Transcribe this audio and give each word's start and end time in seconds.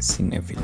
cinéfilo. 0.00 0.62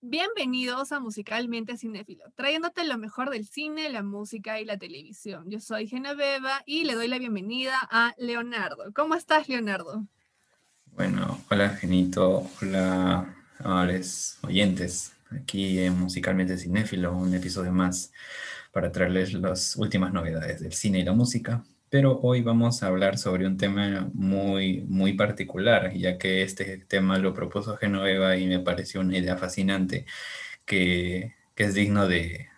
Bienvenidos 0.00 0.92
a 0.92 1.00
Musicalmente 1.00 1.76
Cinéfilo, 1.76 2.24
trayéndote 2.36 2.84
lo 2.84 2.98
mejor 2.98 3.30
del 3.30 3.46
cine, 3.46 3.88
la 3.90 4.02
música 4.02 4.60
y 4.60 4.64
la 4.64 4.76
televisión. 4.76 5.50
Yo 5.50 5.58
soy 5.58 5.88
Genoveva 5.88 6.62
y 6.66 6.84
le 6.84 6.94
doy 6.94 7.08
la 7.08 7.18
bienvenida 7.18 7.76
a 7.90 8.14
Leonardo. 8.18 8.92
¿Cómo 8.94 9.14
estás, 9.16 9.48
Leonardo? 9.48 10.06
Bueno, 10.92 11.42
hola 11.50 11.70
Genito, 11.70 12.48
hola 12.62 13.34
amables 13.58 14.38
oyentes, 14.42 15.14
aquí 15.30 15.80
en 15.80 15.98
Musicalmente 15.98 16.58
Cinéfilo, 16.58 17.16
un 17.16 17.34
episodio 17.34 17.72
más 17.72 18.12
para 18.74 18.90
traerles 18.90 19.32
las 19.32 19.76
últimas 19.76 20.12
novedades 20.12 20.60
del 20.60 20.72
cine 20.72 20.98
y 20.98 21.04
la 21.04 21.12
música. 21.12 21.64
Pero 21.90 22.18
hoy 22.22 22.42
vamos 22.42 22.82
a 22.82 22.88
hablar 22.88 23.18
sobre 23.18 23.46
un 23.46 23.56
tema 23.56 24.10
muy, 24.12 24.80
muy 24.88 25.12
particular, 25.12 25.92
ya 25.94 26.18
que 26.18 26.42
este 26.42 26.78
tema 26.78 27.18
lo 27.18 27.32
propuso 27.32 27.76
Genoveva 27.76 28.36
y 28.36 28.48
me 28.48 28.58
pareció 28.58 29.00
una 29.00 29.16
idea 29.16 29.36
fascinante 29.36 30.06
que, 30.64 31.36
que 31.54 31.64
es 31.64 31.74
digno 31.74 32.08
de, 32.08 32.48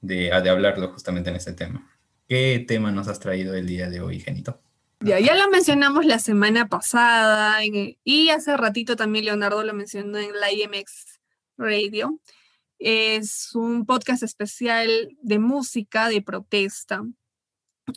de, 0.00 0.30
de 0.30 0.48
hablarlo 0.48 0.92
justamente 0.92 1.30
en 1.30 1.36
este 1.36 1.54
tema. 1.54 1.90
¿Qué 2.28 2.64
tema 2.66 2.92
nos 2.92 3.08
has 3.08 3.18
traído 3.18 3.56
el 3.56 3.66
día 3.66 3.90
de 3.90 4.00
hoy, 4.00 4.20
Genito? 4.20 4.60
Ya, 5.00 5.18
ya 5.18 5.34
lo 5.34 5.50
mencionamos 5.50 6.06
la 6.06 6.20
semana 6.20 6.68
pasada 6.68 7.56
y 7.64 8.28
hace 8.28 8.56
ratito 8.56 8.94
también 8.94 9.24
Leonardo 9.24 9.64
lo 9.64 9.74
mencionó 9.74 10.18
en 10.18 10.38
la 10.38 10.52
IMX 10.52 11.20
Radio. 11.58 12.20
Es 12.84 13.54
un 13.54 13.86
podcast 13.86 14.24
especial 14.24 15.16
de 15.22 15.38
música, 15.38 16.08
de 16.08 16.20
protesta. 16.20 17.04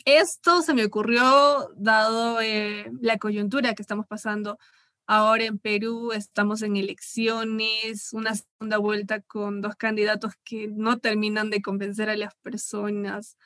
Esto 0.04 0.62
se 0.62 0.74
me 0.74 0.84
ocurrió 0.84 1.72
dado 1.74 2.40
eh, 2.40 2.88
la 3.00 3.18
coyuntura 3.18 3.74
que 3.74 3.82
estamos 3.82 4.06
pasando 4.06 4.60
ahora 5.08 5.42
en 5.42 5.58
Perú. 5.58 6.12
Estamos 6.12 6.62
en 6.62 6.76
elecciones, 6.76 8.12
una 8.12 8.36
segunda 8.36 8.78
vuelta 8.78 9.22
con 9.22 9.60
dos 9.60 9.74
candidatos 9.74 10.34
que 10.44 10.68
no 10.68 11.00
terminan 11.00 11.50
de 11.50 11.62
convencer 11.62 12.08
a 12.08 12.16
las 12.16 12.36
personas 12.36 13.36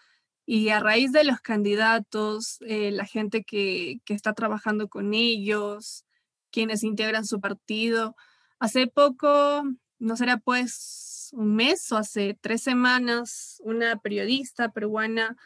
y 0.44 0.68
a 0.68 0.78
raíz 0.78 1.10
de 1.10 1.24
los 1.24 1.40
candidatos, 1.40 2.58
eh, 2.66 2.90
la 2.90 3.06
gente 3.06 3.44
que, 3.44 4.00
que, 4.04 4.12
está 4.12 4.34
trabajando 4.34 4.88
con 4.90 5.14
ellos, 5.14 6.04
quienes 6.50 6.82
integran 6.82 7.24
su 7.24 7.40
partido, 7.40 8.14
hace 8.58 8.88
poco, 8.88 9.62
no 9.98 10.16
será 10.18 10.36
pues 10.36 11.09
un 11.32 11.54
mes 11.54 11.90
o 11.92 11.96
hace 11.96 12.38
tres 12.40 12.62
semanas, 12.62 13.60
una 13.64 13.96
periodista 13.96 14.70
peruana 14.72 15.36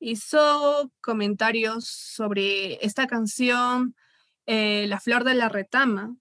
hizo 0.00 0.92
comentarios 1.00 1.86
sobre 1.86 2.84
esta 2.84 3.06
canción, 3.06 3.94
eh, 4.46 4.86
La 4.88 5.00
Flor 5.00 5.24
de 5.24 5.34
la 5.34 5.48
Retama, 5.48 6.16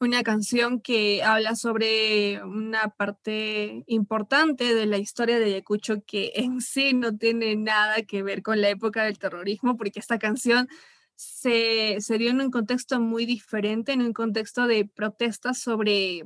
una 0.00 0.22
canción 0.22 0.80
que 0.80 1.22
habla 1.22 1.56
sobre 1.56 2.42
una 2.44 2.88
parte 2.90 3.82
importante 3.86 4.74
de 4.74 4.86
la 4.86 4.98
historia 4.98 5.38
de 5.38 5.46
Ayacucho 5.46 6.04
que 6.06 6.32
en 6.36 6.60
sí 6.60 6.94
no 6.94 7.16
tiene 7.16 7.56
nada 7.56 8.02
que 8.02 8.22
ver 8.22 8.42
con 8.42 8.60
la 8.60 8.68
época 8.68 9.04
del 9.04 9.18
terrorismo, 9.18 9.76
porque 9.76 9.98
esta 9.98 10.18
canción 10.18 10.68
se, 11.16 11.96
se 12.00 12.18
dio 12.18 12.30
en 12.30 12.40
un 12.40 12.50
contexto 12.50 13.00
muy 13.00 13.26
diferente, 13.26 13.92
en 13.92 14.02
un 14.02 14.12
contexto 14.12 14.68
de 14.68 14.84
protestas 14.84 15.58
sobre 15.58 16.22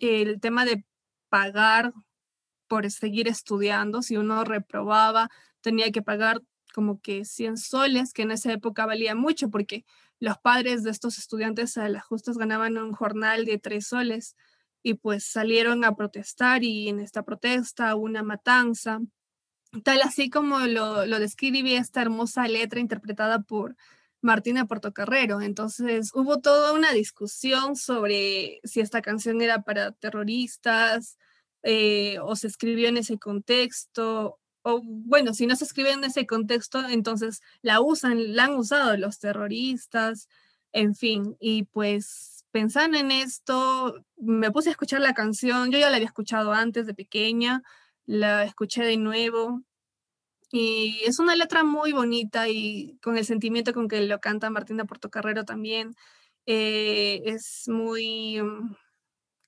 el 0.00 0.40
tema 0.40 0.64
de 0.64 0.84
pagar 1.28 1.92
por 2.68 2.90
seguir 2.90 3.28
estudiando. 3.28 4.02
Si 4.02 4.16
uno 4.16 4.44
reprobaba, 4.44 5.28
tenía 5.60 5.90
que 5.92 6.02
pagar 6.02 6.42
como 6.74 7.00
que 7.00 7.24
100 7.24 7.56
soles, 7.56 8.12
que 8.12 8.22
en 8.22 8.32
esa 8.32 8.52
época 8.52 8.86
valía 8.86 9.14
mucho, 9.14 9.50
porque 9.50 9.84
los 10.18 10.38
padres 10.38 10.82
de 10.82 10.90
estos 10.90 11.18
estudiantes 11.18 11.76
a 11.76 11.88
las 11.88 12.04
justas 12.04 12.38
ganaban 12.38 12.78
un 12.78 12.92
jornal 12.92 13.44
de 13.44 13.58
tres 13.58 13.86
soles 13.86 14.36
y 14.82 14.94
pues 14.94 15.24
salieron 15.24 15.84
a 15.84 15.94
protestar 15.96 16.64
y 16.64 16.88
en 16.88 17.00
esta 17.00 17.22
protesta 17.22 17.94
una 17.96 18.22
matanza, 18.22 19.00
tal 19.84 20.00
así 20.02 20.30
como 20.30 20.60
lo, 20.60 21.06
lo 21.06 21.16
esta 21.16 22.02
hermosa 22.02 22.46
letra 22.46 22.80
interpretada 22.80 23.40
por 23.40 23.76
Martina 24.20 24.66
Portocarrero. 24.66 25.40
Entonces 25.40 26.10
hubo 26.14 26.40
toda 26.40 26.72
una 26.72 26.92
discusión 26.92 27.76
sobre 27.76 28.60
si 28.64 28.80
esta 28.80 29.02
canción 29.02 29.42
era 29.42 29.62
para 29.62 29.92
terroristas 29.92 31.18
eh, 31.62 32.18
o 32.20 32.36
se 32.36 32.46
escribió 32.48 32.88
en 32.88 32.98
ese 32.98 33.18
contexto 33.18 34.38
o 34.68 34.80
bueno, 34.82 35.32
si 35.32 35.46
no 35.46 35.54
se 35.54 35.64
escribe 35.64 35.92
en 35.92 36.02
ese 36.02 36.26
contexto, 36.26 36.84
entonces 36.88 37.40
la 37.62 37.80
usan, 37.80 38.34
la 38.34 38.46
han 38.46 38.56
usado 38.56 38.96
los 38.96 39.20
terroristas, 39.20 40.28
en 40.72 40.96
fin, 40.96 41.36
y 41.38 41.62
pues 41.64 42.44
pensando 42.50 42.98
en 42.98 43.12
esto, 43.12 44.04
me 44.16 44.50
puse 44.50 44.70
a 44.70 44.72
escuchar 44.72 45.00
la 45.02 45.14
canción, 45.14 45.70
yo 45.70 45.78
ya 45.78 45.88
la 45.88 45.96
había 45.96 46.08
escuchado 46.08 46.52
antes 46.52 46.84
de 46.86 46.94
pequeña, 46.94 47.62
la 48.06 48.42
escuché 48.42 48.82
de 48.82 48.96
nuevo, 48.96 49.62
y 50.50 51.00
es 51.04 51.18
una 51.18 51.36
letra 51.36 51.64
muy 51.64 51.92
bonita 51.92 52.48
y 52.48 52.98
con 53.02 53.18
el 53.18 53.24
sentimiento 53.24 53.72
con 53.72 53.88
que 53.88 54.00
lo 54.02 54.20
canta 54.20 54.50
Martina 54.50 54.84
Portocarrero 54.84 55.44
también, 55.44 55.94
eh, 56.46 57.22
es 57.26 57.68
muy... 57.68 58.40
Mm, 58.42 58.74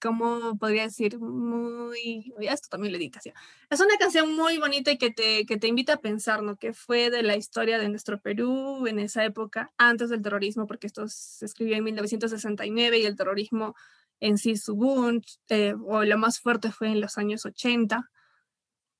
¿cómo 0.00 0.56
podría 0.58 0.82
decir? 0.82 1.18
Muy, 1.18 2.32
esto 2.40 2.68
también 2.70 2.92
lo 2.92 2.98
editación. 2.98 3.34
Es 3.70 3.80
una 3.80 3.96
canción 3.98 4.34
muy 4.34 4.58
bonita 4.58 4.90
y 4.90 4.98
que 4.98 5.10
te, 5.10 5.44
que 5.46 5.56
te 5.56 5.68
invita 5.68 5.94
a 5.94 6.00
pensar, 6.00 6.42
¿no? 6.42 6.56
¿Qué 6.56 6.72
fue 6.72 7.10
de 7.10 7.22
la 7.22 7.36
historia 7.36 7.78
de 7.78 7.88
nuestro 7.88 8.20
Perú 8.20 8.86
en 8.86 8.98
esa 8.98 9.24
época, 9.24 9.72
antes 9.76 10.10
del 10.10 10.22
terrorismo? 10.22 10.66
Porque 10.66 10.86
esto 10.86 11.06
se 11.08 11.44
escribió 11.44 11.76
en 11.76 11.84
1969 11.84 12.98
y 12.98 13.06
el 13.06 13.16
terrorismo 13.16 13.74
en 14.20 14.38
sí 14.38 14.56
su 14.56 14.74
boom, 14.74 15.22
eh, 15.48 15.74
o 15.86 16.04
lo 16.04 16.18
más 16.18 16.40
fuerte 16.40 16.72
fue 16.72 16.88
en 16.88 17.00
los 17.00 17.18
años 17.18 17.44
80. 17.44 18.10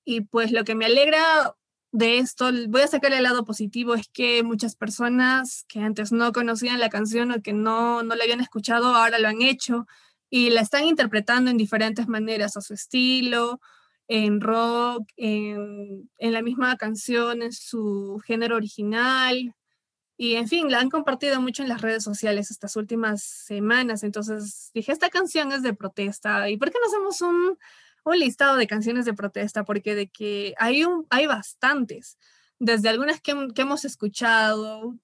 Y 0.05 0.23
pues 0.23 0.53
lo 0.53 0.65
que 0.65 0.75
me 0.75 0.87
alegra 0.87 1.55
de 1.91 2.19
esto, 2.19 2.51
voy 2.69 2.83
a 2.83 2.87
sacar 2.87 3.13
el 3.13 3.23
lado 3.23 3.45
positivo, 3.45 3.95
es 3.95 4.09
que 4.13 4.43
muchas 4.43 4.77
personas 4.77 5.65
que 5.69 5.81
antes 5.81 6.13
no 6.13 6.33
conocían 6.33 6.81
la 6.81 6.91
canción 6.91 7.33
o 7.33 7.43
que 7.43 7.53
no, 7.53 8.03
no 8.03 8.15
la 8.15 8.25
habían 8.25 8.41
escuchado, 8.41 8.95
ahora 8.95 9.19
lo 9.19 9.29
han 9.29 9.43
hecho 9.43 9.87
y 10.31 10.51
la 10.51 10.61
están 10.61 10.85
interpretando 10.85 11.51
en 11.51 11.57
diferentes 11.57 12.07
maneras, 12.07 12.57
a 12.57 12.61
su 12.61 12.75
estilo, 12.75 13.61
en 14.09 14.41
rock, 14.41 15.09
en, 15.17 16.11
en, 16.19 16.33
la 16.33 16.43
misma 16.43 16.77
canción, 16.77 17.43
en 17.43 17.53
su 17.53 18.21
género 18.27 18.57
original. 18.57 19.55
Y 20.17 20.35
en 20.35 20.49
fin, 20.49 20.71
la 20.71 20.81
han 20.81 20.91
compartido 20.91 21.41
mucho 21.41 21.63
en 21.63 21.69
las 21.69 21.81
redes 21.81 22.03
sociales 22.05 22.51
estas 22.51 22.77
últimas 22.77 23.23
semanas. 23.23 24.03
Entonces 24.03 24.71
dije, 24.75 24.93
esta 24.93 25.11
canción 25.11 25.53
es 25.53 25.63
de 25.63 25.75
protesta. 25.75 26.51
¿Y 26.51 26.57
por 26.59 26.71
qué 26.71 26.79
no 26.81 26.89
hacemos 26.89 27.21
un, 27.23 27.59
un 28.05 28.19
listado 28.19 28.57
de 28.57 28.67
canciones 28.67 29.05
de 29.05 29.15
protesta? 29.15 29.65
Porque 29.65 29.95
de 29.95 30.09
que 30.09 30.55
hay, 30.59 30.85
un, 30.85 31.07
hay 31.11 31.27
bastantes. 31.27 32.19
Desde 32.59 32.89
algunas 32.89 33.21
que, 33.21 33.49
que 33.55 33.63
hemos 33.63 33.85
escuchado, 33.85 34.97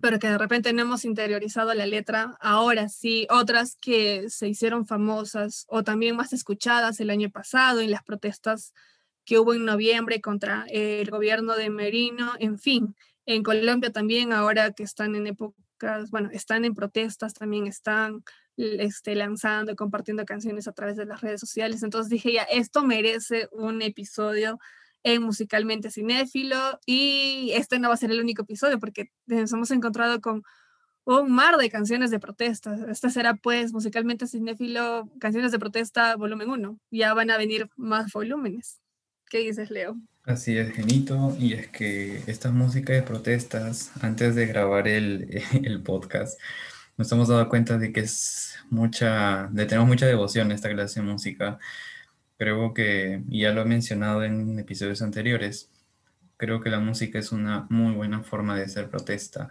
pero 0.00 0.18
que 0.18 0.28
de 0.28 0.38
repente 0.38 0.72
no 0.72 0.82
hemos 0.82 1.04
interiorizado 1.04 1.72
la 1.74 1.86
letra, 1.86 2.36
ahora 2.40 2.88
sí, 2.88 3.26
otras 3.30 3.76
que 3.80 4.28
se 4.28 4.48
hicieron 4.48 4.86
famosas 4.86 5.64
o 5.68 5.82
también 5.82 6.16
más 6.16 6.32
escuchadas 6.32 7.00
el 7.00 7.10
año 7.10 7.30
pasado 7.30 7.80
en 7.80 7.90
las 7.90 8.02
protestas 8.02 8.74
que 9.24 9.38
hubo 9.38 9.54
en 9.54 9.64
noviembre 9.64 10.20
contra 10.20 10.66
el 10.68 11.10
gobierno 11.10 11.56
de 11.56 11.70
Merino, 11.70 12.32
en 12.38 12.58
fin, 12.58 12.94
en 13.26 13.42
Colombia 13.42 13.90
también 13.90 14.32
ahora 14.32 14.72
que 14.72 14.82
están 14.82 15.14
en 15.14 15.26
épocas, 15.26 16.10
bueno, 16.10 16.28
están 16.32 16.64
en 16.64 16.74
protestas, 16.74 17.32
también 17.32 17.66
están 17.66 18.22
este, 18.56 19.14
lanzando, 19.14 19.74
compartiendo 19.76 20.24
canciones 20.24 20.68
a 20.68 20.72
través 20.72 20.96
de 20.96 21.06
las 21.06 21.20
redes 21.20 21.40
sociales, 21.40 21.82
entonces 21.82 22.10
dije 22.10 22.32
ya, 22.32 22.42
esto 22.44 22.84
merece 22.84 23.48
un 23.52 23.82
episodio 23.82 24.58
en 25.02 25.22
Musicalmente 25.22 25.90
Cinéfilo 25.90 26.80
y 26.86 27.50
este 27.54 27.78
no 27.78 27.88
va 27.88 27.94
a 27.94 27.98
ser 27.98 28.10
el 28.10 28.20
único 28.20 28.42
episodio 28.42 28.78
porque 28.80 29.12
nos 29.26 29.52
hemos 29.52 29.70
encontrado 29.70 30.20
con 30.20 30.42
un 31.04 31.30
mar 31.30 31.58
de 31.58 31.70
canciones 31.70 32.10
de 32.10 32.18
protesta. 32.18 32.78
Esta 32.88 33.10
será 33.10 33.34
pues 33.34 33.72
Musicalmente 33.72 34.26
Cinéfilo, 34.26 35.10
canciones 35.20 35.52
de 35.52 35.58
protesta 35.58 36.16
volumen 36.16 36.48
1. 36.48 36.78
Ya 36.90 37.12
van 37.12 37.30
a 37.30 37.36
venir 37.36 37.68
más 37.76 38.12
volúmenes. 38.12 38.80
¿Qué 39.28 39.38
dices, 39.38 39.70
Leo? 39.70 39.96
Así 40.24 40.56
es, 40.56 40.72
Genito, 40.72 41.36
y 41.38 41.52
es 41.52 41.68
que 41.68 42.22
esta 42.26 42.50
música 42.50 42.94
de 42.94 43.02
protestas, 43.02 43.92
antes 44.00 44.34
de 44.34 44.46
grabar 44.46 44.88
el 44.88 45.82
podcast, 45.84 46.40
nos 46.96 47.10
hemos 47.12 47.28
dado 47.28 47.48
cuenta 47.48 47.78
de 47.78 47.92
que 47.92 48.00
es 48.00 48.56
mucha, 48.70 49.50
tenemos 49.54 49.88
mucha 49.88 50.06
devoción 50.06 50.50
a 50.50 50.54
esta 50.54 50.70
clase 50.70 51.00
de 51.00 51.06
música 51.06 51.58
Creo 52.36 52.74
que, 52.74 53.22
y 53.28 53.42
ya 53.42 53.52
lo 53.52 53.62
he 53.62 53.64
mencionado 53.64 54.24
en 54.24 54.58
episodios 54.58 55.02
anteriores, 55.02 55.70
creo 56.36 56.60
que 56.60 56.70
la 56.70 56.80
música 56.80 57.18
es 57.18 57.32
una 57.32 57.66
muy 57.70 57.94
buena 57.94 58.22
forma 58.22 58.56
de 58.56 58.64
hacer 58.64 58.90
protesta, 58.90 59.50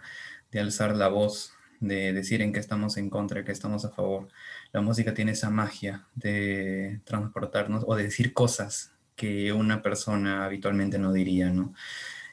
de 0.52 0.60
alzar 0.60 0.94
la 0.96 1.08
voz, 1.08 1.54
de 1.80 2.12
decir 2.12 2.42
en 2.42 2.52
qué 2.52 2.60
estamos 2.60 2.96
en 2.98 3.10
contra, 3.10 3.40
en 3.40 3.46
qué 3.46 3.52
estamos 3.52 3.84
a 3.84 3.90
favor. 3.90 4.28
La 4.72 4.82
música 4.82 5.14
tiene 5.14 5.32
esa 5.32 5.50
magia 5.50 6.06
de 6.14 7.00
transportarnos 7.04 7.84
o 7.86 7.96
de 7.96 8.04
decir 8.04 8.34
cosas 8.34 8.92
que 9.16 9.52
una 9.52 9.82
persona 9.82 10.44
habitualmente 10.44 10.98
no 10.98 11.12
diría, 11.12 11.50
¿no? 11.50 11.74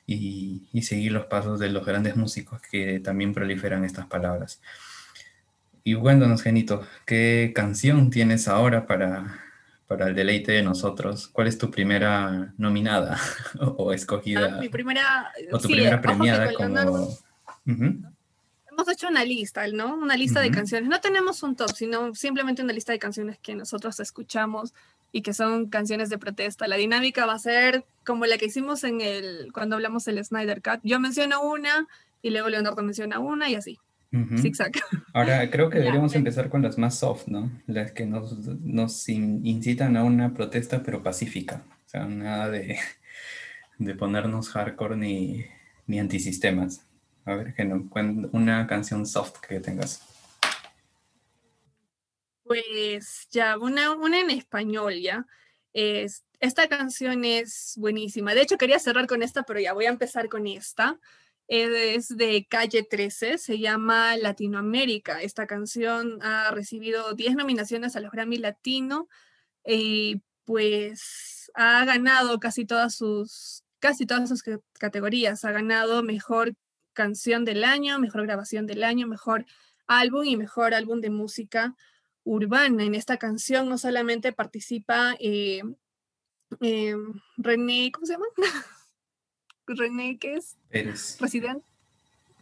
Y, 0.05 0.67
y, 0.73 0.81
seguir 0.83 1.13
los 1.13 1.27
pasos 1.27 1.59
de 1.59 1.69
los 1.69 1.85
grandes 1.85 2.17
músicos 2.17 2.61
que 2.61 2.99
también 2.99 3.33
proliferan 3.33 3.85
estas 3.85 4.07
palabras. 4.07 4.61
Y 5.83 5.95
cuéntanos, 5.95 6.43
Genito, 6.43 6.85
¿qué 7.05 7.51
canción 7.55 8.09
tienes 8.09 8.47
ahora 8.47 8.85
para, 8.85 9.39
para 9.87 10.07
el 10.07 10.15
deleite 10.15 10.51
de 10.51 10.63
nosotros? 10.63 11.27
¿Cuál 11.27 11.47
es 11.47 11.57
tu 11.57 11.71
primera 11.71 12.53
nominada 12.57 13.19
o 13.77 13.91
escogida? 13.91 14.55
Ah, 14.57 14.59
mi 14.59 14.69
primera, 14.69 15.31
o 15.51 15.57
tu 15.57 15.67
primera 15.67 16.01
premiada 16.01 16.53
como... 16.53 17.17
Hemos 17.65 18.87
hecho 18.87 19.09
una 19.09 19.25
lista, 19.25 19.67
¿no? 19.67 19.95
Una 19.95 20.15
lista 20.15 20.39
de 20.39 20.49
canciones. 20.49 20.89
No 20.89 21.01
tenemos 21.01 21.43
un 21.43 21.55
top, 21.55 21.71
sino 21.75 22.15
simplemente 22.15 22.63
una 22.63 22.71
lista 22.71 22.93
de 22.93 22.99
canciones 22.99 23.37
que 23.37 23.53
nosotros 23.53 23.99
escuchamos 23.99 24.73
y 25.11 25.23
que 25.23 25.33
son 25.33 25.67
canciones 25.67 26.09
de 26.09 26.17
protesta. 26.17 26.67
La 26.67 26.77
dinámica 26.77 27.25
va 27.25 27.33
a 27.33 27.39
ser 27.39 27.83
como 28.05 28.25
la 28.25 28.37
que 28.37 28.45
hicimos 28.45 28.83
en 28.83 29.01
el 29.01 29.51
cuando 29.51 29.75
hablamos 29.75 30.05
del 30.05 30.23
Snyder 30.23 30.61
Cut. 30.61 30.79
Yo 30.83 30.99
menciono 30.99 31.41
una 31.41 31.87
y 32.21 32.29
luego 32.29 32.49
Leonardo 32.49 32.81
menciona 32.81 33.19
una 33.19 33.49
y 33.49 33.55
así. 33.55 33.79
Zigzag. 34.11 34.73
Ahora 35.13 35.49
creo 35.49 35.69
que 35.69 35.79
deberíamos 35.79 36.13
empezar 36.15 36.49
con 36.49 36.61
las 36.61 36.77
más 36.77 36.99
soft, 36.99 37.27
¿no? 37.27 37.49
Las 37.67 37.93
que 37.93 38.05
nos, 38.05 38.37
nos 38.59 39.07
incitan 39.07 39.95
a 39.95 40.03
una 40.03 40.33
protesta 40.33 40.83
pero 40.83 41.01
pacífica. 41.01 41.63
O 41.85 41.89
sea, 41.89 42.05
nada 42.05 42.49
de, 42.49 42.77
de 43.77 43.95
ponernos 43.95 44.49
hardcore 44.49 44.97
ni, 44.97 45.45
ni 45.87 45.99
antisistemas. 45.99 46.85
A 47.25 47.35
ver, 47.35 47.53
que 47.53 47.63
no, 47.63 47.89
una 48.33 48.67
canción 48.67 49.05
soft 49.05 49.39
que 49.47 49.59
tengas. 49.59 50.05
Pues 52.43 53.29
ya, 53.31 53.57
una, 53.57 53.91
una 53.91 54.19
en 54.19 54.29
español 54.31 54.95
ya. 55.01 55.25
Es, 55.73 56.25
esta 56.39 56.67
canción 56.67 57.23
es 57.23 57.75
buenísima. 57.77 58.33
De 58.33 58.41
hecho, 58.41 58.57
quería 58.57 58.79
cerrar 58.79 59.07
con 59.07 59.23
esta, 59.23 59.43
pero 59.43 59.61
ya 59.61 59.71
voy 59.71 59.85
a 59.85 59.89
empezar 59.89 60.27
con 60.27 60.47
esta. 60.47 60.99
Es 61.53 62.07
de 62.07 62.47
Calle 62.49 62.81
13, 62.81 63.37
se 63.37 63.59
llama 63.59 64.15
Latinoamérica. 64.15 65.21
Esta 65.21 65.47
canción 65.47 66.17
ha 66.21 66.49
recibido 66.51 67.13
10 67.13 67.35
nominaciones 67.35 67.97
a 67.97 67.99
los 67.99 68.09
Grammy 68.09 68.37
Latino 68.37 69.09
y 69.65 70.21
pues 70.45 71.51
ha 71.53 71.83
ganado 71.83 72.39
casi 72.39 72.63
todas 72.63 72.95
sus, 72.95 73.65
casi 73.79 74.05
todas 74.05 74.29
sus 74.29 74.45
categorías. 74.79 75.43
Ha 75.43 75.51
ganado 75.51 76.03
mejor 76.03 76.53
canción 76.93 77.43
del 77.43 77.65
año, 77.65 77.99
mejor 77.99 78.21
grabación 78.21 78.65
del 78.65 78.85
año, 78.85 79.05
mejor 79.05 79.45
álbum 79.87 80.23
y 80.23 80.37
mejor 80.37 80.73
álbum 80.73 81.01
de 81.01 81.09
música 81.09 81.75
urbana. 82.23 82.85
En 82.85 82.95
esta 82.95 83.17
canción 83.17 83.67
no 83.67 83.77
solamente 83.77 84.31
participa 84.31 85.17
eh, 85.19 85.63
eh, 86.61 86.95
René, 87.35 87.91
¿cómo 87.91 88.05
se 88.05 88.13
llama? 88.13 88.27
René, 89.75 90.17
¿qué 90.19 90.35
es? 90.35 90.57
Eres. 90.69 91.17
Residente. 91.19 91.65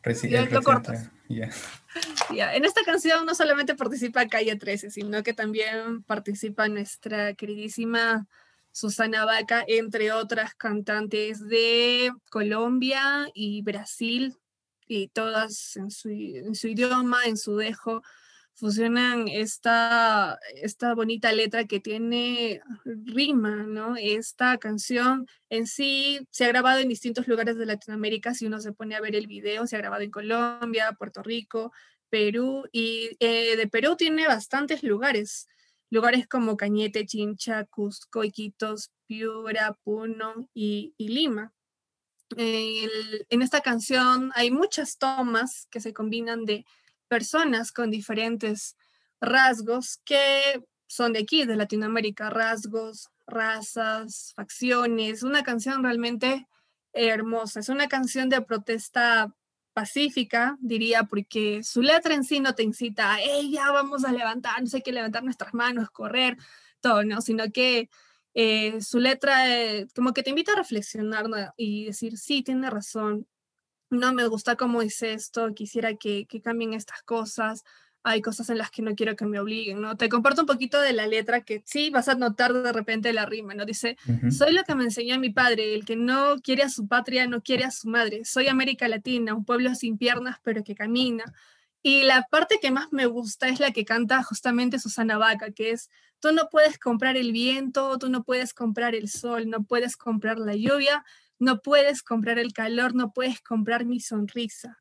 Residente. 0.04 0.56
En 1.30 2.66
esta 2.66 2.82
canción 2.84 3.26
no 3.26 3.36
solamente 3.36 3.76
participa 3.76 4.28
Calle 4.28 4.56
13, 4.56 4.90
sino 4.90 5.22
que 5.22 5.34
también 5.34 6.02
participa 6.04 6.68
nuestra 6.68 7.34
queridísima 7.36 8.28
Susana 8.72 9.26
Vaca, 9.26 9.64
entre 9.68 10.12
otras 10.12 10.56
cantantes 10.56 11.48
de 11.48 12.12
Colombia 12.30 13.30
y 13.34 13.62
Brasil, 13.62 14.38
y 14.88 15.10
todas 15.10 15.76
en 15.76 15.92
su, 15.92 16.10
en 16.10 16.56
su 16.56 16.68
idioma, 16.68 17.26
en 17.26 17.38
su 17.38 17.58
dejo, 17.58 18.02
fusionan 18.60 19.30
esta, 19.30 20.38
esta 20.54 20.94
bonita 20.94 21.32
letra 21.32 21.66
que 21.66 21.80
tiene 21.80 22.62
rima, 22.84 23.64
¿no? 23.64 23.96
Esta 23.96 24.58
canción 24.58 25.28
en 25.50 25.66
sí 25.66 26.28
se 26.30 26.44
ha 26.44 26.50
grabado 26.50 26.80
en 26.80 26.90
distintos 26.90 27.28
lugares 27.28 27.58
de 27.58 27.66
Latinoamérica, 27.66 28.34
si 28.34 28.48
uno 28.48 28.60
se 28.60 28.74
pone 28.74 28.96
a 28.96 29.02
ver 29.02 29.16
el 29.16 29.28
video, 29.28 29.66
se 29.66 29.78
ha 29.78 29.80
grabado 29.80 30.04
en 30.04 30.12
Colombia, 30.12 30.96
Puerto 30.98 31.24
Rico, 31.24 31.72
Perú, 32.10 32.66
y 32.74 33.12
eh, 33.22 33.56
de 33.56 33.68
Perú 33.68 33.96
tiene 33.96 34.28
bastantes 34.28 34.84
lugares, 34.84 35.48
lugares 35.90 36.28
como 36.28 36.58
Cañete, 36.58 37.06
Chincha, 37.06 37.64
Cusco, 37.64 38.26
Iquitos, 38.26 38.92
Piura, 39.08 39.78
Puno 39.84 40.50
y, 40.54 40.94
Lima. 40.98 41.54
en 42.36 43.42
esta 43.42 43.62
canción 43.62 44.32
hay 44.36 44.52
muchas 44.52 44.98
tomas 44.98 45.68
que 45.72 45.80
se 45.80 45.94
combinan 45.94 46.46
de 46.46 46.66
personas 47.10 47.74
con 47.74 47.92
diferentes 47.92 48.78
rasgos 49.20 50.00
que 50.06 50.64
son 50.88 51.14
de 51.14 51.20
aquí, 51.20 51.46
de 51.46 51.56
Latinoamérica, 51.56 52.30
rasgos, 52.30 53.10
razas, 53.28 54.34
facciones, 54.36 55.24
una 55.24 55.44
canción 55.44 55.84
realmente 55.84 56.48
hermosa, 56.94 57.60
es 57.60 57.70
una 57.70 57.88
canción 57.88 58.30
de 58.30 58.42
protesta 58.42 59.34
pacífica, 59.74 60.58
diría, 60.60 61.04
porque 61.04 61.64
su 61.64 61.82
letra 61.82 62.16
en 62.16 62.24
sí 62.24 62.40
no 62.40 62.56
te 62.56 62.64
incita 62.64 63.14
a, 63.14 63.22
ella 63.22 63.72
vamos 63.72 64.04
a 64.04 64.12
levantar, 64.12 64.62
no 64.62 64.68
sé 64.68 64.82
qué, 64.82 64.92
levantar 64.92 65.24
nuestras 65.24 65.54
manos, 65.54 65.92
correr, 65.92 66.38
todo, 66.82 67.04
¿no? 67.04 67.22
Sino 67.22 67.52
que 67.52 67.90
eh, 68.34 68.82
su 68.82 69.00
letra 69.00 69.48
eh, 69.48 69.88
como 69.96 70.14
que 70.14 70.24
te 70.24 70.32
invita 70.32 70.54
a 70.54 70.58
reflexionar 70.58 71.26
y 71.56 71.86
decir, 71.86 72.18
sí, 72.18 72.42
tiene 72.42 72.70
razón, 72.70 73.28
no 73.90 74.14
me 74.14 74.28
gusta 74.28 74.56
cómo 74.56 74.82
hice 74.84 75.14
esto, 75.14 75.54
quisiera 75.54 75.96
que, 75.96 76.28
cambien 76.44 76.74
estas 76.74 77.02
cosas, 77.04 77.64
hay 78.04 78.22
cosas 78.22 78.50
en 78.50 78.58
las 78.58 78.72
que 78.72 78.82
no 78.82 78.96
quiero 78.96 79.16
que 79.16 79.26
me 79.26 79.40
obliguen, 79.40 79.82
¿no? 79.82 79.98
Te 79.98 80.08
comparto 80.08 80.42
un 80.42 80.48
poquito 80.48 80.80
de 80.80 80.94
la 80.94 81.06
letra 81.06 81.42
que 81.42 81.62
sí 81.66 81.90
vas 81.90 82.08
a 82.08 82.16
notar 82.16 82.54
de 82.54 82.72
repente 82.72 83.12
la 83.12 83.26
rima, 83.26 83.54
¿no? 83.54 83.66
Dice, 83.66 83.98
soy 84.32 84.54
lo 84.54 84.64
que 84.64 84.76
me 84.76 84.86
enseñó 84.86 85.20
mi 85.20 85.32
padre, 85.32 85.76
el 85.76 85.86
que 85.86 85.96
no 85.96 86.38
quiere 86.42 86.64
a 86.64 86.70
su 86.70 86.88
patria, 86.88 87.28
no 87.28 87.42
quiere 87.42 87.66
a 87.66 87.72
su 87.72 87.90
madre, 87.90 88.24
soy 88.24 88.48
América 88.48 88.88
Latina, 88.88 89.34
un 89.34 89.44
pueblo 89.44 89.76
sin 89.76 89.98
piernas 89.98 90.38
pero 90.44 90.64
que 90.64 90.76
camina. 90.76 91.26
Y 91.82 92.04
la 92.04 92.28
parte 92.30 92.60
que 92.62 92.72
más 92.72 92.92
me 92.92 93.06
gusta 93.06 93.48
es 93.48 93.60
la 93.60 93.72
que 93.72 93.86
canta 93.86 94.22
justamente 94.24 94.80
Susana 94.80 95.18
Vaca, 95.18 95.52
que 95.52 95.72
es, 95.72 95.90
tú 96.20 96.32
no 96.34 96.50
puedes 96.50 96.78
comprar 96.78 97.16
el 97.16 97.32
viento, 97.32 97.98
tú 97.98 98.10
no 98.10 98.24
puedes 98.24 98.54
comprar 98.54 98.96
el 98.96 99.10
sol, 99.10 99.50
no 99.50 99.64
puedes 99.64 99.96
comprar 99.96 100.40
la 100.40 100.56
lluvia, 100.56 101.06
no 101.40 101.62
puedes 101.62 102.04
comprar 102.04 102.38
el 102.40 102.54
calor, 102.54 102.96
no 102.96 103.12
puedes 103.12 103.42
comprar 103.42 103.86
mi 103.86 104.00
sonrisa, 104.00 104.78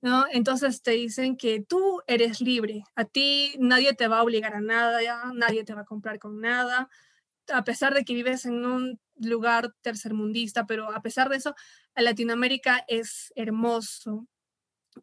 ¿no? 0.00 0.26
Entonces 0.30 0.82
te 0.82 0.92
dicen 0.92 1.36
que 1.36 1.64
tú 1.66 2.02
eres 2.06 2.40
libre, 2.40 2.82
a 2.96 3.04
ti 3.04 3.54
nadie 3.58 3.94
te 3.94 4.08
va 4.08 4.18
a 4.18 4.22
obligar 4.22 4.54
a 4.54 4.60
nada, 4.60 5.00
nadie 5.34 5.64
te 5.64 5.74
va 5.74 5.82
a 5.82 5.86
comprar 5.86 6.18
con 6.18 6.40
nada, 6.40 6.88
a 7.52 7.64
pesar 7.64 7.94
de 7.94 8.04
que 8.04 8.14
vives 8.14 8.44
en 8.44 8.64
un 8.64 9.00
lugar 9.16 9.74
tercermundista, 9.82 10.66
pero 10.66 10.92
a 10.92 11.02
pesar 11.02 11.28
de 11.28 11.36
eso, 11.36 11.54
Latinoamérica 11.94 12.84
es 12.88 13.32
hermoso, 13.36 14.26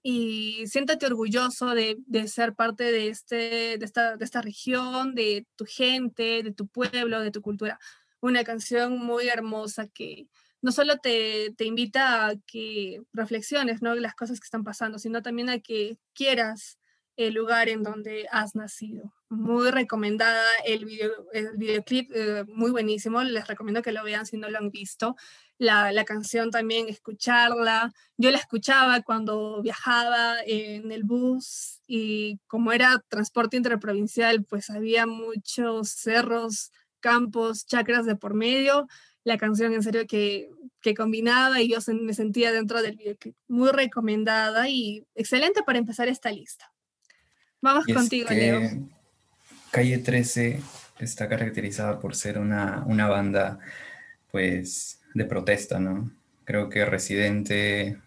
y 0.04 0.66
siéntate 0.68 1.06
orgulloso 1.06 1.74
de, 1.74 1.98
ser 2.28 2.56
parte 2.56 2.92
de, 2.92 3.10
este, 3.10 3.78
de, 3.78 3.86
esta, 3.86 4.18
de 4.18 4.26
esta 4.26 4.42
región, 4.42 5.16
de 5.16 5.46
tu 5.56 5.66
gente, 5.66 6.44
de 6.44 6.52
tu 6.52 6.68
pueblo, 6.68 7.22
de 7.22 7.32
tu 7.32 7.42
cultura. 7.42 7.80
Una 8.20 8.44
canción 8.44 8.98
muy 8.98 9.28
hermosa 9.28 9.88
que, 9.88 10.28
no 10.62 10.72
solo 10.72 10.98
te, 10.98 11.54
invita 11.60 12.28
a 12.28 12.36
que 12.46 13.02
reflexiones 13.14 13.82
¿no? 13.82 13.96
las 13.96 14.16
cosas 14.16 14.40
que 14.40 14.46
están 14.46 14.64
pasando, 14.64 15.00
sino 15.00 15.22
también 15.22 15.50
a 15.50 15.60
que 15.60 15.98
quieras 16.14 16.78
el 17.16 17.34
lugar 17.34 17.68
en 17.68 17.84
donde 17.84 18.28
has 18.32 18.56
nacido. 18.56 19.14
Muy 19.30 19.72
recomendada 19.72 20.46
el, 20.66 20.86
video, 20.86 21.12
el 21.34 21.58
videoclip, 21.58 22.12
eh, 22.14 22.46
muy 22.48 22.72
buenísimo, 22.72 23.22
les 23.24 23.48
recomiendo 23.48 23.82
que 23.82 23.92
lo 23.92 24.04
vean 24.04 24.26
si 24.26 24.38
no 24.38 24.50
lo 24.50 24.58
han 24.60 24.70
visto. 24.70 25.16
La, 25.58 25.92
la, 25.92 26.06
canción 26.06 26.52
también, 26.52 26.88
escucharla. 26.88 27.92
Yo 28.18 28.30
la 28.30 28.38
escuchaba 28.38 29.02
cuando 29.02 29.62
viajaba 29.64 30.36
en 30.46 30.92
el 30.92 31.04
bus 31.04 31.82
y 31.88 32.38
como 32.46 32.72
era 32.72 33.04
transporte 33.10 33.58
interprovincial, 33.58 34.46
pues 34.46 34.70
había 34.70 35.08
muchos 35.08 35.90
cerros, 35.90 36.72
campos, 37.08 37.66
chacras 37.66 38.06
de 38.06 38.18
por 38.18 38.34
medio 38.34 38.88
la 39.24 39.38
canción 39.38 39.74
en 39.74 39.84
serio 39.84 40.08
que, 40.08 40.50
que 40.82 40.94
combinaba 40.94 41.62
y 41.62 41.70
yo 41.70 41.78
me 42.02 42.14
sentía 42.14 42.52
dentro 42.52 42.82
del 42.82 42.96
videoclip. 42.96 43.36
Muy 43.48 43.70
recomendada 43.72 44.70
y 44.70 45.06
excelente 45.16 45.64
para 45.64 45.80
empezar 45.80 46.08
esta 46.08 46.32
lista. 46.32 46.72
Vamos 47.62 47.86
contigo, 47.86 48.30
Leo. 48.30 48.62
Calle 49.72 49.98
13 49.98 50.62
está 51.00 51.28
caracterizada 51.28 52.00
por 52.00 52.16
ser 52.16 52.40
una, 52.40 52.84
una 52.88 53.08
banda 53.08 53.60
pues 54.32 55.02
de 55.14 55.26
protesta, 55.26 55.80
¿no? 55.80 56.12
Creo 56.46 56.70
que 56.70 56.86
Residente, 56.86 58.00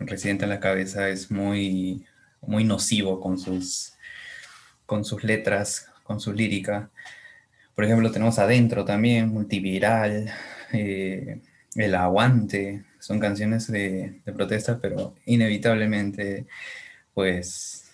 Residente 0.00 0.44
en 0.44 0.50
la 0.50 0.60
cabeza 0.60 1.08
es 1.08 1.30
muy, 1.30 2.04
muy 2.42 2.64
nocivo 2.64 3.20
con 3.20 3.38
sus, 3.38 3.94
con 4.84 5.04
sus 5.04 5.24
letras, 5.24 5.88
con 6.02 6.20
su 6.20 6.32
lírica. 6.32 6.90
Por 7.74 7.84
ejemplo, 7.84 8.10
tenemos 8.10 8.38
Adentro 8.38 8.84
también, 8.84 9.28
Multiviral, 9.28 10.30
eh, 10.72 11.40
El 11.74 11.94
Aguante, 11.94 12.84
son 12.98 13.18
canciones 13.18 13.70
de, 13.70 14.22
protesta, 14.34 14.78
pero 14.80 15.14
inevitablemente, 15.26 16.46
pues, 17.14 17.90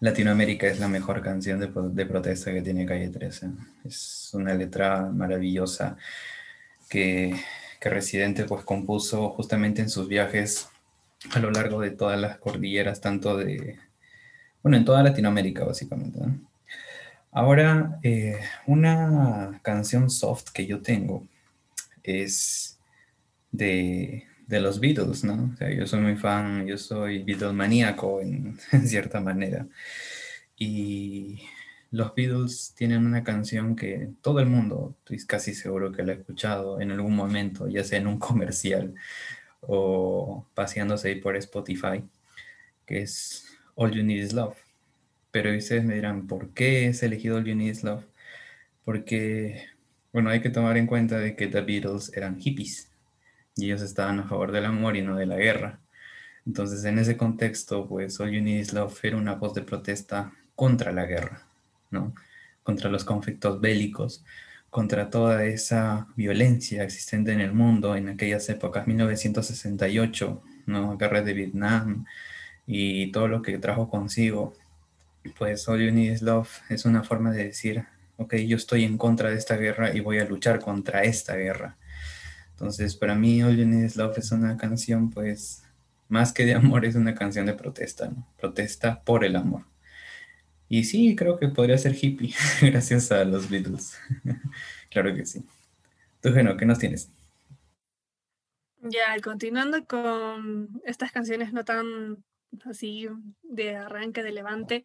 Latinoamérica 0.00 0.66
es 0.66 0.80
la 0.80 0.88
mejor 0.88 1.22
canción 1.22 1.60
de, 1.60 2.06
protesta 2.06 2.52
que 2.52 2.62
tiene 2.62 2.86
Calle 2.86 3.10
13. 3.10 3.48
Es 3.84 4.30
una 4.34 4.54
letra 4.54 5.02
maravillosa. 5.12 5.96
que, 6.88 7.34
que 7.80 7.90
Residente 7.90 8.44
pues 8.44 8.64
compuso 8.64 9.30
justamente 9.30 9.82
en 9.82 9.90
sus 9.90 10.08
viajes 10.08 10.68
a 11.32 11.38
lo 11.40 11.50
largo 11.50 11.80
de 11.80 11.90
todas 11.90 12.20
las 12.20 12.38
cordilleras, 12.38 13.00
tanto 13.00 13.36
de, 13.36 13.78
bueno, 14.62 14.76
en 14.76 14.84
toda 14.84 15.02
Latinoamérica 15.02 15.64
básicamente. 15.64 16.20
Ahora, 17.32 18.00
eh, 18.02 18.40
una 18.66 19.60
canción 19.62 20.10
soft 20.10 20.50
que 20.52 20.66
yo 20.66 20.82
tengo 20.82 21.28
es 22.02 22.78
de, 23.52 24.24
de, 24.46 24.60
los 24.60 24.80
Beatles, 24.80 25.22
¿no? 25.24 25.52
O 25.54 25.56
sea, 25.56 25.70
yo 25.70 25.86
soy 25.86 26.00
muy 26.00 26.16
fan, 26.16 26.66
yo 26.66 26.76
soy 26.78 27.22
Beatles 27.22 27.52
maníaco 27.52 28.20
en, 28.22 28.58
cierta 28.86 29.20
manera. 29.20 29.66
Y 30.56 31.42
los 31.90 32.14
Beatles 32.14 32.74
tienen 32.76 33.06
una 33.06 33.22
canción 33.24 33.76
que 33.76 34.10
todo 34.22 34.40
el 34.40 34.46
mundo, 34.46 34.96
estoy 34.98 35.18
casi 35.26 35.54
seguro 35.54 35.92
que 35.92 36.02
la 36.02 36.12
ha 36.12 36.16
escuchado 36.16 36.80
en 36.80 36.90
algún 36.92 37.14
momento, 37.16 37.68
ya 37.68 37.84
sea 37.84 37.98
en 37.98 38.06
un 38.08 38.18
comercial 38.18 38.94
o 39.60 40.46
paseándose 40.54 41.08
ahí 41.08 41.20
por 41.20 41.36
Spotify, 41.36 42.02
que 42.86 43.02
es 43.02 43.46
All 43.76 43.92
You 43.92 44.02
Need 44.02 44.24
Is 44.24 44.32
Love. 44.32 44.56
Pero 45.30 45.56
ustedes 45.56 45.84
me 45.84 45.94
dirán, 45.94 46.26
¿por 46.26 46.52
qué 46.54 46.86
es 46.88 47.02
elegido 47.02 47.36
All 47.36 47.44
You 47.44 47.54
Need 47.54 47.70
Is 47.70 47.84
Love? 47.84 48.06
Porque, 48.84 49.66
bueno, 50.12 50.30
hay 50.30 50.40
que 50.40 50.50
tomar 50.50 50.76
en 50.76 50.86
cuenta 50.86 51.18
de 51.18 51.36
que 51.36 51.46
The 51.46 51.60
Beatles 51.60 52.12
eran 52.16 52.38
hippies 52.38 52.90
y 53.56 53.66
ellos 53.66 53.82
estaban 53.82 54.18
a 54.20 54.24
favor 54.24 54.52
del 54.52 54.64
amor 54.64 54.96
y 54.96 55.02
no 55.02 55.16
de 55.16 55.26
la 55.26 55.36
guerra. 55.36 55.80
Entonces, 56.46 56.84
en 56.84 56.98
ese 56.98 57.16
contexto, 57.16 57.86
pues 57.88 58.18
All 58.20 58.30
You 58.32 58.42
Need 58.42 58.70
Love 58.70 59.04
era 59.04 59.16
una 59.16 59.34
voz 59.34 59.54
de 59.54 59.62
protesta 59.62 60.32
contra 60.54 60.92
la 60.92 61.06
guerra, 61.06 61.46
¿no? 61.90 62.14
Contra 62.62 62.90
los 62.90 63.04
conflictos 63.04 63.60
bélicos, 63.60 64.24
contra 64.70 65.10
toda 65.10 65.44
esa 65.44 66.08
violencia 66.16 66.84
existente 66.84 67.32
en 67.32 67.40
el 67.40 67.52
mundo 67.52 67.96
en 67.96 68.08
aquellas 68.08 68.48
épocas, 68.48 68.86
1968, 68.86 70.42
¿no? 70.66 70.96
Guerra 70.96 71.22
de 71.22 71.34
Vietnam 71.34 72.04
y 72.66 73.10
todo 73.12 73.28
lo 73.28 73.42
que 73.42 73.58
trajo 73.58 73.88
consigo. 73.90 74.54
Pues 75.38 75.68
All 75.68 75.80
You 75.80 75.92
Need 75.92 76.12
Is 76.12 76.22
Love 76.22 76.48
es 76.68 76.84
una 76.84 77.02
forma 77.02 77.30
de 77.30 77.44
decir, 77.44 77.84
ok, 78.16 78.36
yo 78.36 78.56
estoy 78.56 78.84
en 78.84 78.98
contra 78.98 79.30
de 79.30 79.36
esta 79.36 79.56
guerra 79.56 79.94
y 79.94 80.00
voy 80.00 80.18
a 80.18 80.24
luchar 80.24 80.60
contra 80.60 81.02
esta 81.04 81.36
guerra. 81.36 81.76
Entonces, 82.52 82.96
para 82.96 83.14
mí 83.14 83.42
All 83.42 83.56
You 83.56 83.66
Need 83.66 83.84
Is 83.84 83.96
Love 83.96 84.18
es 84.18 84.32
una 84.32 84.56
canción, 84.56 85.10
pues, 85.10 85.62
más 86.08 86.32
que 86.32 86.44
de 86.44 86.54
amor, 86.54 86.84
es 86.84 86.94
una 86.94 87.14
canción 87.14 87.46
de 87.46 87.54
protesta, 87.54 88.08
¿no? 88.08 88.26
Protesta 88.38 89.02
por 89.02 89.24
el 89.24 89.36
amor. 89.36 89.64
Y 90.68 90.84
sí, 90.84 91.16
creo 91.16 91.38
que 91.38 91.48
podría 91.48 91.78
ser 91.78 91.96
hippie, 92.00 92.34
gracias 92.62 93.10
a 93.12 93.24
los 93.24 93.48
Beatles. 93.50 93.98
claro 94.90 95.14
que 95.14 95.26
sí. 95.26 95.44
Tú, 96.20 96.32
Geno, 96.32 96.56
¿qué 96.56 96.66
nos 96.66 96.78
tienes? 96.78 97.10
Ya, 98.82 99.18
continuando 99.22 99.84
con 99.86 100.80
estas 100.84 101.12
canciones 101.12 101.52
no 101.52 101.64
tan 101.64 102.24
así 102.64 103.08
de 103.42 103.76
arranque, 103.76 104.22
de 104.22 104.32
levante. 104.32 104.84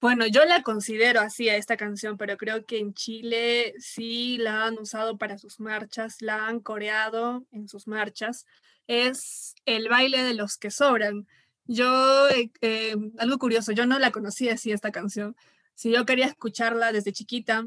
Bueno, 0.00 0.26
yo 0.26 0.44
la 0.44 0.62
considero 0.62 1.20
así 1.20 1.48
a 1.48 1.56
esta 1.56 1.76
canción, 1.78 2.18
pero 2.18 2.36
creo 2.36 2.66
que 2.66 2.78
en 2.78 2.92
Chile 2.92 3.74
sí 3.78 4.36
la 4.38 4.66
han 4.66 4.78
usado 4.78 5.16
para 5.16 5.38
sus 5.38 5.58
marchas, 5.58 6.20
la 6.20 6.46
han 6.46 6.60
coreado 6.60 7.46
en 7.50 7.66
sus 7.66 7.86
marchas. 7.86 8.44
Es 8.86 9.54
el 9.64 9.88
baile 9.88 10.22
de 10.22 10.34
los 10.34 10.58
que 10.58 10.70
sobran. 10.70 11.26
Yo, 11.64 12.28
eh, 12.28 12.50
eh, 12.60 12.94
algo 13.18 13.38
curioso, 13.38 13.72
yo 13.72 13.86
no 13.86 13.98
la 13.98 14.12
conocía 14.12 14.54
así 14.54 14.70
esta 14.70 14.92
canción. 14.92 15.34
Si 15.74 15.90
yo 15.90 16.04
quería 16.06 16.26
escucharla 16.26 16.92
desde 16.92 17.12
chiquita, 17.12 17.66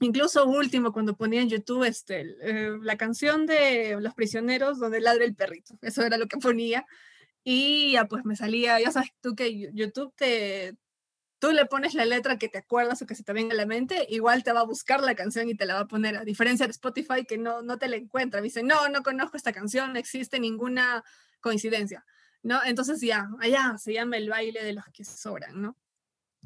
incluso 0.00 0.46
último, 0.46 0.92
cuando 0.92 1.16
ponía 1.16 1.40
en 1.40 1.48
YouTube 1.48 1.84
este, 1.84 2.36
eh, 2.42 2.76
la 2.82 2.96
canción 2.98 3.46
de 3.46 3.96
Los 4.00 4.14
Prisioneros, 4.14 4.78
donde 4.78 5.00
ladra 5.00 5.24
el 5.24 5.34
perrito, 5.34 5.78
eso 5.82 6.02
era 6.02 6.18
lo 6.18 6.28
que 6.28 6.38
ponía. 6.38 6.86
Y 7.44 7.92
ya 7.92 8.06
pues 8.06 8.24
me 8.24 8.36
salía, 8.36 8.80
ya 8.80 8.90
sabes 8.92 9.10
tú 9.20 9.34
que 9.34 9.70
YouTube 9.72 10.12
te, 10.16 10.76
tú 11.38 11.52
le 11.52 11.66
pones 11.66 11.94
la 11.94 12.04
letra 12.04 12.38
que 12.38 12.48
te 12.48 12.58
acuerdas 12.58 13.02
o 13.02 13.06
que 13.06 13.14
se 13.14 13.22
te 13.22 13.32
venga 13.32 13.54
a 13.54 13.56
la 13.56 13.66
mente, 13.66 14.06
igual 14.08 14.42
te 14.42 14.52
va 14.52 14.60
a 14.60 14.64
buscar 14.64 15.02
la 15.02 15.14
canción 15.14 15.48
y 15.48 15.54
te 15.54 15.66
la 15.66 15.74
va 15.74 15.80
a 15.80 15.88
poner, 15.88 16.16
a 16.16 16.24
diferencia 16.24 16.66
de 16.66 16.72
Spotify 16.72 17.24
que 17.26 17.38
no, 17.38 17.62
no 17.62 17.78
te 17.78 17.88
la 17.88 17.96
encuentra. 17.96 18.40
Dice, 18.40 18.62
no, 18.62 18.88
no 18.88 19.02
conozco 19.02 19.36
esta 19.36 19.52
canción, 19.52 19.92
no 19.92 19.98
existe 19.98 20.40
ninguna 20.40 21.04
coincidencia. 21.40 22.04
¿no? 22.42 22.62
Entonces 22.64 23.00
ya, 23.00 23.28
allá 23.40 23.76
se 23.76 23.92
llama 23.92 24.16
El 24.16 24.28
baile 24.28 24.62
de 24.62 24.72
los 24.72 24.84
que 24.92 25.04
sobran, 25.04 25.60
¿no? 25.60 25.76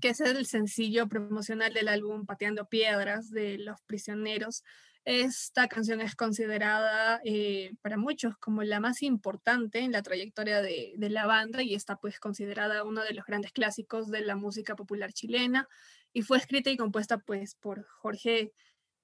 Que 0.00 0.10
es 0.10 0.20
el 0.20 0.46
sencillo 0.46 1.08
promocional 1.08 1.74
del 1.74 1.88
álbum 1.88 2.24
Pateando 2.24 2.68
Piedras 2.68 3.30
de 3.30 3.58
Los 3.58 3.82
Prisioneros. 3.82 4.64
Esta 5.04 5.66
canción 5.66 6.00
es 6.02 6.14
considerada 6.14 7.20
eh, 7.24 7.72
para 7.80 7.96
muchos 7.96 8.36
como 8.36 8.62
la 8.62 8.80
más 8.80 9.02
importante 9.02 9.78
en 9.78 9.92
la 9.92 10.02
trayectoria 10.02 10.60
de, 10.60 10.94
la 10.98 11.26
banda 11.26 11.62
y 11.62 11.74
está 11.74 11.96
pues 11.96 12.20
considerada 12.20 12.84
uno 12.84 13.02
de 13.02 13.14
los 13.14 13.24
grandes 13.24 13.52
clásicos 13.52 14.10
de 14.10 14.20
la 14.20 14.36
música 14.36 14.76
popular 14.76 15.12
chilena 15.12 15.66
y 16.12 16.22
fue 16.22 16.36
escrita 16.38 16.70
y 16.70 16.76
compuesta 16.76 17.18
pues 17.18 17.54
por 17.54 17.86
Jorge 17.86 18.52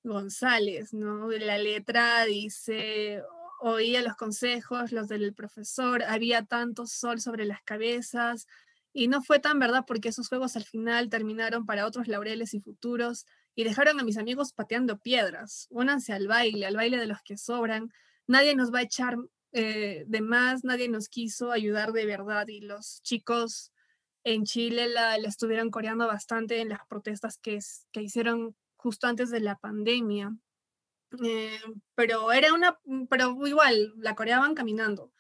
González, 0.03 0.93
¿no? 0.93 1.31
La 1.31 1.57
letra 1.59 2.25
dice, 2.27 3.23
oía 3.61 4.03
los 4.03 4.17
consejos, 4.17 4.93
los 4.93 5.09
del 5.09 5.35
profesor, 5.35 6.03
había 6.03 6.45
tanto 6.45 6.87
sol 6.87 7.21
sobre 7.21 7.47
las 7.47 7.63
cabezas, 7.63 8.47
y 8.97 9.09
no 9.09 9.23
fue 9.23 9.39
tan 9.41 9.59
verdad 9.59 9.85
porque 9.87 10.09
esos 10.09 10.29
juegos 10.29 10.57
al 10.57 10.65
final 10.65 11.11
terminaron 11.11 11.67
para 11.67 11.87
otros 11.87 12.09
laureles 12.09 12.55
y 12.55 12.61
futuros 12.61 13.27
y 13.57 13.65
dejaron 13.65 13.99
a 13.99 14.05
mis 14.05 14.19
amigos 14.19 14.53
pateando 14.53 14.99
piedras. 14.99 15.67
Únanse 15.71 16.13
al 16.13 16.29
baile, 16.29 16.67
al 16.67 16.77
baile 16.77 16.99
de 16.99 17.07
los 17.07 17.23
que 17.23 17.37
sobran. 17.37 17.91
Nadie 18.29 18.55
nos 18.55 18.73
va 18.73 18.81
a 18.81 18.83
echar 18.83 19.17
eh, 19.53 20.05
de 20.07 20.21
más, 20.21 20.63
nadie 20.63 20.89
nos 20.89 21.09
quiso 21.09 21.51
ayudar 21.51 21.93
de 21.93 22.05
verdad 22.05 22.47
y 22.49 22.61
los 22.61 23.01
chicos 23.03 23.73
en 24.25 24.45
Chile 24.45 24.89
la, 24.89 25.17
la 25.19 25.29
estuvieron 25.29 25.71
coreando 25.71 26.07
bastante 26.07 26.61
en 26.61 26.69
las 26.69 26.81
protestas 26.87 27.39
que, 27.39 27.59
que 27.93 28.03
hicieron 28.03 28.55
justo 28.77 29.07
antes 29.07 29.31
de 29.31 29.41
la 29.41 29.57
pandemia. 29.57 30.37
Eh, 31.25 31.59
pero 31.95 32.33
era 32.33 32.53
una, 32.53 32.79
pero 33.09 33.47
igual, 33.47 33.95
la 33.97 34.15
coreaban 34.15 34.55
caminando. 34.55 35.13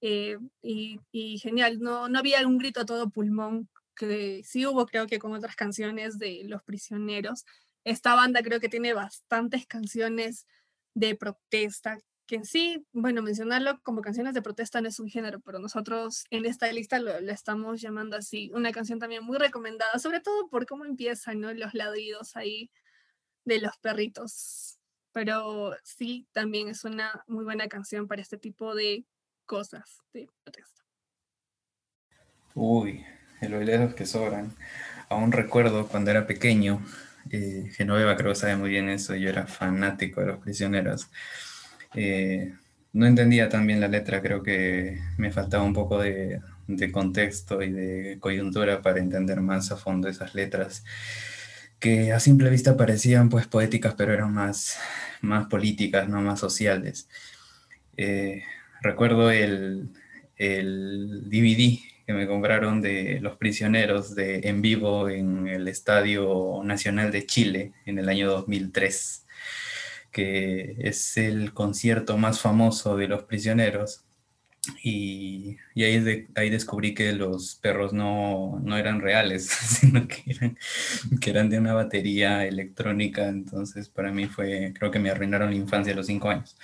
Eh, 0.00 0.38
y, 0.62 0.98
y, 1.12 1.38
genial, 1.38 1.78
no, 1.78 2.08
no 2.08 2.18
había 2.18 2.44
un 2.46 2.58
grito 2.58 2.80
a 2.80 2.86
todo 2.86 3.10
pulmón, 3.10 3.68
que 3.94 4.42
sí 4.44 4.66
hubo 4.66 4.84
creo 4.86 5.06
que 5.06 5.18
con 5.18 5.32
otras 5.32 5.54
canciones 5.54 6.18
de 6.18 6.42
Los 6.44 6.62
Prisioneros. 6.64 7.44
Esta 7.84 8.14
banda 8.14 8.42
creo 8.42 8.60
que 8.60 8.68
tiene 8.68 8.94
bastantes 8.94 9.66
canciones 9.66 10.46
de 10.94 11.14
protesta, 11.14 11.98
que 12.26 12.36
en 12.36 12.44
sí, 12.44 12.86
bueno, 12.92 13.20
mencionarlo 13.20 13.80
como 13.82 14.00
canciones 14.00 14.34
de 14.34 14.42
protesta 14.42 14.80
no 14.80 14.88
es 14.88 14.98
un 14.98 15.08
género, 15.08 15.40
pero 15.40 15.58
nosotros 15.58 16.24
en 16.30 16.46
esta 16.46 16.72
lista 16.72 16.98
lo, 16.98 17.12
estamos 17.30 17.80
llamando 17.80 18.16
así. 18.16 18.50
Una 18.54 18.72
canción 18.72 18.98
también 18.98 19.24
muy 19.24 19.36
recomendada, 19.36 19.98
sobre 19.98 20.20
todo 20.20 20.48
por 20.48 20.66
cómo 20.66 20.84
empiezan 20.84 21.40
¿no? 21.40 21.52
los 21.52 21.74
ladridos 21.74 22.36
ahí 22.36 22.70
de 23.44 23.60
los 23.60 23.76
perritos 23.78 24.74
pero 25.14 25.76
sí, 25.84 26.26
también 26.32 26.68
es 26.68 26.82
una 26.82 27.22
muy 27.28 27.44
buena 27.44 27.68
canción 27.68 28.08
para 28.08 28.20
este 28.20 28.36
tipo 28.36 28.74
de 28.74 29.06
cosas 29.46 30.02
de 30.12 30.28
protesta. 30.42 30.82
Uy, 32.54 33.06
el 33.40 33.52
los 33.52 33.94
que 33.94 34.06
sobran. 34.06 34.56
Aún 35.08 35.30
recuerdo 35.30 35.86
cuando 35.86 36.10
era 36.10 36.26
pequeño, 36.26 36.84
eh, 37.30 37.70
Genoveva 37.72 38.16
creo 38.16 38.32
que 38.32 38.38
sabe 38.38 38.56
muy 38.56 38.70
bien 38.70 38.88
eso, 38.88 39.14
yo 39.14 39.28
era 39.28 39.46
fanático 39.46 40.20
de 40.20 40.28
los 40.28 40.38
prisioneros. 40.38 41.08
Eh, 41.94 42.54
no 42.92 43.06
entendía 43.06 43.48
tan 43.48 43.66
bien 43.66 43.80
la 43.80 43.88
letra, 43.88 44.22
creo 44.22 44.42
que 44.42 45.00
me 45.18 45.32
faltaba 45.32 45.64
un 45.64 45.74
poco 45.74 46.00
de, 46.00 46.40
de 46.68 46.92
contexto 46.92 47.62
y 47.62 47.72
de 47.72 48.18
coyuntura 48.20 48.82
para 48.82 49.00
entender 49.00 49.40
más 49.40 49.70
a 49.72 49.76
fondo 49.76 50.08
esas 50.08 50.34
letras 50.34 50.84
que 51.84 52.12
a 52.12 52.18
simple 52.20 52.48
vista 52.48 52.78
parecían 52.78 53.28
pues 53.28 53.46
poéticas, 53.46 53.94
pero 53.94 54.14
eran 54.14 54.32
más, 54.32 54.78
más 55.20 55.48
políticas, 55.48 56.08
no 56.08 56.22
más 56.22 56.40
sociales. 56.40 57.10
Eh, 57.98 58.42
recuerdo 58.80 59.30
el, 59.30 59.90
el, 60.36 61.24
DVD 61.28 61.80
que 62.06 62.12
me 62.12 62.26
compraron 62.26 62.80
de 62.80 63.18
Los 63.20 63.36
Prisioneros 63.36 64.14
de, 64.14 64.40
en 64.44 64.62
vivo 64.62 65.08
en 65.08 65.48
el 65.48 65.68
Estadio 65.68 66.60
Nacional 66.64 67.10
de 67.10 67.26
Chile 67.26 67.72
en 67.86 67.98
el 67.98 68.08
año 68.08 68.30
2003, 68.30 69.26
que 70.12 70.76
es 70.78 71.16
el 71.16 71.52
concierto 71.52 72.16
más 72.18 72.40
famoso 72.40 72.96
de 72.96 73.08
Los 73.08 73.24
Prisioneros 73.24 74.04
y, 74.82 75.56
ahí, 75.76 76.26
ahí 76.34 76.50
descubrí 76.50 76.94
que 76.94 77.12
los 77.12 77.56
perros 77.56 77.92
no, 77.92 78.60
no 78.62 78.76
eran 78.76 79.00
reales, 79.00 79.46
sino 79.80 80.06
que 80.08 80.22
eran, 80.26 80.58
que 81.20 81.30
eran 81.30 81.50
de 81.50 81.58
una 81.58 81.74
batería 81.74 82.46
electrónica. 82.46 83.28
Entonces, 83.28 83.88
para 83.88 84.12
mí 84.12 84.26
fue, 84.26 84.72
creo 84.76 84.90
que 84.90 84.98
me 84.98 85.10
arruinaron 85.10 85.50
la 85.50 85.56
infancia 85.56 85.92
a 85.92 85.96
los 85.96 86.06
cinco 86.06 86.30
años. 86.30 86.56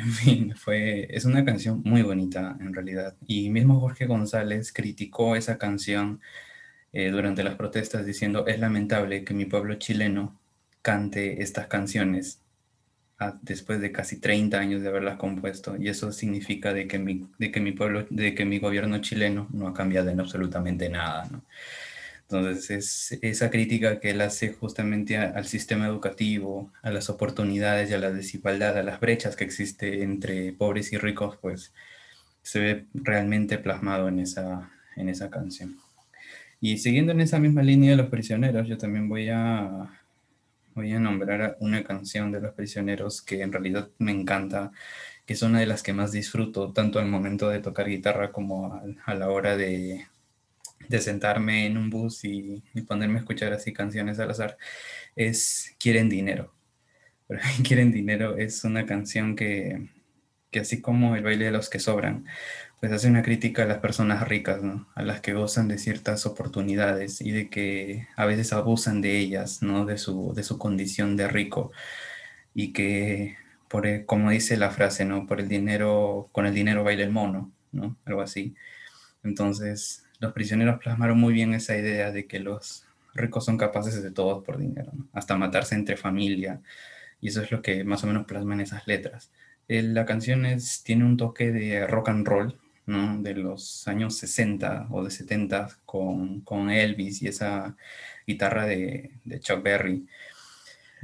En 0.00 0.12
fin, 0.12 0.54
fue, 0.56 1.06
es 1.10 1.24
una 1.24 1.44
canción 1.44 1.82
muy 1.84 2.02
bonita 2.02 2.56
en 2.60 2.74
realidad. 2.74 3.16
Y 3.26 3.50
mismo 3.50 3.80
Jorge 3.80 4.06
González 4.06 4.72
criticó 4.72 5.36
esa 5.36 5.58
canción 5.58 6.20
eh, 6.92 7.10
durante 7.10 7.42
las 7.42 7.56
protestas 7.56 8.06
diciendo, 8.06 8.46
es 8.46 8.60
lamentable 8.60 9.24
que 9.24 9.34
mi 9.34 9.46
pueblo 9.46 9.74
chileno 9.76 10.38
cante 10.82 11.42
estas 11.42 11.66
canciones 11.66 12.40
después 13.42 13.80
de 13.80 13.92
casi 13.92 14.20
30 14.20 14.58
años 14.58 14.82
de 14.82 14.88
haberlas 14.88 15.16
compuesto 15.16 15.76
y 15.78 15.88
eso 15.88 16.12
significa 16.12 16.74
de 16.74 16.86
que 16.86 16.98
mi, 16.98 17.26
de 17.38 17.50
que 17.50 17.60
mi 17.60 17.72
pueblo, 17.72 18.06
de 18.10 18.34
que 18.34 18.44
mi 18.44 18.58
gobierno 18.58 18.98
chileno 18.98 19.48
no 19.52 19.68
ha 19.68 19.74
cambiado 19.74 20.10
en 20.10 20.20
absolutamente 20.20 20.88
nada. 20.88 21.26
¿no? 21.30 21.42
Entonces, 22.36 23.12
es 23.12 23.18
esa 23.22 23.48
crítica 23.50 24.00
que 24.00 24.10
él 24.10 24.20
hace 24.20 24.52
justamente 24.52 25.16
al 25.16 25.46
sistema 25.46 25.86
educativo, 25.86 26.72
a 26.82 26.90
las 26.90 27.08
oportunidades 27.08 27.90
y 27.90 27.94
a 27.94 27.98
la 27.98 28.10
desigualdad, 28.10 28.76
a 28.76 28.82
las 28.82 28.98
brechas 28.98 29.36
que 29.36 29.44
existe 29.44 30.02
entre 30.02 30.52
pobres 30.52 30.92
y 30.92 30.98
ricos, 30.98 31.38
pues 31.40 31.72
se 32.42 32.58
ve 32.58 32.86
realmente 32.92 33.58
plasmado 33.58 34.08
en 34.08 34.18
esa, 34.18 34.72
en 34.96 35.08
esa 35.08 35.30
canción. 35.30 35.78
Y 36.60 36.78
siguiendo 36.78 37.12
en 37.12 37.20
esa 37.20 37.38
misma 37.38 37.62
línea 37.62 37.92
de 37.92 37.98
los 37.98 38.08
prisioneros, 38.08 38.66
yo 38.66 38.78
también 38.78 39.08
voy 39.08 39.28
a, 39.28 40.00
voy 40.74 40.92
a 40.92 40.98
nombrar 40.98 41.56
una 41.60 41.84
canción 41.84 42.32
de 42.32 42.40
los 42.40 42.52
prisioneros 42.54 43.22
que 43.22 43.42
en 43.42 43.52
realidad 43.52 43.90
me 43.98 44.10
encanta, 44.10 44.72
que 45.24 45.34
es 45.34 45.42
una 45.42 45.60
de 45.60 45.66
las 45.66 45.84
que 45.84 45.92
más 45.92 46.10
disfruto, 46.10 46.72
tanto 46.72 46.98
al 46.98 47.06
momento 47.06 47.48
de 47.48 47.60
tocar 47.60 47.88
guitarra 47.88 48.32
como 48.32 48.82
a 49.06 49.14
la 49.14 49.30
hora 49.30 49.56
de, 49.56 50.06
de 50.88 51.00
sentarme 51.00 51.66
en 51.66 51.76
un 51.76 51.90
bus 51.90 52.24
y, 52.24 52.62
ponerme 52.86 53.16
a 53.16 53.20
escuchar 53.20 53.52
así 53.52 53.72
canciones 53.72 54.18
al 54.18 54.30
azar, 54.30 54.58
es 55.16 55.74
Quieren 55.78 56.08
Dinero. 56.08 56.54
Quieren 57.66 57.92
Dinero 57.92 58.36
es 58.36 58.64
una 58.64 58.86
canción 58.86 59.36
que, 59.36 59.88
que, 60.50 60.60
así 60.60 60.80
como 60.80 61.16
el 61.16 61.22
baile 61.22 61.46
de 61.46 61.50
los 61.52 61.70
que 61.70 61.78
sobran, 61.78 62.26
pues 62.80 62.92
hace 62.92 63.08
una 63.08 63.22
crítica 63.22 63.62
a 63.62 63.66
las 63.66 63.78
personas 63.78 64.28
ricas, 64.28 64.62
¿no? 64.62 64.86
a 64.94 65.02
las 65.02 65.20
que 65.22 65.32
gozan 65.32 65.68
de 65.68 65.78
ciertas 65.78 66.26
oportunidades 66.26 67.22
y 67.22 67.30
de 67.30 67.48
que 67.48 68.08
a 68.14 68.26
veces 68.26 68.52
abusan 68.52 69.00
de 69.00 69.18
ellas, 69.18 69.62
¿no? 69.62 69.86
de, 69.86 69.96
su, 69.96 70.34
de 70.34 70.42
su 70.42 70.58
condición 70.58 71.16
de 71.16 71.26
rico 71.28 71.72
y 72.54 72.74
que, 72.74 73.36
por, 73.68 74.04
como 74.04 74.30
dice 74.30 74.58
la 74.58 74.70
frase, 74.70 75.06
¿no? 75.06 75.26
por 75.26 75.40
el 75.40 75.48
dinero, 75.48 76.28
con 76.32 76.44
el 76.46 76.54
dinero 76.54 76.84
baila 76.84 77.04
el 77.04 77.10
mono, 77.10 77.52
¿no? 77.72 77.96
algo 78.04 78.20
así. 78.20 78.54
Entonces, 79.22 80.03
los 80.20 80.32
prisioneros 80.32 80.80
plasmaron 80.80 81.18
muy 81.18 81.32
bien 81.32 81.54
esa 81.54 81.76
idea 81.76 82.10
de 82.12 82.26
que 82.26 82.40
los 82.40 82.86
ricos 83.14 83.44
son 83.44 83.58
capaces 83.58 84.02
de 84.02 84.10
todo 84.10 84.42
por 84.42 84.58
dinero, 84.58 84.92
hasta 85.12 85.36
matarse 85.36 85.74
entre 85.74 85.96
familia, 85.96 86.60
y 87.20 87.28
eso 87.28 87.42
es 87.42 87.50
lo 87.52 87.62
que 87.62 87.84
más 87.84 88.04
o 88.04 88.06
menos 88.06 88.26
plasman 88.26 88.60
esas 88.60 88.86
letras. 88.86 89.30
la 89.68 90.04
canción 90.04 90.44
tiene 90.84 91.04
un 91.04 91.16
toque 91.16 91.50
de 91.52 91.86
rock 91.86 92.08
and 92.10 92.26
roll, 92.26 92.58
de 92.86 93.34
los 93.34 93.88
años 93.88 94.18
60 94.18 94.88
o 94.90 95.04
de 95.04 95.10
70 95.10 95.78
con, 95.86 96.40
con 96.42 96.70
Elvis 96.70 97.22
y 97.22 97.28
esa 97.28 97.76
guitarra 98.26 98.66
de, 98.66 99.10
de, 99.24 99.40
Chuck 99.40 99.62
Berry. 99.62 100.06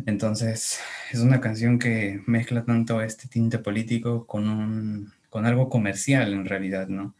Entonces 0.07 0.81
es 1.11 1.21
una 1.21 1.41
canción 1.41 1.79
que 1.79 2.23
mezcla 2.27 2.65
tanto 2.65 3.01
este 3.01 3.29
tinte 3.29 3.59
político 3.59 4.27
con, 4.27 4.49
un, 4.49 5.13
con 5.31 5.47
algo 5.47 5.69
comercial 5.71 6.33
en 6.35 6.45
realidad, 6.47 6.89
¿no? 6.89 7.15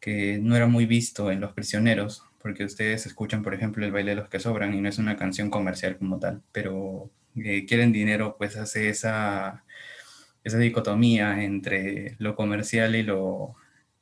Que 0.00 0.38
no 0.38 0.56
era 0.56 0.66
muy 0.66 0.86
visto 0.86 1.30
en 1.30 1.40
Los 1.40 1.52
Prisioneros, 1.52 2.24
porque 2.40 2.64
ustedes 2.64 3.06
escuchan, 3.06 3.42
por 3.42 3.54
ejemplo, 3.54 3.84
El 3.84 3.92
baile 3.92 4.10
de 4.12 4.16
los 4.16 4.28
que 4.28 4.40
sobran 4.40 4.74
y 4.74 4.80
no 4.80 4.88
es 4.88 4.98
una 4.98 5.16
canción 5.16 5.50
comercial 5.50 5.98
como 5.98 6.18
tal, 6.18 6.42
pero 6.52 7.10
eh, 7.36 7.66
Quieren 7.66 7.92
dinero, 7.92 8.36
pues 8.38 8.56
hace 8.56 8.88
esa, 8.88 9.64
esa 10.44 10.58
dicotomía 10.58 11.42
entre 11.42 12.16
lo 12.18 12.34
comercial 12.36 12.96
y 12.96 13.02
lo 13.02 13.56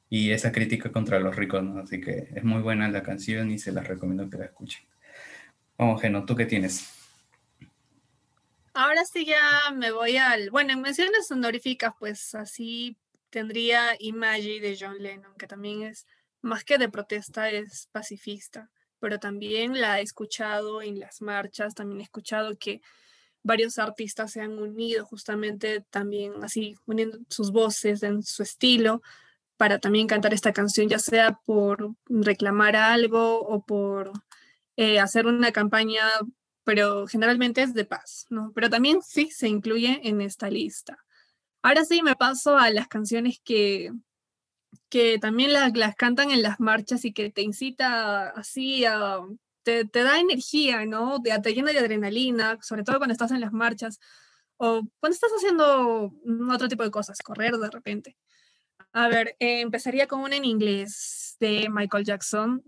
y 0.08 0.30
esa 0.30 0.52
crítica 0.52 0.92
contra 0.92 1.18
los 1.18 1.34
ricos, 1.34 1.62
¿no? 1.64 1.80
Así 1.80 2.00
que 2.00 2.28
es 2.34 2.44
muy 2.44 2.62
buena 2.62 2.88
la 2.88 3.02
canción 3.02 3.50
y 3.50 3.58
se 3.58 3.72
las 3.72 3.88
recomiendo 3.88 4.30
que 4.30 4.38
la 4.38 4.44
escuchen. 4.46 4.86
Vamos, 5.76 6.00
Geno, 6.00 6.24
¿tú 6.24 6.36
qué 6.36 6.46
tienes? 6.46 6.88
Ahora 8.72 9.04
sí 9.04 9.24
ya 9.24 9.72
me 9.74 9.90
voy 9.90 10.16
al, 10.16 10.50
bueno, 10.50 10.72
en 10.72 10.82
menciones 10.82 11.30
honoríficas, 11.30 11.94
pues 11.98 12.34
así 12.34 12.96
tendría 13.30 13.96
Imagine 13.98 14.60
de 14.60 14.76
John 14.78 15.02
Lennon, 15.02 15.34
que 15.36 15.46
también 15.46 15.82
es, 15.82 16.06
más 16.42 16.64
que 16.64 16.78
de 16.78 16.88
protesta, 16.88 17.50
es 17.50 17.88
pacifista, 17.92 18.70
pero 18.98 19.18
también 19.18 19.80
la 19.80 20.00
he 20.00 20.02
escuchado 20.02 20.82
en 20.82 21.00
las 21.00 21.20
marchas, 21.20 21.74
también 21.74 22.00
he 22.00 22.04
escuchado 22.04 22.56
que 22.58 22.80
varios 23.42 23.78
artistas 23.78 24.32
se 24.32 24.40
han 24.40 24.58
unido 24.58 25.06
justamente 25.06 25.84
también 25.90 26.32
así, 26.42 26.74
uniendo 26.84 27.18
sus 27.30 27.52
voces 27.52 28.02
en 28.02 28.22
su 28.22 28.42
estilo 28.42 29.02
para 29.56 29.78
también 29.78 30.06
cantar 30.06 30.34
esta 30.34 30.52
canción, 30.52 30.88
ya 30.88 30.98
sea 30.98 31.38
por 31.44 31.94
reclamar 32.06 32.76
algo 32.76 33.40
o 33.40 33.64
por 33.64 34.12
eh, 34.76 34.98
hacer 35.00 35.26
una 35.26 35.52
campaña, 35.52 36.02
pero 36.64 37.06
generalmente 37.06 37.62
es 37.62 37.72
de 37.72 37.84
paz, 37.84 38.26
¿no? 38.28 38.52
Pero 38.54 38.68
también 38.68 39.00
sí 39.02 39.30
se 39.30 39.48
incluye 39.48 40.00
en 40.02 40.20
esta 40.20 40.50
lista. 40.50 40.98
Ahora 41.66 41.84
sí 41.84 42.00
me 42.00 42.14
paso 42.14 42.56
a 42.56 42.70
las 42.70 42.86
canciones 42.86 43.40
que, 43.42 43.90
que 44.88 45.18
también 45.18 45.52
las, 45.52 45.76
las 45.76 45.96
cantan 45.96 46.30
en 46.30 46.40
las 46.40 46.60
marchas 46.60 47.04
y 47.04 47.12
que 47.12 47.28
te 47.32 47.42
incita 47.42 48.28
así 48.28 48.84
a, 48.84 49.18
te, 49.64 49.84
te, 49.84 50.04
da 50.04 50.20
energía, 50.20 50.86
¿no? 50.86 51.20
Te, 51.20 51.36
te 51.40 51.54
llena 51.54 51.72
de 51.72 51.80
adrenalina, 51.80 52.56
sobre 52.62 52.84
todo 52.84 52.98
cuando 52.98 53.14
estás 53.14 53.32
en 53.32 53.40
las 53.40 53.52
marchas 53.52 53.98
o 54.58 54.82
cuando 55.00 55.14
estás 55.14 55.32
haciendo 55.36 56.12
otro 56.52 56.68
tipo 56.68 56.84
de 56.84 56.92
cosas, 56.92 57.18
correr 57.18 57.56
de 57.56 57.68
repente. 57.68 58.16
A 58.92 59.08
ver, 59.08 59.34
eh, 59.40 59.60
empezaría 59.62 60.06
con 60.06 60.20
una 60.20 60.36
en 60.36 60.44
inglés 60.44 61.36
de 61.40 61.68
Michael 61.68 62.04
Jackson, 62.04 62.62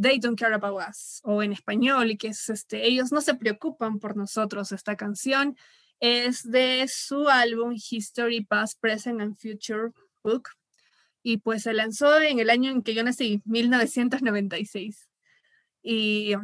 They 0.00 0.20
Don't 0.20 0.40
Care 0.40 0.54
About 0.54 0.88
Us, 0.88 1.20
o 1.22 1.42
en 1.42 1.52
español, 1.52 2.16
que 2.18 2.28
es 2.28 2.48
este, 2.48 2.86
ellos 2.86 3.12
no 3.12 3.20
se 3.20 3.34
preocupan 3.34 3.98
por 3.98 4.16
nosotros, 4.16 4.72
esta 4.72 4.96
canción 4.96 5.54
es 6.00 6.42
de 6.50 6.86
su 6.88 7.28
álbum 7.28 7.74
History, 7.74 8.44
Past, 8.44 8.78
Present 8.80 9.20
and 9.20 9.36
Future 9.36 9.92
Book. 10.22 10.50
Y 11.22 11.38
pues 11.38 11.64
se 11.64 11.72
lanzó 11.72 12.20
en 12.20 12.38
el 12.38 12.50
año 12.50 12.70
en 12.70 12.82
que 12.82 12.94
yo 12.94 13.02
nací, 13.02 13.42
1996. 13.44 15.08
Y 15.82 16.34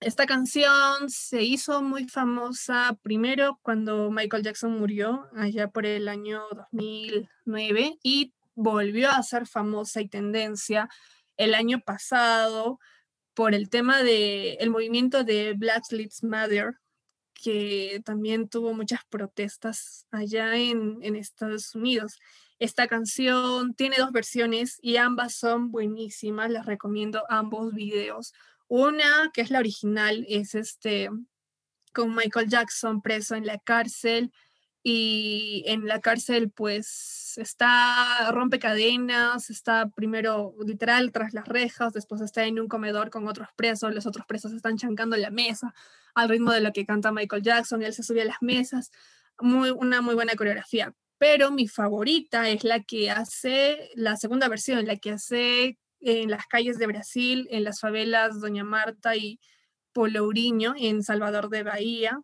esta 0.00 0.26
canción 0.26 1.08
se 1.08 1.42
hizo 1.42 1.82
muy 1.82 2.08
famosa 2.08 2.98
primero 3.02 3.60
cuando 3.62 4.10
Michael 4.10 4.42
Jackson 4.42 4.78
murió, 4.78 5.28
allá 5.36 5.68
por 5.68 5.86
el 5.86 6.08
año 6.08 6.42
2009, 6.72 7.98
y 8.02 8.34
volvió 8.54 9.10
a 9.10 9.22
ser 9.22 9.46
famosa 9.46 10.00
y 10.00 10.08
tendencia 10.08 10.88
el 11.36 11.54
año 11.54 11.80
pasado 11.80 12.80
por 13.34 13.54
el 13.54 13.70
tema 13.70 14.02
del 14.02 14.56
el 14.58 14.70
movimiento 14.70 15.24
de 15.24 15.54
Black 15.54 15.84
Lives 15.90 16.22
Matter, 16.22 16.74
que 17.42 18.00
también 18.04 18.48
tuvo 18.48 18.72
muchas 18.72 19.00
protestas 19.10 20.06
allá 20.12 20.56
en, 20.56 21.02
Estados 21.16 21.74
Unidos. 21.74 22.20
Esta 22.60 22.86
canción 22.86 23.74
tiene 23.74 23.96
dos 23.98 24.12
versiones 24.12 24.78
y 24.80 24.96
ambas 24.96 25.34
son 25.34 25.72
buenísimas, 25.72 26.50
les 26.50 26.64
recomiendo 26.64 27.24
ambos 27.28 27.74
videos. 27.74 28.32
Una, 28.68 29.30
que 29.34 29.40
es 29.40 29.50
la 29.50 29.58
original, 29.58 30.24
es 30.28 30.54
este 30.54 31.10
con 31.92 32.14
Michael 32.14 32.48
Jackson 32.48 33.02
preso 33.02 33.34
en 33.34 33.44
la 33.44 33.58
cárcel 33.58 34.32
y 34.82 35.64
en 35.66 35.86
la 35.86 36.00
cárcel 36.00 36.50
pues 36.50 37.34
está, 37.36 38.30
rompe 38.32 38.58
cadenas, 38.58 39.48
está 39.50 39.88
primero 39.90 40.54
literal 40.64 41.12
tras 41.12 41.34
las 41.34 41.46
rejas, 41.46 41.92
después 41.92 42.20
está 42.20 42.44
en 42.44 42.58
un 42.58 42.68
comedor 42.68 43.10
con 43.10 43.28
otros 43.28 43.48
presos, 43.56 43.94
los 43.94 44.06
otros 44.06 44.26
presos 44.26 44.52
están 44.52 44.76
chancando 44.76 45.16
la 45.16 45.30
mesa, 45.30 45.74
al 46.14 46.28
ritmo 46.28 46.52
de 46.52 46.60
lo 46.60 46.72
que 46.72 46.84
canta 46.84 47.12
Michael 47.12 47.42
Jackson, 47.42 47.82
él 47.82 47.94
se 47.94 48.02
sube 48.02 48.22
a 48.22 48.26
las 48.26 48.42
mesas, 48.42 48.90
muy, 49.38 49.70
una 49.70 50.00
muy 50.00 50.14
buena 50.14 50.34
coreografía. 50.34 50.94
Pero 51.18 51.52
mi 51.52 51.68
favorita 51.68 52.48
es 52.48 52.64
la 52.64 52.82
que 52.82 53.10
hace, 53.10 53.90
la 53.94 54.16
segunda 54.16 54.48
versión, 54.48 54.84
la 54.86 54.96
que 54.96 55.12
hace 55.12 55.78
en 56.00 56.30
las 56.30 56.46
calles 56.46 56.78
de 56.78 56.88
Brasil, 56.88 57.46
en 57.50 57.62
las 57.62 57.78
favelas 57.78 58.40
Doña 58.40 58.64
Marta 58.64 59.14
y 59.14 59.38
Polourinho, 59.92 60.74
en 60.76 61.04
Salvador 61.04 61.48
de 61.48 61.62
Bahía. 61.62 62.20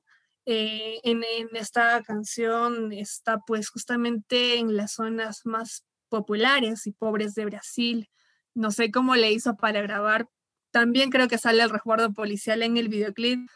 Eh, 0.50 1.00
en, 1.02 1.22
esta 1.52 2.02
canción 2.02 2.90
está 2.94 3.36
pues 3.46 3.68
justamente 3.68 4.56
en 4.56 4.78
las 4.78 4.92
zonas 4.92 5.44
más 5.44 5.84
populares 6.08 6.86
y 6.86 6.92
pobres 6.92 7.34
de 7.34 7.44
Brasil. 7.44 8.08
No 8.54 8.70
sé 8.70 8.90
cómo 8.90 9.14
le 9.14 9.30
hizo 9.30 9.56
para 9.56 9.82
grabar. 9.82 10.26
También 10.70 11.10
creo 11.10 11.28
que 11.28 11.36
sale 11.36 11.62
el 11.62 11.68
resguardo 11.68 12.14
policial 12.14 12.62
en 12.62 12.78
el 12.78 12.88
videoclip 12.88 13.46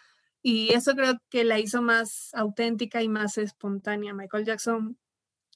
y 0.43 0.75
eso 0.75 0.95
creo 0.95 1.15
que 1.31 1.45
la 1.45 1.59
hizo 1.59 1.81
más 1.81 2.29
auténtica 2.35 3.03
y 3.03 3.09
más 3.09 3.39
espontánea. 3.39 4.13
Michael 4.13 4.45
Jackson 4.45 4.99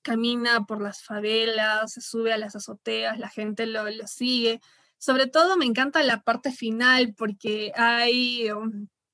camina 0.03 0.65
por 0.65 0.81
las 0.81 1.03
favelas, 1.03 1.93
se 1.93 2.01
sube 2.01 2.33
a 2.33 2.39
las 2.39 2.57
azoteas, 2.57 3.19
la 3.19 3.29
gente 3.29 3.67
lo, 3.67 3.91
lo 3.91 4.07
sigue. 4.07 4.63
Sobre 4.97 5.27
todo 5.27 5.59
me 5.59 5.67
encanta 5.67 6.03
la 6.03 6.23
parte 6.23 6.51
final 6.51 7.15
porque 7.15 7.73
hay, 7.77 8.49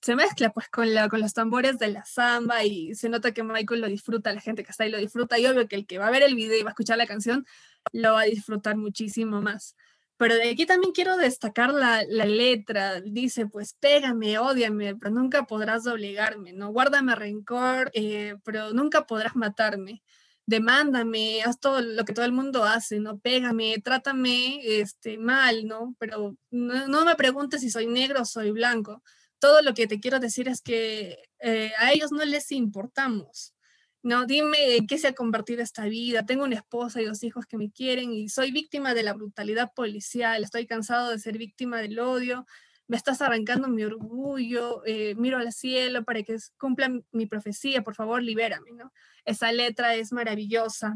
se 0.03 0.17
mezcla 0.17 0.51
pues 0.51 0.69
con, 0.69 0.93
la, 0.93 1.09
con 1.09 1.21
los 1.21 1.33
tambores 1.33 1.79
de 1.79 1.89
la 1.89 2.05
samba 2.05 2.65
y 2.65 2.95
se 2.95 3.09
nota 3.09 3.33
que 3.33 3.45
Michael 3.45 3.81
lo 3.81 3.87
disfruta, 3.87 4.33
la 4.33 4.41
gente 4.41 4.65
que 4.65 4.71
está 4.73 4.85
ahí 4.85 4.91
lo 4.91 4.99
disfruta 4.99 5.39
y 5.39 5.47
obvio 5.47 5.69
que 5.69 5.77
el 5.77 5.87
que 5.87 5.99
va 5.99 6.09
a 6.09 6.11
ver 6.11 6.23
el 6.23 6.35
video 6.35 6.59
y 6.59 6.63
va 6.63 6.71
a 6.71 6.73
escuchar 6.73 6.99
la 6.99 7.07
canción 7.07 7.47
lo 7.93 8.15
va 8.15 8.23
a 8.23 8.25
disfrutar 8.25 8.77
muchísimo 8.77 9.41
más. 9.41 9.77
Pero 10.17 10.35
de 10.37 10.51
aquí 10.51 10.67
también 10.67 10.93
quiero 10.93 11.17
destacar 11.17 11.73
la, 11.73 12.05
la 12.09 12.27
letra. 12.27 13.01
Dice, 13.01 13.47
pues 13.47 13.75
pégame, 13.75 14.39
ódiame, 14.39 14.95
pero 14.97 15.11
nunca 15.11 15.45
podrás 15.45 15.87
obligarme, 15.87 16.53
¿no? 16.53 16.71
Guárdame 16.71 17.15
rencor, 17.17 17.91
eh, 17.95 18.37
pero 18.45 18.73
nunca 18.73 19.07
podrás 19.07 19.35
matarme. 19.35 20.03
Demándame, 20.47 21.43
haz 21.43 21.59
todo 21.59 21.81
lo 21.81 22.05
que 22.05 22.13
todo 22.13 22.25
el 22.25 22.33
mundo 22.33 22.65
hace, 22.65 23.01
¿no? 23.01 23.19
Pégame, 23.19 23.81
trátame 23.83 24.61
este, 24.81 25.19
mal, 25.19 25.67
¿no? 25.67 25.95
Pero 25.99 26.37
no, 26.51 26.89
no 26.89 27.05
me 27.05 27.17
preguntes 27.17 27.61
si 27.61 27.71
soy 27.71 27.87
negro 27.87 28.23
o 28.23 28.25
soy 28.25 28.53
blanco. 28.53 29.03
Todo 29.43 29.61
lo 29.61 29.75
que 29.75 29.89
te 29.89 29.99
quiero 29.99 30.21
decir 30.21 30.47
es 30.47 30.63
que 30.63 31.19
eh, 31.41 31.73
a 31.79 31.91
ellos 31.91 32.13
no 32.13 32.25
les 32.25 32.53
importamos. 32.53 33.57
No, 34.01 34.25
dime 34.25 34.77
en 34.77 34.87
qué 34.87 34.99
se 34.99 35.09
ha 35.09 35.15
convertido 35.15 35.65
esta 35.65 35.85
vida. 35.87 36.25
Tengo 36.25 36.45
una 36.45 36.55
esposa 36.55 37.03
y 37.03 37.07
dos 37.07 37.25
hijos 37.25 37.47
que 37.47 37.59
me 37.59 37.73
quieren 37.73 38.13
y 38.13 38.29
soy 38.29 38.53
víctima 38.53 38.95
de 38.95 39.03
la 39.03 39.15
brutalidad 39.15 39.73
policial. 39.75 40.45
Estoy 40.45 40.69
cansado 40.69 41.11
de 41.11 41.19
ser 41.19 41.39
víctima 41.39 41.81
del 41.81 41.99
odio. 41.99 42.47
Me 42.87 42.97
estás 42.97 43.21
arrancando 43.21 43.67
mi 43.67 43.83
orgullo. 43.83 44.85
Eh, 44.87 45.17
miro 45.17 45.39
al 45.39 45.53
cielo 45.53 46.05
para 46.05 46.23
que 46.23 46.37
cumpla 46.57 46.93
mi 47.11 47.27
profecía. 47.27 47.83
Por 47.83 47.97
favor, 47.97 48.23
libérame. 48.23 48.71
¿no? 48.75 48.93
Esa 49.25 49.51
letra 49.51 49.97
es 49.97 50.13
maravillosa. 50.13 50.95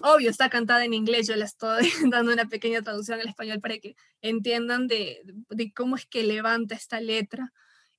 Obvio, 0.00 0.30
está 0.30 0.48
cantada 0.48 0.84
en 0.84 0.94
inglés. 0.94 1.28
Yo 1.28 1.36
le 1.36 1.44
estoy 1.44 1.90
dando 2.10 2.32
una 2.32 2.46
pequeña 2.46 2.82
traducción 2.82 3.20
al 3.20 3.28
español 3.28 3.60
para 3.60 3.78
que 3.78 3.94
entiendan 4.22 4.86
de, 4.88 5.22
de 5.50 5.72
cómo 5.72 5.96
es 5.96 6.06
que 6.06 6.22
levanta 6.22 6.74
esta 6.74 7.00
letra. 7.00 7.52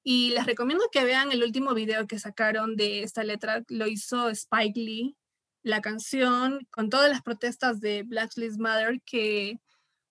Y 0.03 0.32
les 0.32 0.45
recomiendo 0.45 0.84
que 0.91 1.06
vean 1.06 1.32
el 1.32 1.43
último 1.43 1.73
video 1.73 2.08
que 2.08 2.19
sacaron 2.19 2.75
de 2.75 3.03
esta 3.03 3.23
letra. 3.23 3.63
Lo 3.69 3.88
hizo 3.88 4.29
Spike 4.29 4.79
Lee, 4.79 5.15
la 5.62 5.82
canción, 5.82 6.67
con 6.71 6.89
todas 6.89 7.10
las 7.10 7.21
protestas 7.21 7.79
de 7.79 8.03
Black 8.03 8.32
Lives 8.36 8.58
Matter 8.58 9.01
que 9.06 9.60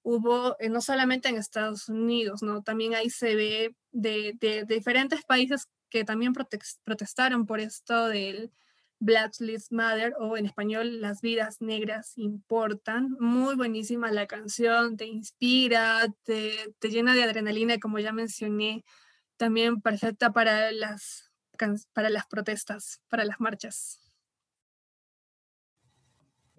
hubo 0.03 0.57
eh, 0.59 0.68
no 0.68 0.81
solamente 0.81 1.29
en 1.29 1.37
Estados 1.37 1.88
Unidos, 1.88 2.42
¿no? 2.42 2.62
También 2.62 2.95
ahí 2.95 3.11
se 3.11 3.35
ve 3.37 3.77
de, 3.92 4.35
de, 4.40 4.64
diferentes 4.64 5.23
países 5.25 5.68
que 5.90 6.05
también 6.05 6.33
protestaron 6.33 7.47
por 7.47 7.61
esto 7.61 8.09
del 8.09 8.51
Black 9.03 9.41
Lives 9.41 9.73
Matter 9.73 10.15
o 10.21 10.37
en 10.37 10.47
español 10.47 11.01
Las 11.01 11.21
vidas 11.21 11.61
negras 11.61 12.12
importan. 12.17 13.17
Muy 13.19 13.57
buenísima 13.57 14.12
la 14.12 14.27
canción, 14.27 14.97
te 14.97 15.07
inspira, 15.07 16.07
te, 16.23 16.75
te 16.79 16.88
llena 16.88 17.15
de 17.15 17.25
adrenalina, 17.25 17.79
como 17.79 17.99
ya 17.99 18.12
mencioné 18.12 18.85
también 19.37 19.81
perfecta 19.81 20.33
para 20.33 20.71
las, 20.71 21.33
para 21.93 22.11
las 22.11 22.27
protestas, 22.27 23.01
para 23.09 23.25
las 23.25 23.41
marchas. 23.41 23.99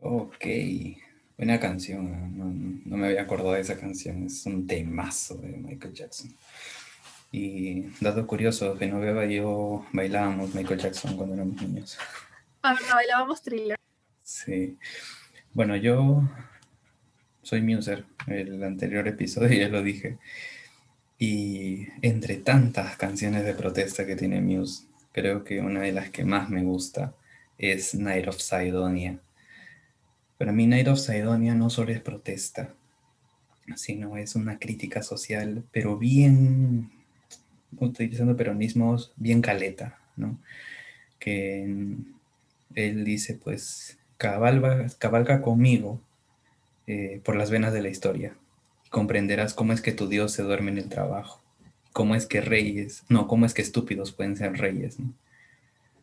Ok, 0.01 0.45
buena 1.38 1.62
canción, 1.62 2.38
no, 2.86 2.97
me 2.97 3.08
había 3.08 3.21
acordado 3.21 3.53
de 3.53 3.62
esa 3.62 3.79
canción, 3.79 4.25
es 4.25 4.45
un 4.45 4.67
temazo 4.67 5.36
de 5.36 5.47
Michael 5.47 5.93
Jackson. 5.93 6.36
Y 7.32 7.84
dato 8.01 8.27
curioso, 8.27 8.75
no 8.75 8.99
veo 8.99 9.23
yo 9.23 9.86
bailábamos 9.93 10.53
Michael 10.53 10.82
Jackson 10.82 11.15
cuando 11.15 11.36
éramos 11.36 11.62
niños. 11.62 11.97
Ah, 12.65 12.78
bailábamos 12.93 13.41
thriller. 13.41 13.78
Sí. 14.21 14.78
Bueno, 15.52 15.76
yo 15.76 16.23
soy 17.41 17.62
Muser, 17.62 18.06
el 18.28 18.63
anterior 18.63 19.06
episodio 19.06 19.60
ya 19.60 19.67
lo 19.67 19.84
dije. 19.84 20.17
Y 21.19 21.88
entre 22.02 22.38
tantas 22.38 22.95
canciones 22.95 23.43
de 23.43 23.54
protesta 23.54 24.06
que 24.06 24.15
tiene 24.15 24.39
Muse, 24.39 24.86
creo 25.12 25.43
que 25.43 25.60
una 25.60 25.82
de 25.82 25.91
las 25.91 26.10
que 26.10 26.23
más 26.23 26.49
me 26.49 26.63
gusta 26.63 27.13
es 27.58 27.95
Night 27.95 28.30
of 28.30 28.39
Sidonia. 28.39 29.19
Para 30.38 30.54
mí 30.54 30.65
Night 30.65 30.88
of 30.88 30.99
Sidonia 30.99 31.56
no 31.56 31.69
solo 31.69 31.91
es 31.91 31.99
protesta, 31.99 32.73
sino 33.76 34.15
es 34.15 34.36
una 34.36 34.58
crítica 34.58 35.04
social, 35.04 35.65
pero 35.73 35.97
bien, 35.97 36.91
utilizando 37.78 38.38
peronismos, 38.38 39.12
bien 39.17 39.41
caleta, 39.41 39.99
¿no? 40.15 40.39
Que 41.19 41.97
él 42.75 43.05
dice, 43.05 43.36
pues, 43.36 43.97
cabalga, 44.17 44.88
cabalga 44.99 45.41
conmigo 45.41 46.01
eh, 46.88 47.21
por 47.23 47.36
las 47.36 47.51
venas 47.51 47.73
de 47.73 47.81
la 47.81 47.89
historia 47.89 48.36
comprenderás 48.93 49.55
cómo 49.55 49.73
es 49.73 49.81
que 49.81 49.91
tu 49.91 50.07
Dios 50.07 50.33
se 50.33 50.43
duerme 50.43 50.69
en 50.69 50.77
el 50.77 50.88
trabajo, 50.88 51.41
cómo 51.93 52.13
es 52.15 52.27
que 52.27 52.41
reyes, 52.41 53.03
no, 53.09 53.27
cómo 53.27 53.47
es 53.47 53.55
que 53.55 53.63
estúpidos 53.63 54.12
pueden 54.12 54.38
ser 54.38 54.53
reyes. 54.53 54.97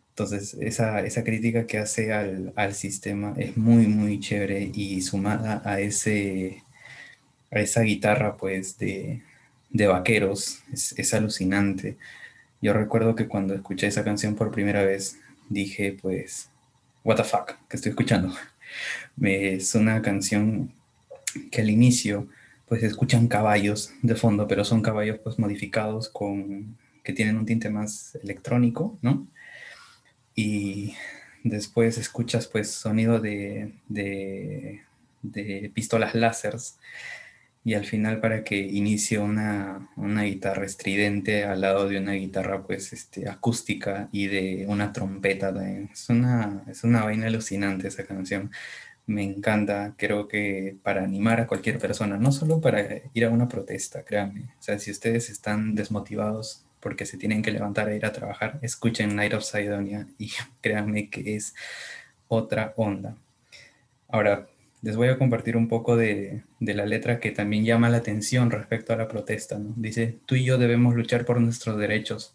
Entonces, 0.08 0.54
esa, 0.60 1.00
esa, 1.06 1.22
crítica 1.22 1.66
que 1.68 1.78
hace 1.78 2.12
al, 2.12 2.52
al, 2.56 2.74
sistema 2.74 3.32
es 3.38 3.56
muy, 3.56 3.86
muy 3.86 4.18
chévere 4.18 4.72
y 4.74 5.00
sumada 5.02 5.62
a, 5.64 5.78
ese, 5.80 6.64
a 7.52 7.60
esa 7.60 7.82
guitarra, 7.82 8.36
pues, 8.36 8.76
de, 8.76 9.22
de 9.70 9.86
vaqueros, 9.86 10.64
es, 10.72 10.92
es, 10.98 11.14
alucinante. 11.14 11.96
Yo 12.60 12.72
recuerdo 12.72 13.14
que 13.14 13.28
cuando 13.28 13.54
escuché 13.54 13.86
esa 13.86 14.02
canción 14.02 14.34
por 14.34 14.50
primera 14.50 14.82
vez, 14.82 15.16
dije, 15.48 15.96
pues, 16.02 16.50
what 17.04 17.16
the 17.16 17.24
fuck, 17.24 17.52
que 17.68 17.76
estoy 17.76 17.90
escuchando. 17.90 18.34
es 19.22 19.74
una 19.74 20.02
canción 20.02 20.72
que 21.50 21.60
al 21.60 21.70
inicio 21.70 22.28
pues 22.68 22.82
escuchan 22.82 23.26
caballos 23.26 23.92
de 24.02 24.14
fondo, 24.14 24.46
pero 24.46 24.64
son 24.64 24.80
caballos 24.80 25.18
pues 25.22 25.38
modificados 25.38 26.08
con 26.08 26.76
que 27.02 27.12
tienen 27.12 27.36
un 27.36 27.46
tinte 27.46 27.70
más 27.70 28.16
electrónico, 28.22 28.98
¿no? 29.02 29.26
Y 30.34 30.94
después 31.42 31.98
escuchas 31.98 32.46
pues 32.46 32.70
sonido 32.70 33.18
de, 33.18 33.74
de, 33.88 34.82
pistolas 35.74 36.14
láseres 36.14 36.78
y 37.64 37.74
al 37.74 37.84
final 37.84 38.20
para 38.20 38.42
que 38.42 38.56
inicie 38.58 39.18
una, 39.18 39.90
una, 39.96 40.22
guitarra 40.22 40.64
estridente 40.64 41.44
al 41.44 41.60
lado 41.60 41.88
de 41.88 41.98
una 41.98 42.12
guitarra 42.12 42.62
pues 42.66 42.92
este, 42.92 43.28
acústica 43.28 44.08
y 44.12 44.28
de 44.28 44.64
una 44.68 44.92
trompeta. 44.92 45.52
Es 45.92 46.08
una, 46.08 46.64
es 46.68 46.84
una 46.84 47.04
vaina 47.04 47.26
alucinante 47.26 47.88
esa 47.88 48.04
canción 48.04 48.50
me 49.10 49.24
encanta, 49.24 49.94
creo 49.98 50.28
que 50.28 50.76
para 50.82 51.02
animar 51.02 51.40
a 51.40 51.46
cualquier 51.46 51.78
persona, 51.78 52.16
no 52.16 52.32
solo 52.32 52.60
para 52.60 52.80
ir 53.12 53.24
a 53.24 53.30
una 53.30 53.48
protesta, 53.48 54.04
créanme. 54.04 54.42
O 54.58 54.62
sea, 54.62 54.78
si 54.78 54.90
ustedes 54.90 55.30
están 55.30 55.74
desmotivados 55.74 56.64
porque 56.80 57.04
se 57.06 57.18
tienen 57.18 57.42
que 57.42 57.50
levantar 57.50 57.88
a 57.88 57.94
ir 57.94 58.06
a 58.06 58.12
trabajar, 58.12 58.58
escuchen 58.62 59.16
Night 59.16 59.34
of 59.34 59.44
Sidonia 59.44 60.06
y 60.18 60.30
créanme 60.60 61.10
que 61.10 61.36
es 61.36 61.54
otra 62.28 62.72
onda. 62.76 63.16
Ahora, 64.08 64.48
les 64.82 64.96
voy 64.96 65.08
a 65.08 65.18
compartir 65.18 65.56
un 65.56 65.68
poco 65.68 65.96
de, 65.96 66.42
de, 66.58 66.74
la 66.74 66.86
letra 66.86 67.20
que 67.20 67.30
también 67.30 67.64
llama 67.64 67.90
la 67.90 67.98
atención 67.98 68.50
respecto 68.50 68.92
a 68.92 68.96
la 68.96 69.08
protesta. 69.08 69.58
¿no? 69.58 69.74
Dice, 69.76 70.18
tú 70.26 70.34
y 70.36 70.44
yo 70.44 70.58
debemos 70.58 70.94
luchar 70.94 71.24
por 71.24 71.40
nuestros 71.40 71.78
derechos, 71.78 72.34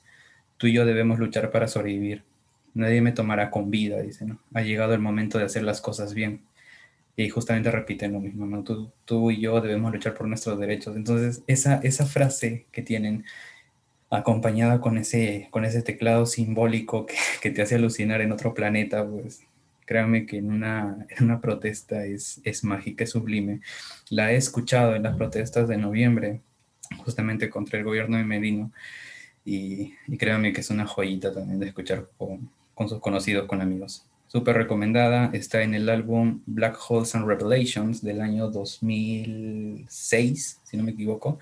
tú 0.57 0.67
y 0.67 0.73
yo 0.73 0.85
debemos 0.85 1.19
luchar 1.19 1.51
para 1.51 1.67
sobrevivir. 1.67 2.23
Nadie 2.73 3.01
me 3.01 3.13
tomará 3.13 3.51
con 3.51 3.71
vida, 3.71 4.01
dice, 4.01 4.25
¿no? 4.25 4.39
Ha 4.53 4.61
llegado 4.61 4.93
el 4.93 4.99
momento 4.99 5.37
de 5.37 5.45
hacer 5.45 5.63
las 5.63 5.79
cosas 5.81 6.13
bien 6.13 6.41
y 7.15 7.29
justamente 7.29 7.71
repiten 7.71 8.11
lo 8.11 8.19
mismo, 8.19 8.45
¿no? 8.45 8.63
Tú, 8.63 8.91
tú, 9.05 9.31
y 9.31 9.39
yo 9.39 9.61
debemos 9.61 9.93
luchar 9.93 10.13
por 10.13 10.27
nuestros 10.27 10.59
derechos. 10.59 10.95
Entonces, 10.97 11.41
esa, 11.47 11.77
esa 11.83 12.05
frase 12.05 12.65
que 12.71 12.81
tienen 12.81 13.23
acompañada 14.09 14.81
con 14.81 14.97
ese, 14.97 15.47
con 15.51 15.65
ese 15.65 15.81
teclado 15.81 16.25
simbólico 16.25 17.05
que, 17.05 17.15
que 17.41 17.49
te 17.51 17.61
hace 17.61 17.75
alucinar 17.75 18.21
en 18.21 18.33
otro 18.33 18.53
planeta, 18.53 19.07
pues 19.07 19.45
créanme 19.85 20.25
que 20.25 20.37
en 20.37 20.51
una, 20.51 21.05
en 21.09 21.25
una 21.25 21.41
protesta 21.41 22.05
es, 22.05 22.41
es 22.43 22.63
mágica, 22.63 23.03
es 23.03 23.11
sublime. 23.11 23.61
La 24.09 24.31
he 24.31 24.35
escuchado 24.35 24.95
en 24.95 25.03
las 25.03 25.15
protestas 25.15 25.67
de 25.67 25.77
noviembre, 25.77 26.41
justamente 26.97 27.49
contra 27.49 27.79
el 27.79 27.85
gobierno 27.85 28.17
de 28.17 28.23
Medino, 28.23 28.71
y, 29.43 29.93
y 30.07 30.17
créanme 30.17 30.53
que 30.53 30.61
es 30.61 30.69
una 30.69 30.87
joyita 30.87 31.33
también 31.33 31.59
de 31.59 31.67
escuchar 31.67 32.09
con, 32.17 32.49
con 32.73 32.89
sus 32.89 32.99
conocidos, 32.99 33.47
con 33.47 33.61
amigos 33.61 34.07
súper 34.35 34.57
recomendada. 34.57 35.29
Está 35.31 35.63
en 35.63 35.73
el 35.73 35.89
álbum 35.89 36.41
Black 36.45 36.77
Holes 36.89 37.15
and 37.15 37.25
Revelations 37.25 38.03
del 38.03 38.19
año 38.19 38.49
2006, 38.49 40.59
si 40.61 40.75
no 40.75 40.83
me 40.83 40.91
equivoco, 40.91 41.39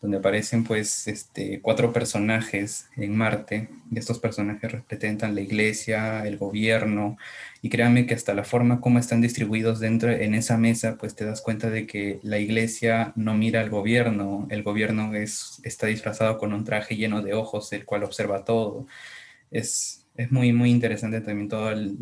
donde 0.00 0.18
aparecen 0.18 0.64
pues 0.64 1.08
este, 1.08 1.60
cuatro 1.60 1.92
personajes 1.92 2.88
en 2.96 3.16
Marte. 3.16 3.68
Y 3.90 3.98
estos 3.98 4.18
personajes 4.18 4.70
representan 4.70 5.34
la 5.34 5.40
iglesia, 5.40 6.26
el 6.26 6.38
gobierno, 6.38 7.16
y 7.62 7.68
créanme 7.68 8.06
que 8.06 8.14
hasta 8.14 8.34
la 8.34 8.44
forma 8.44 8.80
como 8.80 8.98
están 8.98 9.20
distribuidos 9.20 9.80
dentro 9.80 10.10
en 10.10 10.34
esa 10.34 10.58
mesa, 10.58 10.96
pues 10.98 11.14
te 11.16 11.24
das 11.24 11.40
cuenta 11.40 11.70
de 11.70 11.86
que 11.86 12.20
la 12.22 12.38
iglesia 12.38 13.12
no 13.16 13.34
mira 13.34 13.60
al 13.60 13.70
gobierno, 13.70 14.46
el 14.50 14.62
gobierno 14.62 15.14
es, 15.14 15.60
está 15.64 15.86
disfrazado 15.86 16.38
con 16.38 16.52
un 16.52 16.64
traje 16.64 16.96
lleno 16.96 17.22
de 17.22 17.34
ojos, 17.34 17.72
el 17.72 17.84
cual 17.84 18.04
observa 18.04 18.44
todo. 18.44 18.86
Es, 19.50 20.06
es 20.16 20.30
muy, 20.30 20.52
muy 20.52 20.70
interesante 20.70 21.20
también 21.20 21.48
todo 21.48 21.70
el, 21.70 21.98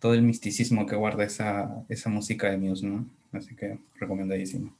todo 0.00 0.14
el 0.14 0.22
misticismo 0.22 0.86
que 0.86 0.96
guarda 0.96 1.24
esa, 1.24 1.84
esa 1.88 2.10
música 2.10 2.50
de 2.50 2.58
Muse, 2.58 2.86
¿no? 2.86 3.06
Así 3.32 3.54
que 3.54 3.78
recomendadísimo. 3.98 4.74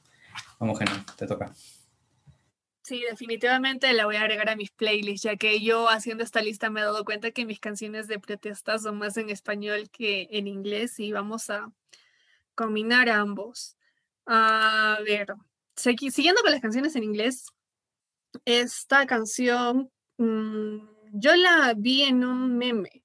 Vamos, 0.58 0.78
te 1.16 1.26
toca. 1.26 1.52
Sí, 2.82 3.02
definitivamente 3.10 3.92
la 3.94 4.06
voy 4.06 4.14
a 4.14 4.20
agregar 4.20 4.48
a 4.48 4.54
mis 4.54 4.70
playlists, 4.70 5.24
ya 5.24 5.36
que 5.36 5.60
yo 5.60 5.88
haciendo 5.88 6.22
esta 6.22 6.40
lista 6.40 6.70
me 6.70 6.80
he 6.80 6.84
dado 6.84 7.04
cuenta 7.04 7.32
que 7.32 7.44
mis 7.44 7.58
canciones 7.58 8.06
de 8.06 8.20
protesta 8.20 8.78
son 8.78 8.98
más 8.98 9.16
en 9.16 9.28
español 9.28 9.90
que 9.90 10.28
en 10.30 10.46
inglés 10.46 11.00
y 11.00 11.10
vamos 11.10 11.50
a 11.50 11.72
combinar 12.54 13.08
ambos. 13.08 13.76
A 14.24 14.98
ver, 15.04 15.34
siguiendo 15.74 16.42
con 16.42 16.52
las 16.52 16.60
canciones 16.60 16.94
en 16.94 17.02
inglés, 17.02 17.46
esta 18.44 19.04
canción 19.06 19.90
mm, 20.18 20.78
yo 21.12 21.34
la 21.34 21.74
vi 21.76 22.02
en 22.02 22.24
un 22.24 22.56
meme, 22.56 23.02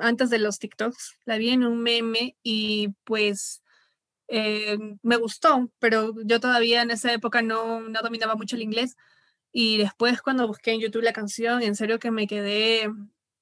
antes 0.00 0.30
de 0.30 0.38
los 0.38 0.58
TikToks, 0.58 1.18
la 1.24 1.38
vi 1.38 1.50
en 1.50 1.64
un 1.64 1.80
meme 1.82 2.36
y 2.42 2.88
pues 3.04 3.62
eh, 4.30 4.78
me 5.02 5.16
gustó, 5.16 5.70
pero 5.80 6.14
yo 6.24 6.38
todavía 6.40 6.82
en 6.82 6.92
esa 6.92 7.12
época 7.12 7.42
no, 7.42 7.80
no 7.80 8.00
dominaba 8.02 8.36
mucho 8.36 8.56
el 8.56 8.62
inglés. 8.62 8.96
Y 9.52 9.78
después 9.78 10.22
cuando 10.22 10.46
busqué 10.46 10.72
en 10.72 10.80
YouTube 10.80 11.02
la 11.02 11.12
canción, 11.12 11.62
en 11.62 11.74
serio 11.74 11.98
que 11.98 12.12
me 12.12 12.26
quedé 12.28 12.88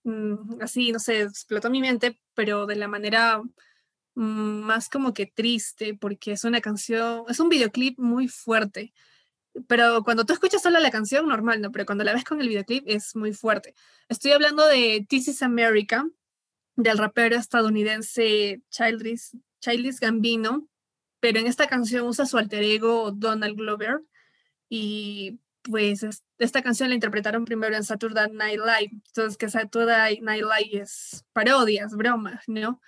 mm, 0.05 0.63
así, 0.63 0.93
no 0.93 0.99
sé, 0.99 1.23
explotó 1.23 1.71
mi 1.71 1.81
mente, 1.83 2.19
pero 2.35 2.67
de 2.67 2.77
la 2.77 2.89
manera 2.89 3.43
mm, 4.15 4.23
más 4.63 4.89
como 4.89 5.13
que 5.15 5.27
triste, 5.27 5.95
porque 5.95 6.33
es 6.33 6.45
una 6.45 6.61
canción, 6.63 7.25
es 7.29 7.41
un 7.41 7.51
videoclip 7.51 7.99
muy 7.99 8.29
fuerte. 8.29 8.95
Pero 9.67 10.05
cuando 10.05 10.25
tú 10.25 10.33
escuchas 10.33 10.63
solo 10.63 10.79
la 10.81 10.91
canción, 10.91 11.29
normal, 11.29 11.61
¿no? 11.61 11.73
Pero 11.73 11.87
cuando 11.87 12.05
la 12.05 12.15
ves 12.15 12.25
con 12.25 12.41
el 12.41 12.49
videoclip 12.49 12.85
es 12.87 13.17
muy 13.17 13.33
fuerte. 13.35 13.75
Estoy 14.09 14.33
hablando 14.33 14.67
de 14.67 15.05
This 15.09 15.29
is 15.29 15.43
America, 15.43 16.07
del 16.77 16.99
rapero 16.99 17.37
estadounidense 17.37 18.63
Childish, 18.71 19.33
Childish 19.61 19.99
Gambino, 20.01 20.69
pero 21.21 21.39
en 21.39 21.47
esta 21.47 21.67
canción 21.67 22.07
usa 22.07 22.27
su 22.27 22.39
alter 22.39 22.63
ego 22.63 23.11
Donald 23.11 23.57
Glover 23.57 24.01
y 24.69 25.39
pues 25.63 26.07
esta 26.39 26.63
canción 26.63 26.89
la 26.89 26.95
interpretaron 26.95 27.45
primero 27.45 27.77
en 27.77 27.85
Saturday 27.85 28.31
Night 28.33 28.59
Live, 28.59 28.91
entonces 29.07 29.37
que 29.37 29.49
Saturday 29.49 30.21
Night 30.21 30.45
Live 30.45 30.83
es 30.83 31.25
parodias, 31.33 31.95
bromas, 31.95 32.45
¿no? 32.47 32.81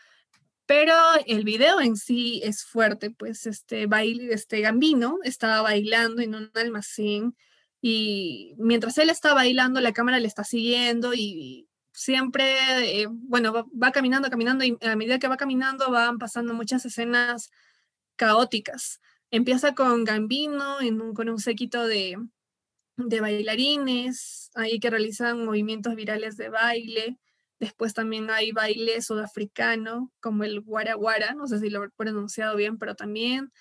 Pero 0.67 0.95
el 1.27 1.45
video 1.45 1.81
en 1.81 1.97
sí 1.97 2.41
es 2.45 2.65
fuerte, 2.65 3.11
pues 3.11 3.47
este 3.47 3.87
baile, 3.87 4.33
este 4.33 4.61
Gambino 4.61 5.19
estaba 5.25 5.63
bailando 5.63 6.23
en 6.23 6.37
un 6.37 6.51
almacén 6.55 7.37
y 7.83 8.55
mientras 8.57 8.97
él 8.99 9.11
está 9.11 9.35
bailando 9.35 9.81
la 9.81 9.93
cámara 9.93 10.21
le 10.21 10.29
está 10.29 10.45
siguiendo 10.45 11.13
y 11.13 11.69
siempre, 11.93 13.03
eh, 13.03 13.09
bueno, 13.11 13.53
va, 13.53 13.67
va, 13.83 13.91
caminando, 13.91 14.31
caminando 14.31 14.65
y 14.65 14.79
a 14.81 14.95
medida 14.95 15.19
que 15.19 15.29
va 15.29 15.37
caminando 15.37 15.91
van 15.91 16.19
pasando 16.19 16.55
muchas 16.55 16.85
escenas 16.87 17.51
caóticas. 18.21 19.01
Empieza 19.31 19.75
con 19.75 20.05
Gambino 20.05 20.83
en 20.83 21.15
con 21.15 21.31
un 21.31 21.39
séquito 21.39 21.87
de, 21.87 22.19
bailarines, 22.97 24.51
ahí 24.55 24.79
que 24.79 24.91
realizan 24.91 25.47
movimientos 25.47 25.95
virales 25.95 26.37
de 26.37 26.51
baile. 26.51 27.19
Después 27.59 27.95
también 27.95 28.31
hay 28.31 28.53
baile 28.53 29.01
sudafricano, 29.01 30.13
como 30.21 30.45
el 30.45 30.61
guaraguara, 30.61 31.33
no 31.33 31.47
sé 31.47 31.61
si 31.61 31.71
lo 31.71 31.83
he 31.83 31.89
pronunciado 31.89 32.57
bien, 32.57 32.77
pero 32.77 32.95
también 32.95 33.53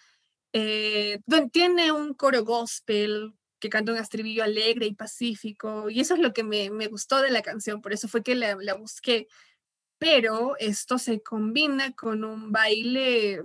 eh, 0.51 1.21
tiene 1.53 1.93
un 1.93 2.13
coro 2.13 2.43
gospel 2.43 3.33
que 3.59 3.69
canta 3.69 3.93
un 3.93 3.97
estribillo 3.97 4.43
alegre 4.43 4.87
y 4.87 4.93
pacífico, 4.93 5.89
y 5.89 6.01
eso 6.01 6.15
es 6.15 6.19
lo 6.19 6.33
que 6.33 6.43
me, 6.43 6.87
gustó 6.87 7.21
de 7.21 7.31
la 7.31 7.41
canción, 7.41 7.81
por 7.81 7.93
eso 7.93 8.09
fue 8.09 8.23
que 8.23 8.35
la 8.35 8.73
busqué. 8.73 9.27
Pero 9.99 10.55
esto 10.59 10.97
se 10.97 11.21
combina 11.21 11.93
con 11.93 12.23
un 12.25 12.51
baile 12.51 13.41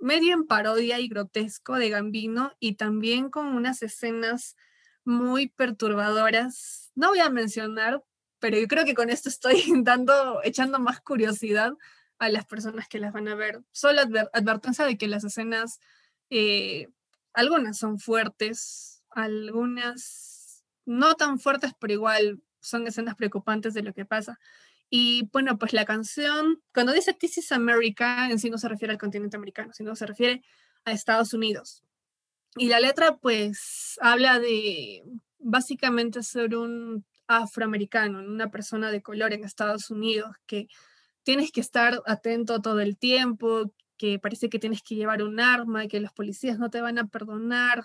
medio 0.00 0.34
en 0.34 0.46
parodia 0.46 0.98
y 1.00 1.08
grotesco 1.08 1.74
de 1.74 1.90
Gambino 1.90 2.52
y 2.60 2.74
también 2.74 3.30
con 3.30 3.46
unas 3.48 3.82
escenas 3.82 4.56
muy 5.04 5.48
perturbadoras. 5.48 6.90
No 6.94 7.08
voy 7.10 7.20
a 7.20 7.30
mencionar, 7.30 8.02
pero 8.38 8.58
yo 8.58 8.66
creo 8.68 8.84
que 8.84 8.94
con 8.94 9.10
esto 9.10 9.28
estoy 9.28 9.62
dando, 9.82 10.40
echando 10.44 10.78
más 10.78 11.00
curiosidad 11.00 11.74
a 12.18 12.28
las 12.28 12.46
personas 12.46 12.88
que 12.88 12.98
las 12.98 13.12
van 13.12 13.28
a 13.28 13.34
ver. 13.34 13.62
Solo 13.72 14.02
advertencia 14.32 14.84
de 14.84 14.98
que 14.98 15.08
las 15.08 15.24
escenas, 15.24 15.80
eh, 16.30 16.88
algunas 17.32 17.78
son 17.78 17.98
fuertes, 17.98 19.02
algunas 19.10 20.64
no 20.84 21.14
tan 21.14 21.38
fuertes, 21.38 21.72
pero 21.78 21.92
igual 21.92 22.40
son 22.60 22.86
escenas 22.86 23.16
preocupantes 23.16 23.74
de 23.74 23.82
lo 23.82 23.92
que 23.92 24.04
pasa. 24.04 24.38
Y 24.88 25.28
bueno, 25.32 25.58
pues 25.58 25.72
la 25.72 25.84
canción, 25.84 26.62
cuando 26.72 26.92
dice 26.92 27.12
This 27.12 27.38
is 27.38 27.52
America, 27.52 28.28
en 28.30 28.38
sí 28.38 28.50
no 28.50 28.58
se 28.58 28.68
refiere 28.68 28.92
al 28.92 28.98
continente 28.98 29.36
americano, 29.36 29.72
sino 29.72 29.96
se 29.96 30.06
refiere 30.06 30.42
a 30.84 30.92
Estados 30.92 31.34
Unidos. 31.34 31.82
Y 32.56 32.68
la 32.68 32.80
letra 32.80 33.16
pues 33.16 33.98
habla 34.00 34.38
de 34.38 35.02
básicamente 35.38 36.22
ser 36.22 36.56
un 36.56 37.04
afroamericano, 37.26 38.20
una 38.20 38.50
persona 38.50 38.90
de 38.90 39.02
color 39.02 39.32
en 39.32 39.44
Estados 39.44 39.90
Unidos, 39.90 40.36
que 40.46 40.68
tienes 41.22 41.50
que 41.50 41.60
estar 41.60 42.00
atento 42.06 42.60
todo 42.62 42.80
el 42.80 42.96
tiempo, 42.96 43.72
que 43.96 44.18
parece 44.18 44.48
que 44.48 44.58
tienes 44.58 44.82
que 44.82 44.94
llevar 44.94 45.22
un 45.22 45.40
arma, 45.40 45.88
que 45.88 46.00
los 46.00 46.12
policías 46.12 46.58
no 46.58 46.70
te 46.70 46.80
van 46.80 46.98
a 46.98 47.08
perdonar. 47.08 47.84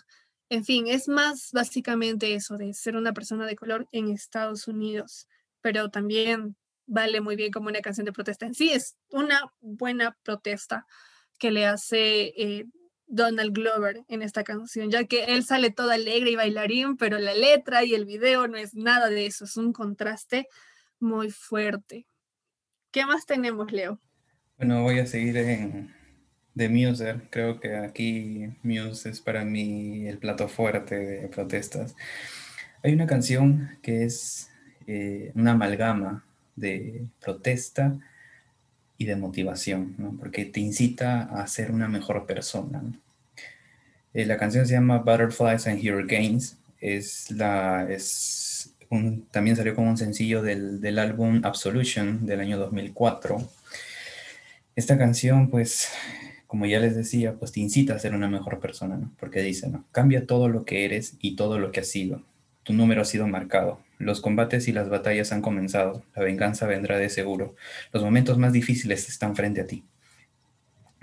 En 0.49 0.63
fin, 0.63 0.87
es 0.87 1.07
más 1.07 1.49
básicamente 1.51 2.33
eso 2.35 2.57
de 2.57 2.73
ser 2.73 2.95
una 2.95 3.13
persona 3.13 3.45
de 3.45 3.55
color 3.55 3.87
en 3.91 4.09
Estados 4.09 4.67
Unidos, 4.67 5.27
pero 5.61 5.89
también 5.89 6.55
vale 6.91 7.21
muy 7.21 7.37
bien 7.37 7.51
como 7.51 7.69
una 7.69 7.79
canción 7.79 8.05
de 8.05 8.11
protesta. 8.11 8.45
En 8.45 8.53
sí 8.53 8.69
es 8.71 8.97
una 9.09 9.51
buena 9.61 10.17
protesta 10.23 10.85
que 11.39 11.49
le 11.49 11.65
hace 11.65 12.33
eh, 12.35 12.65
Donald 13.07 13.53
Glover 13.53 14.03
en 14.09 14.21
esta 14.21 14.43
canción, 14.43 14.91
ya 14.91 15.05
que 15.05 15.23
él 15.25 15.45
sale 15.45 15.71
todo 15.71 15.91
alegre 15.91 16.31
y 16.31 16.35
bailarín, 16.35 16.97
pero 16.97 17.17
la 17.17 17.33
letra 17.33 17.85
y 17.85 17.95
el 17.95 18.05
video 18.05 18.47
no 18.47 18.57
es 18.57 18.75
nada 18.75 19.09
de 19.09 19.25
eso, 19.25 19.45
es 19.45 19.55
un 19.55 19.71
contraste 19.71 20.47
muy 20.99 21.31
fuerte. 21.31 22.07
¿Qué 22.91 23.05
más 23.05 23.25
tenemos, 23.25 23.71
Leo? 23.71 23.99
Bueno, 24.57 24.83
voy 24.83 24.99
a 24.99 25.05
seguir 25.05 25.37
en 25.37 25.95
The 26.57 26.67
Muser. 26.67 27.29
Creo 27.29 27.61
que 27.61 27.77
aquí 27.77 28.49
Muse 28.63 29.09
es 29.09 29.21
para 29.21 29.45
mí 29.45 30.07
el 30.07 30.17
plato 30.17 30.49
fuerte 30.49 30.95
de 30.95 31.27
protestas. 31.29 31.95
Hay 32.83 32.93
una 32.93 33.07
canción 33.07 33.77
que 33.81 34.03
es 34.03 34.49
eh, 34.87 35.31
una 35.35 35.51
amalgama 35.51 36.25
de 36.61 37.07
protesta 37.19 37.99
y 38.97 39.05
de 39.05 39.17
motivación, 39.17 40.17
porque 40.19 40.45
te 40.45 40.59
incita 40.59 41.23
a 41.23 41.45
ser 41.47 41.71
una 41.71 41.89
mejor 41.89 42.25
persona. 42.25 42.83
Eh, 44.13 44.25
la 44.25 44.37
canción 44.37 44.65
se 44.65 44.73
llama 44.73 44.99
Butterflies 44.99 45.67
and 45.67 45.83
Hurricanes, 45.83 46.57
es 46.79 47.33
también 49.31 49.55
salió 49.55 49.73
como 49.73 49.89
un 49.89 49.97
sencillo 49.97 50.41
del, 50.41 50.81
del, 50.81 50.99
álbum 50.99 51.41
Absolution 51.43 52.25
del 52.25 52.41
año 52.41 52.57
2004. 52.57 53.41
Esta 54.75 54.97
canción, 54.97 55.49
pues, 55.49 55.89
como 56.47 56.65
ya 56.65 56.79
les 56.79 56.95
decía, 56.95 57.35
pues 57.35 57.53
te 57.53 57.61
incita 57.61 57.95
a 57.95 57.99
ser 57.99 58.13
una 58.13 58.27
mejor 58.27 58.59
persona, 58.59 58.99
porque 59.19 59.41
dice, 59.41 59.69
¿no? 59.69 59.85
cambia 59.91 60.27
todo 60.27 60.49
lo 60.49 60.65
que 60.65 60.83
eres 60.83 61.15
y 61.21 61.35
todo 61.35 61.57
lo 61.57 61.71
que 61.71 61.79
has 61.79 61.87
sido. 61.87 62.21
Tu 62.63 62.73
número 62.73 63.01
ha 63.01 63.05
sido 63.05 63.27
marcado, 63.27 63.79
los 64.01 64.21
combates 64.21 64.67
y 64.67 64.71
las 64.71 64.89
batallas 64.89 65.31
han 65.31 65.41
comenzado. 65.41 66.03
La 66.15 66.23
venganza 66.23 66.67
vendrá 66.67 66.97
de 66.97 67.09
seguro. 67.09 67.55
Los 67.93 68.03
momentos 68.03 68.37
más 68.37 68.53
difíciles 68.53 69.07
están 69.09 69.35
frente 69.35 69.61
a 69.61 69.67
ti. 69.67 69.83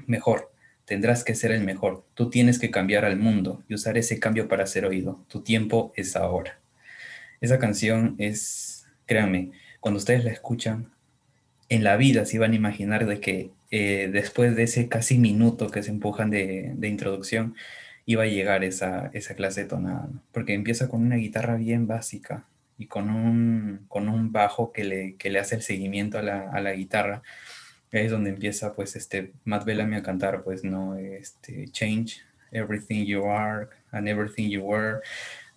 Mejor, 0.07 0.53
tendrás 0.85 1.25
que 1.25 1.35
ser 1.35 1.53
el 1.53 1.65
mejor. 1.65 2.05
Tú 2.15 2.31
tienes 2.31 2.59
que 2.59 2.71
cambiar 2.71 3.05
al 3.05 3.19
mundo 3.19 3.63
y 3.69 3.75
usar 3.75 3.99
ese 3.99 4.19
cambio 4.19 4.49
para 4.49 4.67
ser 4.67 4.85
oído. 4.87 5.25
Tu 5.29 5.43
tiempo 5.43 5.93
es 5.97 6.17
ahora. 6.17 6.61
Esa 7.41 7.59
canción 7.59 8.17
es, 8.19 8.87
créanme, 9.07 9.53
cuando 9.81 9.99
ustedes 9.99 10.25
la 10.25 10.33
escuchan, 10.33 10.91
en 11.69 11.85
la 11.85 11.97
vida 11.97 12.25
se 12.25 12.37
iban 12.37 12.53
a 12.53 12.57
imaginar 12.57 13.07
de 13.07 13.21
que 13.21 13.51
eh, 13.71 14.09
después 14.11 14.57
de 14.57 14.63
ese 14.63 14.89
casi 14.89 15.19
minuto 15.19 15.71
que 15.71 15.83
se 15.83 15.91
empujan 15.91 16.31
de, 16.31 16.75
introducción, 16.83 17.55
iba 18.07 18.23
a 18.23 18.27
llegar 18.27 18.65
esa, 18.65 19.11
esa 19.13 19.35
clase 19.35 19.65
de 19.65 19.69
tonada, 19.69 20.09
porque 20.33 20.55
empieza 20.55 20.89
con 20.89 21.03
una 21.03 21.17
guitarra 21.17 21.57
bien 21.57 21.87
básica, 21.87 22.47
y 22.79 22.87
con 22.87 23.11
un, 23.11 23.85
con 23.89 24.09
un 24.09 24.33
bajo 24.33 24.73
que 24.73 24.85
le, 24.85 25.17
que 25.17 25.31
le 25.31 25.41
hace 25.41 25.57
el 25.57 25.63
seguimiento 25.63 26.19
a 26.19 26.23
la, 26.23 26.51
a 26.51 26.61
la 26.61 26.73
guitarra. 26.73 27.23
Es 27.91 28.11
donde 28.11 28.31
empieza 28.31 28.75
pues 28.75 28.97
este 28.97 29.33
Matt 29.45 29.65
Bellamy 29.65 29.97
a 29.97 30.03
cantar 30.03 30.43
pues 30.43 30.65
no, 30.65 30.97
este 30.97 31.67
Change 31.69 32.23
Everything 32.53 33.05
You 33.05 33.27
Are 33.27 33.69
and 33.91 34.09
Everything 34.09 34.49
You 34.49 34.63
Were. 34.63 35.01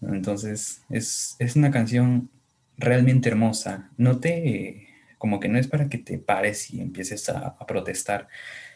Entonces 0.02 0.82
es, 0.90 1.36
es 1.40 1.56
una 1.56 1.72
canción 1.72 2.30
realmente 2.78 3.30
hermosa. 3.30 3.90
No 3.98 4.20
te, 4.20 4.88
como 5.18 5.40
que 5.40 5.48
no 5.48 5.60
es 5.60 5.68
para 5.68 5.88
que 5.88 5.98
te 5.98 6.18
pares 6.18 6.74
y 6.74 6.82
empieces 6.82 7.30
a, 7.30 7.56
protestar, 7.68 8.28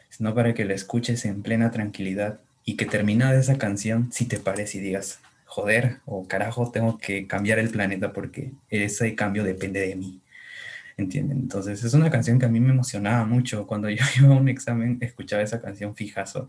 sino 0.09 0.33
para 0.35 0.53
que 0.53 0.63
la 0.63 0.75
escuches 0.75 1.25
en 1.25 1.41
plena 1.41 1.71
tranquilidad 1.71 2.39
y 2.63 2.77
que 2.77 2.85
terminada 2.85 3.39
esa 3.39 3.57
canción, 3.57 4.11
si 4.11 4.25
te 4.25 4.39
pares 4.39 4.75
y 4.75 4.79
digas, 4.79 5.19
joder, 5.45 5.99
o 6.05 6.27
carajo, 6.27 6.71
tengo 6.71 6.97
que 6.97 7.27
cambiar 7.27 7.59
el 7.59 7.69
planeta 7.69 8.11
porque 8.13 8.51
ese 8.69 9.15
cambio 9.15 9.43
depende 9.43 9.79
de 9.81 9.95
mí. 9.95 10.21
¿Entienden? 10.97 11.39
Entonces 11.39 11.83
es 11.83 11.93
una 11.93 12.09
canción 12.09 12.39
que 12.39 12.45
a 12.45 12.49
mí 12.49 12.59
me 12.59 12.71
emocionaba 12.71 13.25
mucho. 13.25 13.67
Cuando 13.67 13.89
yo 13.91 14.03
iba 14.17 14.29
a 14.35 14.37
un 14.37 14.49
examen, 14.49 14.97
escuchaba 15.01 15.43
esa 15.43 15.61
canción 15.61 15.95
fijazo, 15.95 16.47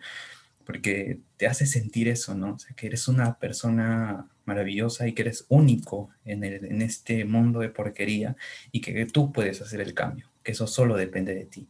porque 0.64 1.20
te 1.36 1.46
hace 1.46 1.66
sentir 1.66 2.08
eso, 2.08 2.34
¿no? 2.34 2.54
O 2.54 2.58
sea, 2.58 2.74
que 2.76 2.86
eres 2.88 3.08
una 3.08 3.38
persona 3.38 4.28
maravillosa 4.44 5.06
y 5.06 5.12
que 5.14 5.22
eres 5.22 5.46
único 5.48 6.10
en, 6.24 6.44
el, 6.44 6.64
en 6.64 6.82
este 6.82 7.24
mundo 7.24 7.60
de 7.60 7.68
porquería 7.68 8.36
y 8.72 8.80
que 8.80 9.06
tú 9.06 9.32
puedes 9.32 9.62
hacer 9.62 9.80
el 9.80 9.94
cambio, 9.94 10.30
que 10.42 10.52
eso 10.52 10.66
solo 10.66 10.96
depende 10.96 11.34
de 11.34 11.46
ti. 11.46 11.68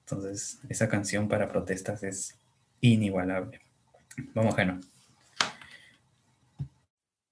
Entonces, 0.00 0.60
esa 0.68 0.88
canción 0.88 1.28
para 1.28 1.48
protestas 1.48 2.02
es 2.02 2.36
inigualable. 2.80 3.60
Vamos, 4.34 4.56
Geno. 4.56 4.80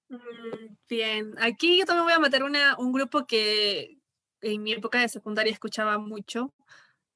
Mm, 0.09 0.78
bien, 0.89 1.35
aquí 1.39 1.77
yo 1.77 1.85
también 1.85 2.05
voy 2.05 2.13
a 2.13 2.19
meter 2.19 2.43
una, 2.43 2.75
un 2.77 2.91
grupo 2.91 3.25
que 3.25 3.99
en 4.41 4.63
mi 4.63 4.73
época 4.73 4.99
de 4.99 5.09
secundaria 5.09 5.53
escuchaba 5.53 5.97
mucho. 5.99 6.53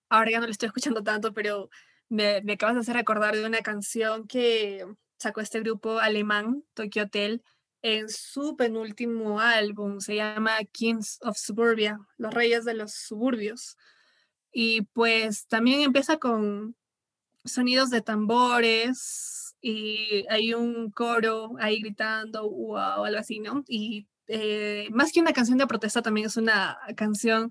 Ahora 0.10 0.32
ya 0.32 0.40
no 0.40 0.46
lo 0.46 0.52
estoy 0.52 0.68
escuchando 0.68 1.04
tanto, 1.04 1.34
pero 1.34 1.70
me, 2.10 2.38
acabas 2.54 2.76
de 2.76 2.82
hacer 2.82 2.96
recordar 2.96 3.36
de 3.36 3.46
una 3.46 3.62
canción 3.62 4.28
que 4.28 4.86
sacó 5.18 5.42
este 5.42 5.60
grupo 5.62 6.00
alemán, 6.00 6.64
Tokyo 6.74 7.04
Hotel, 7.04 7.44
en 7.82 8.10
su 8.10 8.56
penúltimo 8.56 9.40
álbum. 9.40 10.00
Se 10.00 10.16
llama 10.16 10.58
Kings 10.72 11.20
of 11.22 11.38
Suburbia, 11.38 12.00
Los 12.18 12.34
Reyes 12.34 12.66
de 12.66 12.76
los 12.76 12.94
Suburbios. 12.94 13.78
Y 14.52 14.84
pues 14.94 15.48
también 15.48 15.82
empieza 15.82 16.18
con 16.18 16.76
sonidos 17.44 17.90
de 17.90 18.02
tambores 18.02 19.43
y 19.66 20.26
hay 20.30 20.54
un 20.54 20.92
coro 20.92 21.54
ahí 21.58 21.80
gritando, 21.80 22.44
o 22.46 22.78
algo 22.78 23.18
así, 23.18 23.40
¿no? 23.40 23.64
Y 23.66 24.08
eh, 24.28 24.90
más 24.92 25.14
que 25.14 25.22
una 25.22 25.32
canción 25.32 25.58
de 25.58 25.68
protesta, 25.68 26.02
también 26.02 26.28
es 26.28 26.36
una 26.36 26.78
canción 26.98 27.50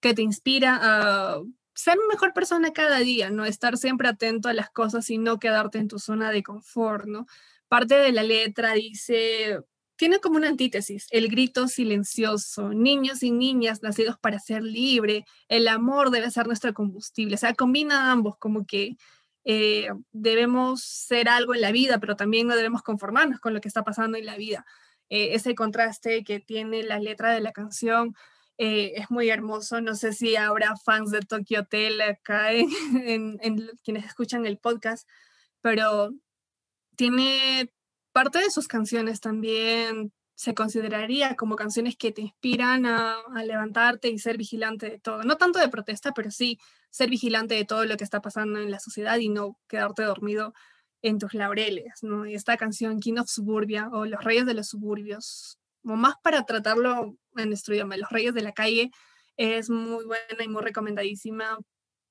que 0.00 0.14
te 0.14 0.22
inspira 0.22 0.78
a 0.80 1.40
ser 1.74 1.96
mejor 2.08 2.32
persona 2.32 2.72
cada 2.72 3.00
día, 3.00 3.30
¿no? 3.30 3.44
Estar 3.44 3.76
siempre 3.76 4.08
atento 4.08 4.48
a 4.48 4.52
las 4.52 4.70
cosas 4.70 5.10
y 5.10 5.18
no 5.18 5.40
quedarte 5.40 5.78
en 5.78 5.88
tu 5.88 5.98
zona 5.98 6.30
de 6.30 6.44
confort, 6.44 7.06
¿no? 7.06 7.26
Parte 7.66 7.96
de 7.96 8.12
la 8.12 8.22
letra 8.22 8.74
dice, 8.74 9.58
tiene 9.96 10.20
como 10.20 10.36
una 10.36 10.48
antítesis, 10.48 11.08
el 11.10 11.28
grito 11.28 11.66
silencioso, 11.66 12.68
niños 12.68 13.24
y 13.24 13.32
niñas 13.32 13.82
nacidos 13.82 14.16
para 14.16 14.38
ser 14.38 14.62
libre, 14.62 15.24
el 15.48 15.66
amor 15.66 16.10
debe 16.12 16.30
ser 16.30 16.46
nuestro 16.46 16.72
combustible, 16.72 17.34
o 17.34 17.38
sea, 17.38 17.54
combina 17.54 18.12
ambos, 18.12 18.36
como 18.38 18.64
que 18.64 18.96
eh, 19.50 19.88
debemos 20.12 20.82
ser 20.82 21.30
algo 21.30 21.54
en 21.54 21.62
la 21.62 21.72
vida, 21.72 21.98
pero 21.98 22.16
también 22.16 22.46
no 22.46 22.54
debemos 22.54 22.82
conformarnos 22.82 23.40
con 23.40 23.54
lo 23.54 23.62
que 23.62 23.68
está 23.68 23.82
pasando 23.82 24.18
en 24.18 24.26
la 24.26 24.36
vida. 24.36 24.66
Eh, 25.08 25.30
ese 25.32 25.54
contraste 25.54 26.22
que 26.22 26.38
tiene 26.38 26.82
la 26.82 26.98
letra 26.98 27.32
de 27.32 27.40
la 27.40 27.52
canción 27.52 28.14
eh, 28.58 28.92
es 28.96 29.10
muy 29.10 29.30
hermoso. 29.30 29.80
No 29.80 29.94
sé 29.94 30.12
si 30.12 30.36
habrá 30.36 30.76
fans 30.76 31.10
de 31.12 31.20
Tokyo 31.20 31.60
Hotel 31.60 31.98
acá 32.02 32.52
en, 32.52 33.38
quienes 33.82 34.04
escuchan 34.04 34.44
el 34.44 34.58
podcast, 34.58 35.08
pero 35.62 36.12
tiene 36.94 37.72
parte 38.12 38.40
de 38.40 38.50
sus 38.50 38.68
canciones 38.68 39.20
también 39.22 40.12
se 40.38 40.54
consideraría 40.54 41.34
como 41.34 41.56
canciones 41.56 41.96
que 41.96 42.12
te 42.12 42.22
inspiran 42.22 42.86
a, 42.86 43.16
levantarte 43.44 44.08
y 44.08 44.20
ser 44.20 44.38
vigilante 44.38 44.88
de 44.88 45.00
todo. 45.00 45.24
No 45.24 45.36
tanto 45.36 45.58
de 45.58 45.68
protesta, 45.68 46.12
pero 46.12 46.30
sí 46.30 46.60
ser 46.90 47.10
vigilante 47.10 47.56
de 47.56 47.64
todo 47.64 47.84
lo 47.86 47.96
que 47.96 48.04
está 48.04 48.20
pasando 48.20 48.60
en 48.60 48.70
la 48.70 48.78
sociedad 48.78 49.18
y 49.18 49.30
no 49.30 49.58
quedarte 49.66 50.04
dormido 50.04 50.54
en 51.02 51.18
tus 51.18 51.34
laureles. 51.34 51.92
Y 52.28 52.34
esta 52.34 52.56
canción 52.56 53.00
King 53.00 53.16
of 53.18 53.28
Suburbia 53.28 53.88
o 53.90 54.06
Los 54.06 54.22
Reyes 54.22 54.46
de 54.46 54.54
los 54.54 54.68
Suburbios, 54.68 55.58
o 55.82 55.96
más 55.96 56.14
para 56.22 56.44
tratarlo 56.44 57.16
en 57.34 57.48
nuestro 57.48 57.74
idioma, 57.74 57.96
Los 57.96 58.10
Reyes 58.10 58.32
de 58.32 58.42
la 58.42 58.52
Calle, 58.52 58.92
es 59.36 59.70
muy 59.70 60.04
buena 60.04 60.44
y 60.44 60.46
muy 60.46 60.62
recomendadísima 60.62 61.58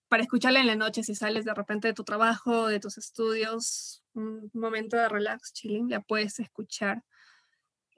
para 0.10 0.24
escucharla 0.24 0.60
en 0.60 0.68
la 0.68 0.76
noche 0.76 1.02
si 1.02 1.16
sales 1.16 1.46
de 1.46 1.54
repente 1.54 1.88
de 1.88 1.94
tu 1.94 2.04
trabajo, 2.04 2.68
de 2.68 2.82
tus 2.82 2.98
estudios, 2.98 4.04
un 4.14 4.52
momento 4.54 4.98
de 4.98 5.08
relax, 5.08 5.54
chilling, 5.54 5.90
la 5.90 6.02
puedes 6.02 6.40
escuchar. 6.42 7.06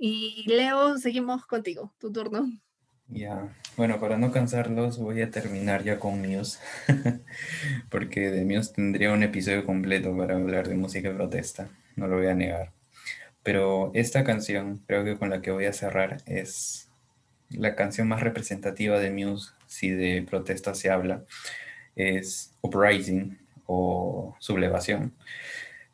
Y 0.02 0.46
Leo, 0.48 0.98
seguimos 0.98 1.46
contigo, 1.46 1.94
tu 2.00 2.10
turno. 2.12 2.50
Ya, 3.10 3.54
bueno, 3.76 4.00
para 4.00 4.18
no 4.18 4.32
cansarlos, 4.32 4.98
voy 4.98 5.22
a 5.22 5.30
terminar 5.30 5.84
ya 5.84 6.00
con 6.00 6.22
Muse, 6.22 6.60
porque 7.90 8.32
de 8.32 8.46
Muse 8.46 8.74
tendría 8.74 9.12
un 9.12 9.24
episodio 9.24 9.66
completo 9.66 10.16
para 10.16 10.36
hablar 10.36 10.70
de 10.70 10.76
música 10.76 11.10
de 11.10 11.16
protesta, 11.16 11.70
no 11.98 12.08
lo 12.08 12.16
voy 12.18 12.28
a 12.28 12.34
negar. 12.34 12.72
Pero 13.44 13.92
esta 13.94 14.24
canción, 14.24 14.82
creo 14.88 15.04
que 15.04 15.18
con 15.18 15.32
la 15.32 15.42
que 15.42 15.52
voy 15.52 15.66
a 15.66 15.74
cerrar, 15.74 16.22
es 16.26 16.90
la 17.50 17.76
canción 17.76 18.08
más 18.08 18.22
representativa 18.22 19.00
de 19.00 19.12
Muse, 19.12 19.52
si 19.68 19.90
de 19.90 20.22
protesta 20.22 20.76
se 20.76 20.90
habla, 20.90 21.26
es 21.98 22.54
Uprising 22.62 23.38
o 23.66 24.38
Sublevación. 24.40 25.14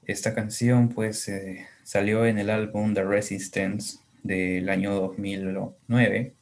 Esta 0.05 0.33
canción 0.33 0.89
pues 0.89 1.27
eh, 1.29 1.67
salió 1.83 2.25
en 2.25 2.37
el 2.37 2.49
álbum 2.49 2.93
The 2.93 3.03
Resistance 3.03 3.97
del 4.23 4.69
año 4.69 4.93
2009 4.93 6.33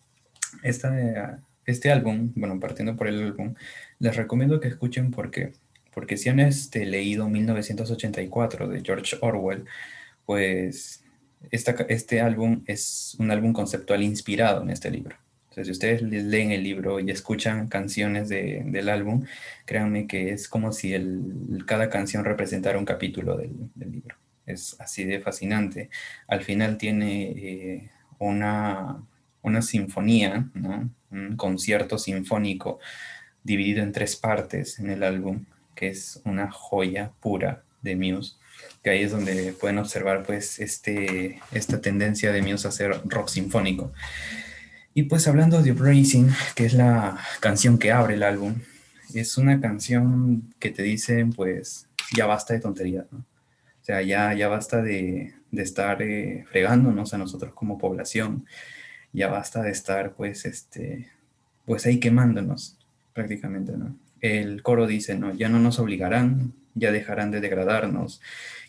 esta, 0.62 1.40
este 1.66 1.92
álbum, 1.92 2.32
bueno, 2.36 2.60
partiendo 2.60 2.96
por 2.96 3.08
el 3.08 3.24
álbum, 3.24 3.56
les 4.00 4.16
recomiendo 4.16 4.60
que 4.60 4.68
escuchen 4.68 5.12
porque, 5.12 5.54
porque 5.94 6.18
si 6.18 6.30
han 6.30 6.40
este, 6.40 6.86
leído 6.86 7.30
1984 7.30 8.68
de 8.68 8.82
George 8.84 9.18
Orwell, 9.22 9.66
pues 10.26 11.04
esta, 11.52 11.72
este 11.90 12.22
álbum 12.22 12.64
es 12.68 13.16
un 13.20 13.32
álbum 13.32 13.54
conceptual 13.54 14.04
inspirado 14.04 14.62
en 14.62 14.70
este 14.70 14.92
libro. 14.92 15.16
Entonces, 15.54 15.68
si 15.68 15.72
ustedes 15.74 16.02
leen 16.02 16.52
el 16.52 16.64
libro 16.64 17.00
y 17.00 17.12
escuchan 17.12 17.68
canciones 17.68 18.28
de, 18.28 18.64
del 18.66 18.90
álbum, 18.90 19.24
créanme 19.66 20.08
que 20.08 20.32
es 20.32 20.48
como 20.48 20.72
si 20.72 20.96
el, 20.96 21.64
cada 21.68 21.92
canción 21.92 22.26
representara 22.26 22.80
un 22.80 22.86
capítulo 22.86 23.38
del, 23.38 23.52
del, 23.76 23.92
libro. 23.92 24.18
Es 24.48 24.76
así 24.80 25.04
de 25.04 25.20
fascinante. 25.20 25.92
Al 26.28 26.42
final 26.42 26.80
tiene 26.80 27.22
eh, 27.38 27.92
una, 28.18 29.04
una 29.44 29.62
sinfonía, 29.62 30.50
un 31.12 31.38
concierto 31.38 32.00
sinfónico 32.00 32.80
dividido 33.44 33.84
en 33.84 33.92
tres 33.92 34.16
partes 34.16 34.80
en 34.80 34.90
el 34.90 35.04
álbum, 35.04 35.46
que 35.76 35.90
es 35.90 36.20
una 36.26 36.50
joya 36.50 37.12
pura 37.20 37.64
de 37.84 37.96
Muse, 37.96 38.38
que 38.82 38.90
ahí 38.90 39.04
es 39.04 39.12
donde 39.12 39.54
pueden 39.54 39.78
observar 39.78 40.24
pues 40.24 40.58
este, 40.58 41.40
esta 41.52 41.80
tendencia 41.80 42.32
de 42.32 42.42
Muse 42.42 42.68
a 42.68 42.70
hacer 42.70 43.02
rock 43.06 43.28
sinfónico. 43.28 43.94
Y 44.94 45.04
pues 45.04 45.28
hablando 45.28 45.62
de 45.62 45.74
Racing, 45.74 46.30
que 46.56 46.66
es 46.66 46.74
la 46.74 47.18
canción 47.40 47.78
que 47.78 47.92
abre 47.92 48.14
el 48.16 48.24
álbum, 48.24 48.56
es 49.14 49.38
una 49.38 49.60
canción 49.60 50.54
que 50.60 50.70
te 50.70 50.84
dice 50.84 51.26
pues 51.36 51.88
ya 52.16 52.26
basta 52.26 52.54
de 52.54 52.60
tonterías, 52.60 53.06
¿no? 53.12 53.20
O 53.20 53.86
sea, 53.86 54.02
ya, 54.02 54.34
ya 54.34 54.48
basta 54.48 54.82
de, 54.82 55.34
de 55.52 55.62
estar 55.62 56.02
eh, 56.02 56.46
fregándonos 56.50 57.14
a 57.14 57.18
nosotros 57.18 57.54
como 57.54 57.78
población 57.78 58.46
ya 59.14 59.30
basta 59.30 59.62
de 59.62 59.72
estar 59.72 60.14
pues 60.14 60.46
este 60.46 61.08
pues 61.66 61.86
ahí 61.86 62.00
quemándonos 62.00 62.78
prácticamente, 63.14 63.78
¿no? 63.78 63.96
El 64.20 64.64
coro 64.64 64.88
dice, 64.88 65.16
¿no? 65.16 65.34
Ya 65.34 65.48
no 65.48 65.60
nos 65.60 65.80
obligarán, 65.80 66.54
ya 66.74 66.92
dejarán 66.92 67.32
de 67.32 67.40
degradarnos, 67.40 68.22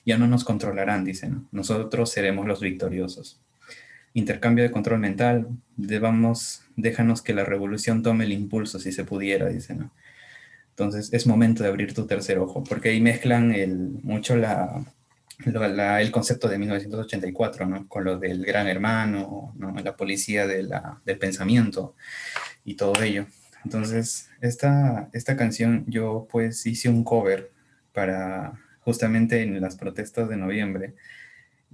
ya 0.05 0.19
no 0.19 0.27
nos 0.27 0.45
controlarán, 0.45 1.05
dice, 1.05 1.29
¿no? 1.29 1.45
Nosotros 1.51 2.11
seremos 2.11 2.47
los 2.47 2.61
victoriosos. 2.61 3.41
Intercambio 4.15 4.65
de 4.65 4.71
control 4.71 5.01
mental, 5.01 5.49
debamos, 5.77 6.63
déjanos 6.77 7.21
que 7.21 7.35
la 7.35 7.45
revolución 7.45 8.03
tome 8.03 8.25
el 8.25 8.33
impulso 8.33 8.79
si 8.79 8.93
se 8.93 9.05
pudiera, 9.05 9.49
dice, 9.49 9.75
¿no? 9.75 9.93
Entonces 10.71 11.13
es 11.13 11.27
momento 11.27 11.63
de 11.63 11.69
abrir 11.69 11.95
tu 11.95 12.07
tercer 12.07 12.39
ojo, 12.39 12.65
porque 12.65 12.89
ahí 12.89 13.01
mezclan 13.01 13.53
el, 13.53 13.77
mucho 14.03 14.35
la, 14.35 14.85
el 15.45 16.11
concepto 16.11 16.49
de 16.49 16.59
1984, 16.59 17.67
¿no? 17.67 17.87
Con 17.87 18.05
lo 18.05 18.19
del 18.19 18.45
gran 18.45 18.67
hermano, 18.67 19.53
¿no? 19.57 19.75
La 19.79 19.97
policía 19.97 20.47
del 20.47 21.19
pensamiento 21.19 21.95
y 22.65 22.75
todo 22.75 23.03
ello. 23.03 23.27
Entonces, 23.65 24.31
esta, 24.41 25.09
esta 25.13 25.37
canción 25.37 25.85
yo 25.87 26.27
pues 26.31 26.67
hice 26.67 26.89
un 26.89 27.05
cover 27.05 27.51
para 27.93 28.61
justamente 28.81 29.43
en 29.43 29.61
las 29.61 29.77
protestas 29.77 30.29
de 30.29 30.37
noviembre 30.37 30.95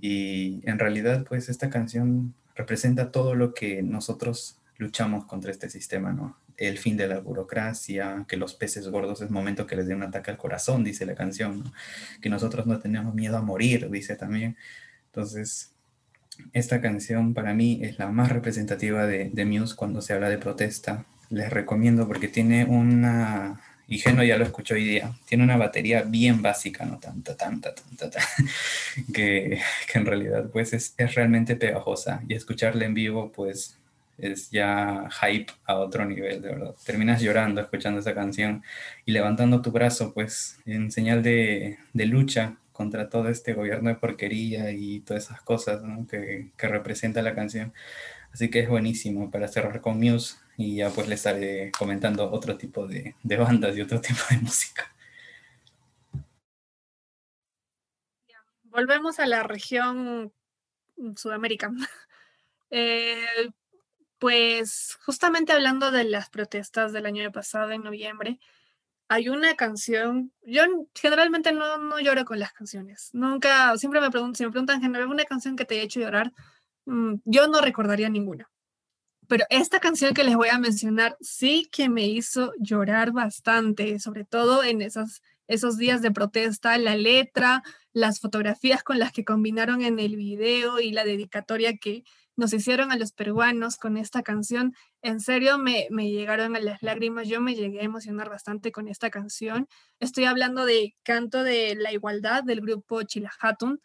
y 0.00 0.60
en 0.68 0.78
realidad 0.78 1.24
pues 1.28 1.48
esta 1.48 1.70
canción 1.70 2.34
representa 2.54 3.10
todo 3.10 3.34
lo 3.34 3.54
que 3.54 3.82
nosotros 3.82 4.58
luchamos 4.76 5.24
contra 5.26 5.50
este 5.50 5.70
sistema, 5.70 6.12
¿no? 6.12 6.36
el 6.60 6.76
fin 6.76 6.96
de 6.96 7.08
la 7.08 7.20
burocracia, 7.20 8.26
que 8.28 8.36
los 8.36 8.54
peces 8.54 8.86
gordos 8.88 9.22
es 9.22 9.30
momento 9.30 9.66
que 9.66 9.76
les 9.76 9.88
dé 9.88 9.94
un 9.94 10.02
ataque 10.02 10.30
al 10.30 10.36
corazón, 10.36 10.84
dice 10.84 11.06
la 11.06 11.14
canción, 11.14 11.72
que 12.20 12.28
nosotros 12.28 12.66
no 12.66 12.78
tenemos 12.78 13.14
miedo 13.14 13.38
a 13.38 13.42
morir, 13.42 13.90
dice 13.90 14.14
también. 14.14 14.58
Entonces, 15.06 15.72
esta 16.52 16.82
canción 16.82 17.32
para 17.32 17.54
mí 17.54 17.80
es 17.82 17.98
la 17.98 18.08
más 18.08 18.30
representativa 18.30 19.06
de, 19.06 19.30
de 19.30 19.44
Muse 19.46 19.74
cuando 19.74 20.02
se 20.02 20.12
habla 20.12 20.28
de 20.28 20.36
protesta. 20.36 21.06
Les 21.30 21.50
recomiendo 21.50 22.06
porque 22.06 22.28
tiene 22.28 22.66
una, 22.66 23.62
y 23.90 23.98
Geno 23.98 24.22
ya 24.22 24.38
lo 24.38 24.44
escuchó 24.44 24.74
hoy 24.74 24.84
día, 24.84 25.12
tiene 25.26 25.42
una 25.42 25.56
batería 25.56 26.02
bien 26.02 26.40
básica, 26.40 26.84
no 26.84 27.00
tanta, 27.00 27.36
tanta, 27.36 27.74
tanta, 27.74 28.08
tanta 28.08 28.20
que, 29.12 29.60
que, 29.92 29.98
en 29.98 30.06
realidad 30.06 30.48
pues 30.52 30.72
es, 30.72 30.94
realmente 31.16 31.56
pegajosa. 31.56 32.22
Y 32.28 32.34
escucharla 32.34 32.84
en 32.84 32.94
vivo 32.94 33.32
pues 33.32 33.76
es 34.16 34.48
ya 34.52 35.08
hype 35.20 35.52
a 35.66 35.74
otro 35.74 36.04
nivel, 36.04 36.40
de 36.40 36.50
verdad. 36.50 36.74
Terminas 36.86 37.20
llorando 37.20 37.60
escuchando 37.60 37.98
esa 37.98 38.14
canción 38.14 38.62
y 39.04 39.10
levantando 39.10 39.60
tu 39.60 39.72
brazo, 39.72 40.14
pues, 40.14 40.60
en 40.66 40.92
señal 40.92 41.24
de, 41.24 41.78
lucha 41.92 42.58
contra 42.72 43.08
todo 43.08 43.28
este 43.28 43.54
gobierno 43.54 43.88
de 43.88 43.96
porquería 43.96 44.70
y 44.70 45.00
todas 45.00 45.24
esas 45.24 45.42
cosas 45.42 45.82
que, 46.08 46.50
que, 46.56 46.68
representa 46.68 47.22
la 47.22 47.34
canción. 47.34 47.72
Así 48.32 48.50
que 48.50 48.60
es 48.60 48.68
buenísimo 48.68 49.32
para 49.32 49.48
cerrar 49.48 49.80
con 49.80 49.98
Muse 49.98 50.36
y 50.60 50.76
ya 50.76 50.90
pues 50.90 51.08
le 51.08 51.14
estaré 51.14 51.72
comentando 51.72 52.30
otro 52.30 52.56
tipo 52.56 52.86
de, 52.86 53.14
de 53.22 53.36
bandas 53.36 53.76
y 53.76 53.80
otro 53.80 54.00
tipo 54.02 54.20
de 54.30 54.38
música. 54.38 54.94
volvemos 58.70 59.18
a 59.18 59.26
la 59.26 59.42
región 59.42 60.32
Sudamérica. 61.16 61.70
Eh, 62.72 63.50
pues 64.20 64.96
justamente 65.04 65.50
hablando 65.50 65.90
de 65.90 66.04
las 66.04 66.30
protestas 66.30 66.92
del 66.92 67.04
año 67.04 67.32
pasado, 67.32 67.72
en 67.72 67.82
noviembre, 67.82 68.38
hay 69.08 69.28
una 69.28 69.56
canción, 69.56 70.32
yo 70.42 70.62
generalmente 70.94 71.50
no, 71.50 71.78
no 71.78 71.98
lloro 71.98 72.24
con 72.24 72.38
las 72.38 72.52
canciones, 72.52 73.10
nunca, 73.12 73.76
siempre 73.76 74.00
me 74.00 74.12
preguntan, 74.12 74.36
si 74.36 74.44
me 74.44 74.52
preguntan 74.52 74.84
una 75.10 75.24
canción 75.24 75.56
que 75.56 75.64
te 75.64 75.74
haya 75.74 75.82
hecho 75.82 75.98
llorar, 75.98 76.32
mm, 76.84 77.14
yo 77.24 77.48
no 77.48 77.60
recordaría 77.60 78.08
ninguna. 78.08 78.48
Pero 79.30 79.44
esta 79.48 79.78
canción 79.78 80.12
que 80.12 80.24
les 80.24 80.34
voy 80.34 80.48
a 80.48 80.58
mencionar 80.58 81.16
sí 81.20 81.68
que 81.70 81.88
me 81.88 82.04
hizo 82.08 82.52
llorar 82.58 83.12
bastante, 83.12 84.00
sobre 84.00 84.24
todo 84.24 84.64
en 84.64 84.82
esas, 84.82 85.22
esos 85.46 85.76
días 85.76 86.02
de 86.02 86.10
protesta, 86.10 86.76
la 86.78 86.96
letra, 86.96 87.62
las 87.92 88.18
fotografías 88.18 88.82
con 88.82 88.98
las 88.98 89.12
que 89.12 89.24
combinaron 89.24 89.82
en 89.82 90.00
el 90.00 90.16
video 90.16 90.80
y 90.80 90.90
la 90.90 91.04
dedicatoria 91.04 91.76
que, 91.76 92.02
nos 92.34 92.52
hicieron 92.54 92.90
a 92.90 92.96
los 92.96 93.12
peruanos 93.12 93.76
con 93.76 93.96
esta 93.98 94.22
canción. 94.22 94.74
En 95.02 95.20
serio, 95.20 95.58
me, 95.58 95.86
llegaron 96.10 96.56
a 96.56 96.60
las 96.60 96.82
lágrimas, 96.82 97.28
yo 97.28 97.40
me 97.40 97.54
llegué 97.54 97.80
a 97.80 97.84
emocionar 97.84 98.30
bastante 98.30 98.72
con 98.72 98.88
esta 98.88 99.10
canción. 99.10 99.68
Estoy 100.00 100.24
hablando 100.24 100.64
de 100.64 100.96
Canto 101.04 101.44
de 101.44 101.76
la 101.76 101.92
Igualdad 101.92 102.42
del 102.42 102.62
grupo 102.62 103.02
Chilahatun. 103.02 103.80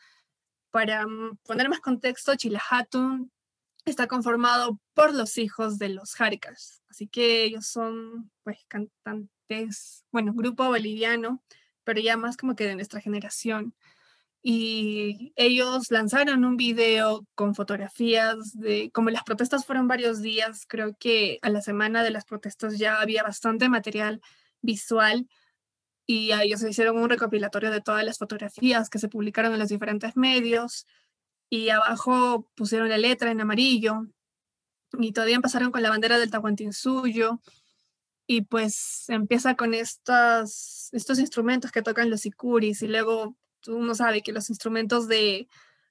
Para 0.71 1.05
mm, 1.05 1.37
poner 1.43 1.69
más 1.69 1.81
contexto, 1.81 2.35
Chilahatun 2.35 3.29
está 3.85 4.07
conformado 4.07 4.79
por 4.93 5.13
los 5.13 5.37
hijos 5.37 5.77
de 5.77 5.89
los 5.89 6.13
Jarikas, 6.15 6.81
así 6.89 7.07
que 7.07 7.43
ellos 7.43 7.67
son 7.67 8.31
pues 8.43 8.59
cantantes, 8.67 10.03
bueno, 10.11 10.33
grupo 10.33 10.65
boliviano, 10.65 11.43
pero 11.83 11.99
ya 12.01 12.17
más 12.17 12.37
como 12.37 12.55
que 12.55 12.65
de 12.65 12.75
nuestra 12.75 12.99
generación. 12.99 13.75
Y 14.47 15.33
ellos 15.35 15.89
lanzaron 15.89 16.45
un 16.45 16.55
video 16.55 17.25
con 17.33 17.55
fotografías 17.55 18.53
de, 18.53 18.91
como 18.91 19.09
las 19.09 19.23
protestas 19.23 19.65
fueron 19.65 19.87
varios 19.87 20.21
días, 20.21 20.65
creo 20.67 20.95
que 20.99 21.39
a 21.41 21.49
la 21.49 21.61
semana 21.61 22.03
de 22.03 22.11
las 22.11 22.25
protestas 22.25 22.77
ya 22.77 23.01
había 23.01 23.23
bastante 23.23 23.69
material 23.69 24.21
visual 24.61 25.27
y 26.05 26.31
ellos 26.31 26.61
hicieron 26.63 26.97
un 26.97 27.09
recopilatorio 27.09 27.71
de 27.71 27.81
todas 27.81 28.03
las 28.03 28.19
fotografías 28.19 28.89
que 28.89 28.99
se 28.99 29.09
publicaron 29.09 29.53
en 29.53 29.59
los 29.59 29.69
diferentes 29.69 30.15
medios 30.15 30.85
y 31.49 31.69
abajo 31.69 32.49
pusieron 32.55 32.89
la 32.89 32.97
letra 32.97 33.31
en 33.31 33.41
amarillo 33.41 34.07
y 34.99 35.11
todavía 35.11 35.35
empezaron 35.35 35.71
con 35.71 35.81
la 35.81 35.89
bandera 35.89 36.17
del 36.17 36.31
Tahuantinsuyo 36.31 37.39
y 38.27 38.41
pues 38.41 39.05
empieza 39.09 39.55
con 39.55 39.73
estos, 39.73 40.89
estos 40.93 41.19
instrumentos 41.19 41.71
que 41.71 41.81
tocan 41.81 42.09
los 42.09 42.21
sicuris 42.21 42.81
y 42.81 42.87
luego 42.87 43.35
uno 43.67 43.95
sabe 43.95 44.21
que 44.21 44.31
los 44.31 44.49
instrumentos 44.49 45.07
de, 45.07 45.47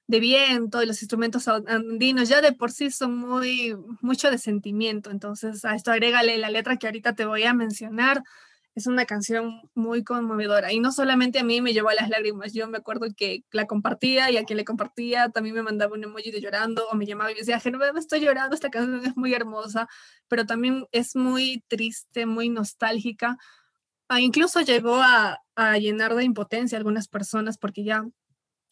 viento 0.07 0.83
y 0.83 0.85
los 0.85 1.01
instrumentos 1.01 1.47
andinos 1.47 2.29
ya 2.29 2.41
de 2.41 2.51
por 2.51 2.71
sí 2.71 2.91
son 2.91 3.17
muy, 3.17 3.75
mucho 4.01 4.29
de 4.29 4.37
sentimiento. 4.37 5.09
Entonces 5.09 5.65
a 5.65 5.75
esto 5.75 5.91
agrégale 5.91 6.37
la 6.37 6.49
letra 6.49 6.77
que 6.77 6.87
ahorita 6.87 7.15
te 7.15 7.25
voy 7.25 7.43
a 7.43 7.53
mencionar. 7.53 8.23
Es 8.75 8.87
una 8.87 9.05
canción 9.05 9.61
muy 9.73 10.03
conmovedora 10.03 10.73
y 10.73 10.79
no 10.79 10.91
solamente 10.91 11.39
a 11.39 11.43
mí 11.43 11.61
me 11.61 11.73
llevó 11.73 11.89
a 11.89 11.95
las 11.95 12.09
lágrimas, 12.09 12.53
yo 12.53 12.67
me 12.67 12.77
acuerdo 12.77 13.07
que 13.15 13.45
la 13.51 13.67
compartía 13.67 14.29
y 14.31 14.37
a 14.37 14.43
quien 14.43 14.57
le 14.57 14.65
compartía 14.65 15.29
también 15.29 15.55
me 15.55 15.63
mandaba 15.63 15.93
un 15.93 16.03
emoji 16.03 16.29
de 16.31 16.41
llorando 16.41 16.87
o 16.89 16.95
me 16.95 17.05
llamaba 17.05 17.31
y 17.31 17.35
decía, 17.35 17.61
me 17.65 17.99
estoy 17.99 18.19
llorando, 18.19 18.53
esta 18.53 18.69
canción 18.69 19.05
es 19.05 19.15
muy 19.15 19.33
hermosa, 19.33 19.87
pero 20.27 20.45
también 20.45 20.85
es 20.91 21.15
muy 21.15 21.63
triste, 21.67 22.25
muy 22.25 22.49
nostálgica 22.49 23.37
Ah, 24.07 24.21
incluso 24.21 24.61
llegó 24.61 24.97
a, 25.01 25.39
llenar 25.79 26.15
de 26.15 26.23
impotencia 26.25 26.77
a 26.77 26.79
algunas 26.79 27.07
personas 27.07 27.57
porque 27.57 27.83
ya 27.83 28.03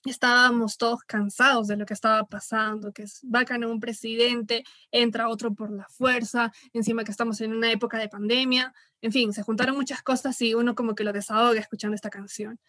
estábamos 0.10 0.78
todos 0.78 1.02
cansados 1.04 1.68
de 1.68 1.78
lo 1.78 1.86
que 1.86 1.94
estaba 1.94 2.26
pasando, 2.26 2.92
que 2.92 3.04
es 3.04 3.20
bacano 3.24 3.70
un 3.70 3.80
presidente, 3.80 4.64
entra 4.92 5.30
otro 5.30 5.54
por 5.54 5.72
la 5.72 5.88
fuerza, 5.90 6.52
encima 6.74 7.04
que 7.04 7.12
estamos 7.12 7.42
en 7.42 7.54
una 7.54 7.72
época 7.72 7.98
de 7.98 8.10
pandemia, 8.10 8.74
en 9.02 9.12
fin, 9.12 9.34
se 9.34 9.44
juntaron 9.44 9.76
muchas 9.76 10.02
cosas 10.02 10.40
y 10.42 10.54
uno 10.54 10.76
como 10.76 10.96
que 10.96 11.04
lo 11.04 11.14
desahoga 11.14 11.60
escuchando 11.60 11.96
esta 11.96 12.10
canción. 12.10 12.60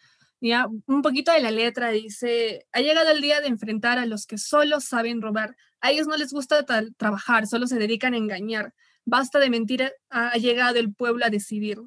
Ya 0.41 0.67
un 0.85 1.01
poquito 1.01 1.31
de 1.31 1.39
la 1.39 1.51
letra 1.51 1.89
dice, 1.89 2.67
ha 2.73 2.81
llegado 2.81 3.09
el 3.09 3.21
día 3.21 3.41
de 3.41 3.47
enfrentar 3.47 3.99
a 3.99 4.05
los 4.05 4.25
que 4.25 4.37
solo 4.37 4.81
saben 4.81 5.21
robar, 5.21 5.55
a 5.81 5.91
ellos 5.91 6.07
no 6.07 6.17
les 6.17 6.33
gusta 6.33 6.65
trabajar, 6.97 7.47
solo 7.47 7.67
se 7.67 7.77
dedican 7.77 8.13
a 8.13 8.17
engañar, 8.17 8.73
basta 9.05 9.39
de 9.39 9.49
mentir, 9.49 9.93
ha 10.09 10.37
llegado 10.37 10.77
el 10.77 10.93
pueblo 10.93 11.25
a 11.25 11.29
decidir, 11.29 11.79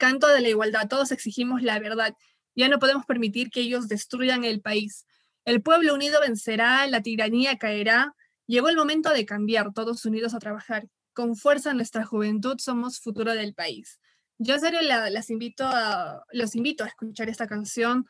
canto 0.00 0.26
de 0.28 0.40
la 0.40 0.48
igualdad, 0.48 0.88
todos 0.88 1.12
exigimos 1.12 1.62
la 1.62 1.78
verdad. 1.78 2.16
Ya 2.54 2.68
no 2.68 2.78
podemos 2.78 3.06
permitir 3.06 3.50
que 3.50 3.60
ellos 3.60 3.88
destruyan 3.88 4.44
el 4.44 4.60
país. 4.60 5.06
El 5.44 5.62
pueblo 5.62 5.94
unido 5.94 6.20
vencerá, 6.20 6.86
la 6.86 7.02
tiranía 7.02 7.58
caerá. 7.58 8.14
Llegó 8.46 8.68
el 8.68 8.76
momento 8.76 9.10
de 9.10 9.24
cambiar, 9.24 9.72
todos 9.72 10.04
unidos 10.04 10.34
a 10.34 10.38
trabajar. 10.38 10.88
Con 11.12 11.36
fuerza 11.36 11.74
nuestra 11.74 12.04
juventud 12.04 12.56
somos 12.58 13.00
futuro 13.00 13.32
del 13.34 13.54
país. 13.54 13.98
Yo 14.38 14.58
serio 14.58 14.80
las 14.82 15.28
invito 15.28 15.64
a, 15.66 16.24
los 16.32 16.54
invito 16.54 16.84
a 16.84 16.88
escuchar 16.88 17.28
esta 17.28 17.46
canción. 17.46 18.06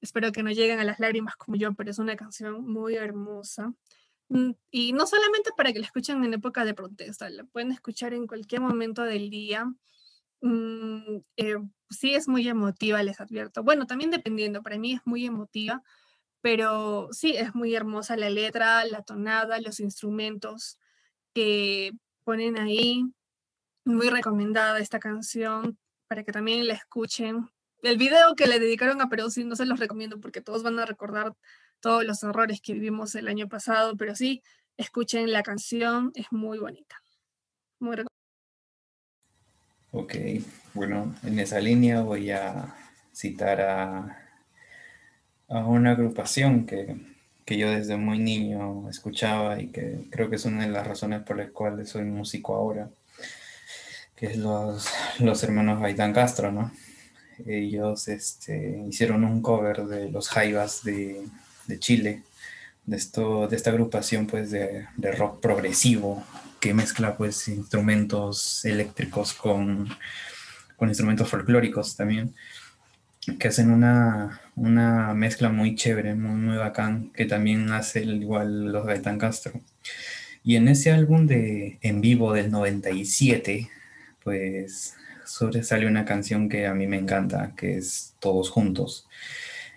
Espero 0.00 0.32
que 0.32 0.42
no 0.42 0.50
lleguen 0.50 0.80
a 0.80 0.84
las 0.84 0.98
lágrimas 0.98 1.36
como 1.36 1.56
yo, 1.56 1.74
pero 1.74 1.90
es 1.90 1.98
una 1.98 2.16
canción 2.16 2.66
muy 2.66 2.94
hermosa. 2.96 3.74
Mm, 4.28 4.52
y 4.70 4.92
no 4.92 5.06
solamente 5.06 5.50
para 5.56 5.72
que 5.72 5.80
la 5.80 5.86
escuchen 5.86 6.24
en 6.24 6.34
época 6.34 6.64
de 6.64 6.74
protesta, 6.74 7.28
la 7.28 7.44
pueden 7.44 7.72
escuchar 7.72 8.14
en 8.14 8.26
cualquier 8.26 8.60
momento 8.62 9.02
del 9.02 9.30
día. 9.30 9.66
Mm, 10.44 11.22
eh, 11.38 11.56
sí 11.88 12.14
es 12.14 12.28
muy 12.28 12.46
emotiva, 12.48 13.02
les 13.02 13.18
advierto. 13.18 13.62
Bueno, 13.62 13.86
también 13.86 14.10
dependiendo, 14.10 14.62
para 14.62 14.78
mí 14.78 14.92
es 14.92 15.00
muy 15.06 15.24
emotiva, 15.24 15.82
pero 16.42 17.08
sí 17.12 17.36
es 17.36 17.54
muy 17.54 17.74
hermosa 17.74 18.16
la 18.16 18.30
letra, 18.30 18.84
la 18.84 19.02
tonada, 19.02 19.60
los 19.60 19.80
instrumentos 19.80 20.78
que 21.34 21.92
ponen 22.24 22.58
ahí. 22.58 23.04
Muy 23.86 24.10
recomendada 24.10 24.80
esta 24.80 24.98
canción 25.00 25.78
para 26.08 26.24
que 26.24 26.32
también 26.32 26.66
la 26.68 26.74
escuchen. 26.74 27.50
El 27.82 27.98
video 27.98 28.34
que 28.36 28.46
le 28.46 28.60
dedicaron 28.60 29.00
a 29.02 29.08
Perú 29.10 29.30
sí 29.30 29.44
no 29.44 29.56
se 29.56 29.66
los 29.66 29.80
recomiendo 29.80 30.20
porque 30.20 30.42
todos 30.42 30.62
van 30.62 30.78
a 30.78 30.86
recordar 30.86 31.34
todos 31.80 32.04
los 32.04 32.22
errores 32.22 32.60
que 32.62 32.74
vivimos 32.74 33.14
el 33.14 33.28
año 33.28 33.48
pasado, 33.48 33.96
pero 33.96 34.16
sí, 34.16 34.42
escuchen 34.78 35.32
la 35.32 35.42
canción, 35.42 36.12
es 36.14 36.26
muy 36.32 36.58
bonita. 36.58 36.96
Muy 37.80 37.96
Ok, 39.96 40.16
bueno, 40.74 41.14
en 41.22 41.38
esa 41.38 41.60
línea 41.60 42.00
voy 42.00 42.32
a 42.32 42.74
citar 43.12 43.60
a, 43.60 44.18
a 45.48 45.58
una 45.66 45.92
agrupación 45.92 46.66
que, 46.66 46.96
que, 47.44 47.56
yo 47.56 47.70
desde 47.70 47.96
muy 47.96 48.18
niño 48.18 48.90
escuchaba 48.90 49.60
y 49.60 49.68
que 49.68 50.00
creo 50.10 50.28
que 50.28 50.34
es 50.34 50.46
una 50.46 50.62
de 50.64 50.72
las 50.72 50.84
razones 50.84 51.22
por 51.22 51.36
las 51.36 51.52
cuales 51.52 51.90
soy 51.90 52.02
músico 52.02 52.56
ahora, 52.56 52.90
que 54.16 54.26
es 54.26 54.36
los, 54.36 54.88
los 55.20 55.44
hermanos 55.44 55.80
Gaitán 55.80 56.12
Castro, 56.12 56.50
¿no? 56.50 56.72
Ellos 57.46 58.08
este, 58.08 58.84
hicieron 58.88 59.22
un 59.22 59.42
cover 59.42 59.86
de 59.86 60.10
los 60.10 60.28
Jaivas 60.28 60.82
de, 60.82 61.24
de 61.68 61.78
Chile, 61.78 62.24
de, 62.84 62.96
esto, 62.96 63.46
de 63.46 63.54
esta 63.54 63.70
agrupación 63.70 64.26
pues 64.26 64.50
de, 64.50 64.88
de 64.96 65.12
rock 65.12 65.40
progresivo, 65.40 66.24
que 66.64 66.72
mezcla 66.72 67.14
pues 67.14 67.46
instrumentos 67.48 68.64
eléctricos 68.64 69.34
con, 69.34 69.86
con 70.76 70.88
instrumentos 70.88 71.28
folclóricos 71.28 71.94
también, 71.94 72.34
que 73.38 73.48
hacen 73.48 73.70
una, 73.70 74.40
una 74.56 75.12
mezcla 75.12 75.50
muy 75.50 75.74
chévere, 75.74 76.14
muy, 76.14 76.40
muy 76.40 76.56
bacán, 76.56 77.10
que 77.12 77.26
también 77.26 77.70
hace 77.70 78.04
igual 78.04 78.72
los 78.72 78.86
Gaetán 78.86 79.18
Castro. 79.18 79.60
Y 80.42 80.56
en 80.56 80.68
ese 80.68 80.90
álbum 80.90 81.26
de 81.26 81.76
en 81.82 82.00
vivo 82.00 82.32
del 82.32 82.50
97, 82.50 83.68
pues 84.22 84.94
sobresale 85.26 85.86
una 85.86 86.06
canción 86.06 86.48
que 86.48 86.66
a 86.66 86.72
mí 86.72 86.86
me 86.86 86.96
encanta, 86.96 87.52
que 87.58 87.76
es 87.76 88.14
Todos 88.20 88.48
Juntos. 88.48 89.06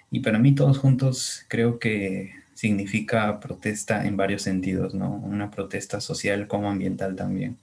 Y 0.09 0.21
para 0.21 0.39
mí 0.39 0.55
Todos 0.55 0.77
Juntos 0.77 1.43
creo 1.49 1.79
que 1.79 2.31
significa 2.57 3.39
protesta 3.39 4.03
en 4.07 4.17
varios 4.17 4.41
sentidos, 4.41 4.95
¿no? 4.95 5.11
Una 5.11 5.51
protesta 5.51 6.01
social 6.01 6.47
como 6.47 6.71
ambiental 6.71 7.15
también, 7.15 7.57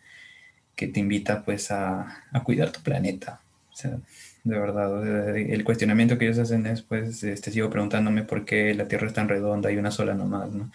que 0.76 0.86
te 0.86 1.00
invita 1.00 1.42
pues 1.44 1.72
a, 1.72 2.24
cuidar 2.44 2.70
tu 2.70 2.80
planeta. 2.80 3.40
O 3.72 3.76
sea, 3.76 3.98
de 4.44 4.58
verdad, 4.58 5.36
el 5.36 5.64
cuestionamiento 5.64 6.16
que 6.16 6.26
ellos 6.26 6.38
hacen 6.38 6.66
es 6.66 6.82
pues, 6.82 7.24
este, 7.24 7.50
sigo 7.50 7.70
preguntándome 7.70 8.22
por 8.22 8.44
qué 8.44 8.72
la 8.74 8.86
Tierra 8.86 9.08
es 9.08 9.14
tan 9.14 9.28
redonda 9.28 9.72
y 9.72 9.78
una 9.78 9.90
sola 9.90 10.14
nomás, 10.14 10.52
¿no? 10.52 10.70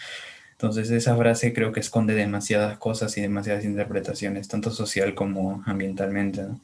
Entonces 0.51 0.91
esa 0.91 1.15
frase 1.15 1.53
creo 1.53 1.71
que 1.71 1.79
esconde 1.79 2.13
demasiadas 2.13 2.77
cosas 2.77 3.17
y 3.17 3.21
demasiadas 3.21 3.63
interpretaciones, 3.63 4.49
tanto 4.49 4.71
social 4.71 5.15
como 5.15 5.63
ambientalmente, 5.65 6.41
¿no? 6.43 6.59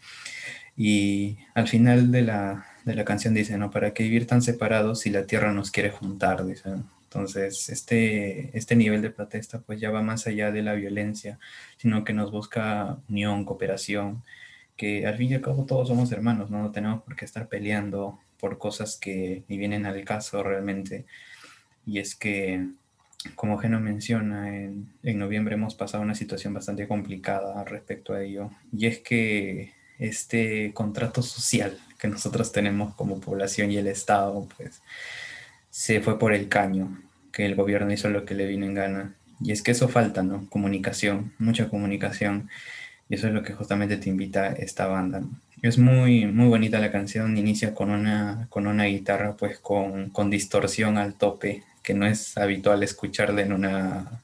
Y 0.76 1.38
al 1.54 1.70
final 1.70 2.12
de 2.12 2.22
la, 2.24 2.66
de 2.84 2.96
la 2.96 3.06
canción 3.06 3.34
dice, 3.34 3.58
¿no? 3.58 3.72
¿Para 3.72 3.94
qué 3.94 4.04
vivir 4.04 4.28
tan 4.28 4.42
separados 4.42 5.00
si 5.02 5.10
la 5.10 5.26
Tierra 5.26 5.54
nos 5.54 5.72
quiere 5.72 5.92
juntar? 5.92 6.46
Dice, 6.46 6.72
entonces, 7.16 7.70
este, 7.70 8.58
este 8.58 8.76
nivel 8.76 9.02
de 9.02 9.10
protesta 9.10 9.60
pues 9.62 9.80
ya 9.80 9.90
va 9.90 10.02
más 10.02 10.28
allá 10.28 10.52
de 10.52 10.62
la 10.62 10.74
violencia, 10.74 11.40
sino 11.78 12.04
que 12.04 12.12
nos 12.12 12.30
busca 12.30 12.98
unión, 13.08 13.46
cooperación, 13.46 14.22
que 14.76 15.08
al 15.08 15.16
fin 15.16 15.32
y 15.32 15.36
al 15.36 15.42
cabo 15.42 15.66
todos 15.66 15.88
somos 15.88 16.12
hermanos, 16.12 16.50
no, 16.52 16.72
tenemos 16.72 17.04
por 17.04 17.16
qué 17.16 17.24
estar 17.24 17.48
peleando 17.48 18.20
por 18.38 18.58
cosas 18.58 18.98
que 18.98 19.46
ni 19.48 19.58
vienen 19.58 19.86
al 19.86 20.04
caso 20.04 20.44
realmente. 20.44 21.06
y 21.86 22.00
es 22.00 22.16
que, 22.16 22.68
como 23.36 23.58
Geno 23.58 23.80
menciona, 23.80 24.50
en, 24.54 24.94
en 25.04 25.18
noviembre 25.20 25.56
hemos 25.56 25.76
pasado 25.76 26.04
una 26.04 26.16
situación 26.16 26.54
bastante 26.54 26.88
complicada 26.88 27.64
respecto 27.64 28.14
a 28.14 28.22
ello, 28.24 28.50
y 28.74 28.88
es 28.88 29.00
que 29.00 29.74
este 30.00 30.74
contrato 30.74 31.22
social 31.22 31.80
que 31.98 32.10
nosotros 32.10 32.52
tenemos 32.52 32.94
como 32.96 33.22
población 33.22 33.72
y 33.72 33.78
el 33.78 33.88
Estado, 33.88 34.48
pues 34.58 34.82
se 35.70 36.00
fue 36.02 36.18
por 36.18 36.34
el 36.34 36.48
caño, 36.48 37.05
que 37.36 37.46
el 37.46 37.56
gobierno 37.56 37.92
hizo 37.92 38.10
lo 38.10 38.24
que 38.24 38.34
le 38.34 38.48
vino 38.48 38.66
en 38.66 38.74
gana. 38.74 39.14
Y 39.42 39.52
es 39.52 39.62
que 39.62 39.72
eso 39.72 39.90
falta, 39.90 40.24
¿no? 40.24 40.50
Comunicación, 40.50 41.34
mucha 41.38 41.68
comunicación. 41.68 42.50
Y 43.10 43.16
eso 43.16 43.28
es 43.28 43.34
lo 43.34 43.44
que 43.44 43.54
justamente 43.54 43.98
te 43.98 44.10
invita 44.10 44.54
esta 44.54 44.88
banda. 44.88 45.22
Es 45.62 45.78
muy, 45.78 46.28
muy 46.28 46.48
bonita 46.48 46.80
la 46.80 46.94
canción, 46.94 47.38
inicia 47.38 47.74
con 47.74 47.90
una, 47.90 48.48
con 48.50 48.68
una 48.68 48.86
guitarra 48.86 49.36
pues 49.36 49.60
con, 49.60 50.12
con 50.12 50.30
distorsión 50.30 50.98
al 50.98 51.16
tope, 51.16 51.64
que 51.84 51.94
no 51.94 52.08
es 52.08 52.38
habitual 52.38 52.84
escucharla 52.84 53.42
en 53.42 53.52
una, 53.52 54.22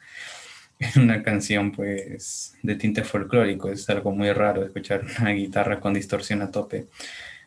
en 0.80 1.02
una 1.02 1.22
canción 1.22 1.74
pues 1.74 2.56
de 2.64 2.76
tinte 2.76 3.04
folclórico, 3.04 3.70
es 3.72 3.90
algo 3.90 4.12
muy 4.12 4.32
raro 4.32 4.64
escuchar 4.64 5.04
una 5.20 5.32
guitarra 5.32 5.82
con 5.82 5.94
distorsión 5.94 6.42
a 6.42 6.52
tope, 6.52 6.88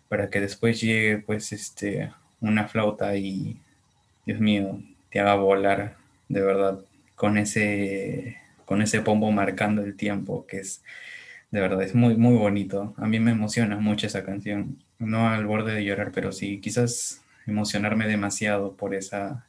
para 0.08 0.28
que 0.28 0.40
después 0.40 0.80
llegue 0.80 1.18
pues 1.18 1.52
este, 1.52 2.12
una 2.40 2.68
flauta 2.68 3.16
y, 3.16 3.60
Dios 4.26 4.40
mío, 4.40 4.80
te 5.14 5.20
haga 5.20 5.36
volar 5.36 5.96
de 6.28 6.40
verdad 6.42 6.80
con 7.14 7.38
ese, 7.38 8.36
con 8.64 8.82
ese 8.82 9.00
pombo 9.00 9.30
marcando 9.30 9.84
el 9.84 9.94
tiempo, 9.96 10.44
que 10.44 10.58
es 10.58 10.82
de 11.52 11.60
verdad, 11.60 11.80
es 11.84 11.94
muy, 11.94 12.16
muy 12.16 12.36
bonito. 12.36 12.94
A 12.96 13.06
mí 13.06 13.20
me 13.20 13.30
emociona 13.30 13.76
mucho 13.76 14.08
esa 14.08 14.24
canción. 14.24 14.82
No 14.98 15.28
al 15.28 15.46
borde 15.46 15.72
de 15.72 15.84
llorar, 15.84 16.10
pero 16.12 16.32
sí, 16.32 16.60
quizás 16.60 17.22
emocionarme 17.46 18.08
demasiado 18.08 18.72
por 18.72 18.92
esa, 18.92 19.46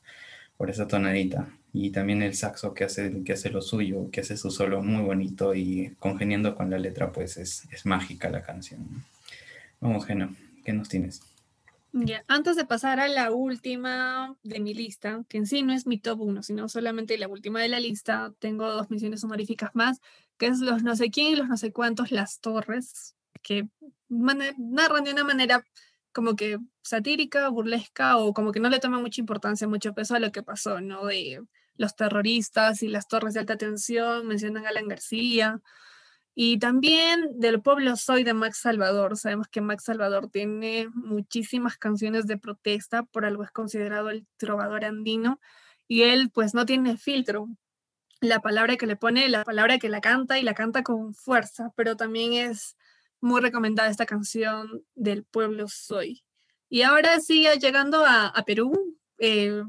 por 0.55 0.69
esa 0.69 0.87
tonadita. 0.87 1.47
Y 1.73 1.89
también 1.89 2.21
el 2.21 2.35
saxo 2.35 2.75
que 2.75 2.83
hace, 2.83 3.23
que 3.23 3.33
hace 3.33 3.49
lo 3.49 3.63
suyo, 3.63 4.11
que 4.11 4.21
hace 4.21 4.37
su 4.37 4.51
solo 4.51 4.83
muy 4.83 5.01
bonito 5.01 5.55
y 5.55 5.95
congeniando 5.97 6.55
con 6.55 6.69
la 6.69 6.77
letra, 6.77 7.11
pues 7.11 7.37
es, 7.37 7.67
es 7.71 7.87
mágica 7.87 8.29
la 8.29 8.43
canción. 8.43 9.03
Vamos, 9.81 10.05
Geno, 10.05 10.35
¿qué 10.63 10.73
nos 10.73 10.89
tienes? 10.89 11.23
Ya, 11.97 12.25
antes 12.27 12.57
de 12.57 12.65
pasar 12.65 12.99
a 12.99 13.07
la 13.07 13.31
última 13.31 14.35
de 14.43 14.59
mi 14.59 14.73
lista, 14.73 15.23
que 15.29 15.37
en 15.37 15.45
sí 15.47 15.63
no 15.63 15.71
es 15.71 15.87
mi 15.87 15.97
top 15.97 16.19
1, 16.19 16.43
sino 16.43 16.67
solamente 16.67 17.17
la 17.17 17.29
última 17.29 17.61
de 17.61 17.69
la 17.69 17.79
lista, 17.79 18.33
tengo 18.39 18.69
dos 18.69 18.89
menciones 18.89 19.23
honoríficas 19.23 19.71
más 19.75 20.01
que 20.37 20.47
es 20.47 20.59
los 20.59 20.83
no 20.83 20.97
sé 20.97 21.09
quién 21.09 21.27
y 21.27 21.35
los 21.37 21.47
no 21.47 21.55
sé 21.55 21.71
cuántos, 21.71 22.11
las 22.11 22.41
torres, 22.41 23.15
que 23.41 23.69
narran 24.09 25.05
de 25.05 25.13
una 25.13 25.23
manera 25.23 25.63
como 26.11 26.35
que 26.35 26.57
satírica, 26.81 27.47
burlesca, 27.47 28.17
o 28.17 28.33
como 28.33 28.51
que 28.51 28.59
no 28.59 28.69
le 28.69 28.79
toman 28.79 29.01
mucha 29.01 29.21
importancia, 29.21 29.65
mucho 29.65 29.93
peso 29.93 30.15
a 30.15 30.19
lo 30.19 30.33
que 30.33 30.43
pasó, 30.43 30.81
¿no? 30.81 31.05
De 31.05 31.41
los 31.77 31.95
terroristas 31.95 32.83
y 32.83 32.89
las 32.89 33.07
torres 33.07 33.33
de 33.35 33.41
alta 33.41 33.55
tensión, 33.57 34.27
mencionan 34.27 34.65
a 34.65 34.69
Alan 34.69 34.89
García. 34.89 35.61
Y 36.37 36.59
también 36.59 37.39
del 37.39 37.61
pueblo 37.61 37.95
Soy 37.95 38.25
de 38.25 38.33
Max 38.33 38.59
Salvador. 38.59 39.17
Sabemos 39.17 39.47
que 39.47 39.61
Max 39.61 39.85
Salvador 39.85 40.29
tiene 40.29 40.89
muchísimas 40.93 41.77
canciones 41.77 42.27
de 42.27 42.37
protesta, 42.37 43.03
por 43.03 43.25
algo 43.25 43.43
es 43.43 43.51
considerado 43.51 44.09
el 44.09 44.27
trovador 44.35 44.83
andino. 44.83 45.39
Y 45.87 46.03
él 46.03 46.29
pues 46.33 46.53
no 46.53 46.65
tiene 46.65 46.97
filtro, 46.97 47.47
la 48.19 48.41
palabra 48.41 48.77
que 48.77 48.87
le 48.87 48.95
pone, 48.95 49.29
la 49.29 49.43
palabra 49.43 49.77
que 49.77 49.89
la 49.89 50.01
canta 50.01 50.39
y 50.39 50.43
la 50.43 50.53
canta 50.53 50.83
con 50.83 51.13
fuerza, 51.13 51.71
pero 51.75 51.95
también 51.95 52.33
es 52.33 52.75
muy 53.21 53.41
recomendada 53.41 53.89
esta 53.89 54.05
canción 54.05 54.83
del 54.95 55.23
pueblo 55.23 55.67
Soy. 55.67 56.23
Y 56.69 56.81
ahora 56.81 57.19
sigue 57.19 57.57
llegando 57.59 58.03
a, 58.05 58.33
Perú, 58.45 58.97
eh, 59.19 59.63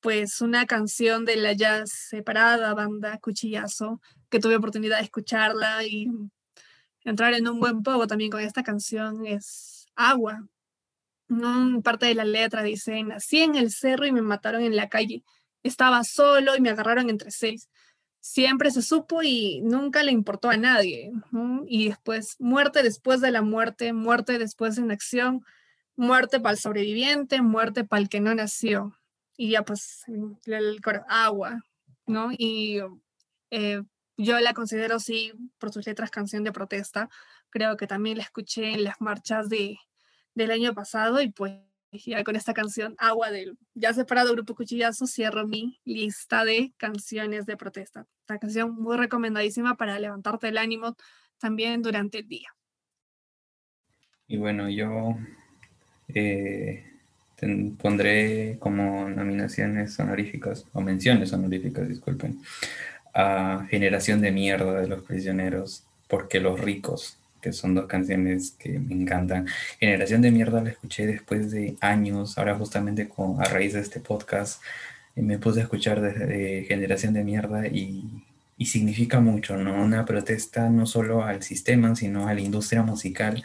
pues 0.00 0.40
una 0.40 0.66
canción 0.66 1.24
de 1.24 1.36
la 1.36 1.52
ya 1.52 1.86
separada 1.86 2.74
banda 2.74 3.18
Cuchillazo, 3.18 4.00
que 4.36 4.40
tuve 4.40 4.56
oportunidad 4.56 4.98
de 4.98 5.04
escucharla 5.04 5.84
y 5.84 6.08
entrar 7.04 7.32
en 7.34 7.48
un 7.48 7.58
buen 7.58 7.82
poco 7.82 8.06
también 8.06 8.30
con 8.30 8.40
esta 8.40 8.62
canción 8.62 9.26
es 9.26 9.86
Agua. 9.94 10.46
Parte 11.82 12.06
de 12.06 12.14
la 12.14 12.24
letra 12.24 12.62
dice, 12.62 13.02
nací 13.02 13.38
en 13.38 13.56
el 13.56 13.70
cerro 13.70 14.06
y 14.06 14.12
me 14.12 14.22
mataron 14.22 14.62
en 14.62 14.76
la 14.76 14.88
calle 14.88 15.24
estaba 15.66 16.04
solo 16.04 16.56
y 16.56 16.60
me 16.60 16.70
agarraron 16.70 17.10
entre 17.10 17.30
seis. 17.30 17.68
Siempre 18.20 18.70
se 18.70 18.82
supo 18.82 19.22
y 19.22 19.60
nunca 19.62 20.02
le 20.02 20.12
importó 20.12 20.50
a 20.50 20.56
nadie. 20.56 21.12
Y 21.66 21.88
después, 21.88 22.36
muerte 22.38 22.82
después 22.82 23.20
de 23.20 23.30
la 23.30 23.42
muerte, 23.42 23.92
muerte 23.92 24.38
después 24.38 24.76
de 24.76 24.82
una 24.82 24.94
acción, 24.94 25.44
muerte 25.96 26.40
para 26.40 26.52
el 26.52 26.58
sobreviviente, 26.58 27.40
muerte 27.40 27.84
para 27.84 28.02
el 28.02 28.08
que 28.08 28.20
no 28.20 28.34
nació. 28.34 28.96
Y 29.36 29.50
ya 29.50 29.62
pues, 29.62 30.04
el, 30.46 30.80
agua, 31.08 31.62
¿no? 32.06 32.30
Y 32.36 32.80
eh, 33.50 33.82
yo 34.16 34.38
la 34.40 34.54
considero, 34.54 34.98
sí, 34.98 35.32
por 35.58 35.72
sus 35.72 35.86
letras, 35.86 36.10
canción 36.10 36.44
de 36.44 36.52
protesta. 36.52 37.08
Creo 37.50 37.76
que 37.76 37.86
también 37.86 38.18
la 38.18 38.24
escuché 38.24 38.72
en 38.72 38.84
las 38.84 39.00
marchas 39.00 39.48
de, 39.48 39.78
del 40.34 40.50
año 40.50 40.74
pasado 40.74 41.20
y 41.20 41.30
pues 41.30 41.54
y 42.04 42.22
con 42.24 42.36
esta 42.36 42.52
canción 42.52 42.94
Agua 42.98 43.30
del 43.30 43.56
ya 43.74 43.92
separado 43.92 44.32
Grupo 44.32 44.54
Cuchillazo 44.54 45.06
cierro 45.06 45.46
mi 45.46 45.80
lista 45.84 46.44
de 46.44 46.72
canciones 46.76 47.46
de 47.46 47.56
protesta. 47.56 48.06
Esta 48.20 48.38
canción 48.38 48.74
muy 48.74 48.96
recomendadísima 48.96 49.76
para 49.76 49.98
levantarte 49.98 50.48
el 50.48 50.58
ánimo 50.58 50.96
también 51.38 51.82
durante 51.82 52.18
el 52.18 52.28
día. 52.28 52.48
Y 54.28 54.36
bueno, 54.36 54.68
yo 54.68 55.16
eh, 56.08 56.84
pondré 57.78 58.58
como 58.58 59.08
nominaciones 59.08 59.98
honoríficas, 60.00 60.66
o 60.72 60.80
menciones 60.80 61.32
honoríficas, 61.32 61.88
disculpen, 61.88 62.42
a 63.16 63.66
Generación 63.70 64.20
de 64.20 64.30
Mierda 64.30 64.80
de 64.80 64.86
los 64.86 65.02
Prisioneros, 65.02 65.84
porque 66.06 66.38
los 66.38 66.60
ricos 66.60 67.18
que 67.46 67.52
son 67.52 67.76
dos 67.76 67.86
canciones 67.86 68.56
que 68.58 68.78
me 68.80 68.94
encantan. 68.94 69.46
Generación 69.78 70.20
de 70.20 70.32
Mierda 70.32 70.62
la 70.62 70.70
escuché 70.70 71.06
después 71.06 71.52
de 71.52 71.76
años, 71.80 72.38
ahora 72.38 72.56
justamente 72.56 73.08
con, 73.08 73.40
a 73.40 73.44
raíz 73.44 73.74
de 73.74 73.80
este 73.80 74.00
podcast, 74.00 74.60
eh, 75.14 75.22
me 75.22 75.38
puse 75.38 75.60
a 75.60 75.62
escuchar 75.62 76.00
de, 76.00 76.64
Generación 76.66 77.14
de 77.14 77.22
Mierda 77.22 77.68
y, 77.68 78.02
y, 78.58 78.66
significa 78.66 79.20
mucho, 79.20 79.56
¿no? 79.56 79.80
Una 79.80 80.04
protesta 80.04 80.68
no 80.70 80.86
solo 80.86 81.22
al 81.22 81.44
sistema, 81.44 81.94
sino 81.94 82.26
a 82.26 82.34
la 82.34 82.40
industria 82.40 82.82
musical 82.82 83.44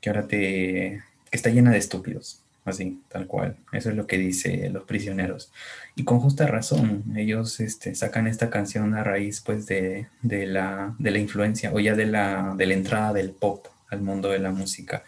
que 0.00 0.10
ahora 0.10 0.28
te, 0.28 1.02
está 1.32 1.50
llena 1.50 1.72
de 1.72 1.78
estúpidos, 1.78 2.43
así, 2.64 3.02
tal 3.08 3.26
cual. 3.26 3.56
Eso 3.72 3.90
es 3.90 3.96
lo 3.96 4.06
que 4.06 4.18
dice 4.18 4.70
Los 4.70 4.84
Prisioneros. 4.84 5.52
Y 5.96 6.04
con 6.04 6.20
justa 6.20 6.46
razón, 6.46 7.04
ellos 7.16 7.60
este, 7.60 7.94
sacan 7.94 8.26
esta 8.26 8.50
canción 8.50 8.94
a 8.94 9.04
raíz 9.04 9.40
pues 9.40 9.66
de, 9.66 10.08
de, 10.22 10.46
la, 10.46 10.94
de 10.98 11.10
la 11.10 11.18
influencia 11.18 11.72
o 11.72 11.80
ya 11.80 11.94
de 11.94 12.06
la, 12.06 12.54
de 12.56 12.66
la 12.66 12.74
entrada 12.74 13.12
del 13.12 13.30
pop 13.30 13.66
al 13.90 14.00
mundo 14.00 14.30
de 14.30 14.38
la 14.38 14.50
música. 14.50 15.04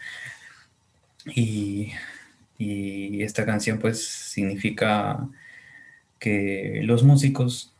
Y, 1.25 1.91
y 2.57 3.23
esta 3.23 3.45
canción 3.45 3.79
pues 3.79 4.07
significa 4.07 5.27
que 6.19 6.81
los 6.83 7.03
músicos 7.03 7.73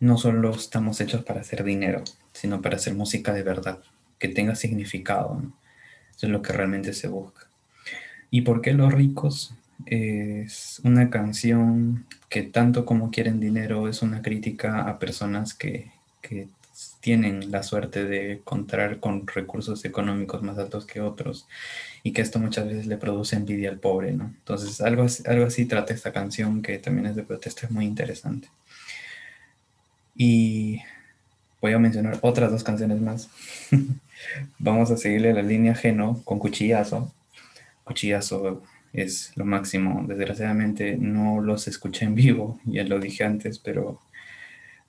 no 0.00 0.18
solo 0.18 0.50
estamos 0.50 1.00
hechos 1.00 1.24
para 1.24 1.40
hacer 1.40 1.64
dinero, 1.64 2.02
sino 2.32 2.60
para 2.60 2.76
hacer 2.76 2.94
música 2.94 3.32
de 3.32 3.44
verdad, 3.44 3.78
que 4.18 4.28
tenga 4.28 4.56
significado. 4.56 5.40
Eso 6.10 6.26
es 6.26 6.32
lo 6.32 6.42
que 6.42 6.52
realmente 6.52 6.92
se 6.92 7.08
busca. 7.08 7.51
¿Y 8.32 8.40
por 8.40 8.62
qué 8.62 8.72
los 8.72 8.90
ricos? 8.90 9.54
Es 9.84 10.80
una 10.84 11.10
canción 11.10 12.06
que 12.30 12.42
tanto 12.42 12.86
como 12.86 13.10
quieren 13.10 13.40
dinero 13.40 13.88
es 13.88 14.00
una 14.00 14.22
crítica 14.22 14.88
a 14.88 14.98
personas 14.98 15.54
que, 15.54 15.92
tienen 17.00 17.50
la 17.50 17.62
suerte 17.62 18.04
de 18.04 18.32
encontrar 18.34 18.98
con 19.00 19.26
recursos 19.26 19.84
económicos 19.84 20.42
más 20.42 20.56
altos 20.56 20.86
que 20.86 21.00
otros 21.00 21.46
y 22.02 22.12
que 22.12 22.22
esto 22.22 22.38
muchas 22.38 22.66
veces 22.66 22.86
le 22.86 22.96
produce 22.96 23.36
envidia 23.36 23.68
al 23.68 23.78
pobre, 23.78 24.12
¿no? 24.12 24.24
Entonces 24.24 24.80
algo, 24.80 25.04
algo 25.26 25.44
así 25.44 25.66
trata 25.66 25.92
esta 25.92 26.12
canción 26.12 26.62
que 26.62 26.78
también 26.78 27.06
es 27.06 27.16
de 27.16 27.24
protesta, 27.24 27.66
es 27.66 27.72
muy 27.72 27.84
interesante. 27.84 28.48
Y 30.16 30.80
voy 31.60 31.72
a 31.72 31.78
mencionar 31.78 32.18
otras 32.22 32.50
dos 32.50 32.64
canciones 32.64 33.00
más. 33.00 33.28
Vamos 34.58 34.90
a 34.90 34.96
seguirle 34.96 35.34
la 35.34 35.42
línea 35.42 35.74
Geno 35.74 36.22
con 36.24 36.38
Cuchillazo 36.38 37.12
Cuchillazo 37.84 38.62
es 38.92 39.32
lo 39.36 39.44
máximo. 39.44 40.04
Desgraciadamente 40.06 40.96
no 40.96 41.40
los 41.40 41.68
escuché 41.68 42.04
en 42.04 42.14
vivo, 42.14 42.60
ya 42.66 42.84
lo 42.84 42.98
dije 43.00 43.24
antes, 43.24 43.58
pero 43.58 44.00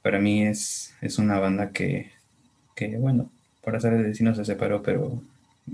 para 0.02 0.20
mí 0.20 0.46
es, 0.46 0.96
es 1.02 1.18
una 1.18 1.40
banda 1.40 1.72
que, 1.72 2.12
que, 2.76 2.98
bueno, 2.98 3.32
por 3.64 3.76
hacer 3.76 3.94
el 3.94 4.04
destino 4.04 4.36
se 4.36 4.46
separó, 4.46 4.84
pero 4.84 5.22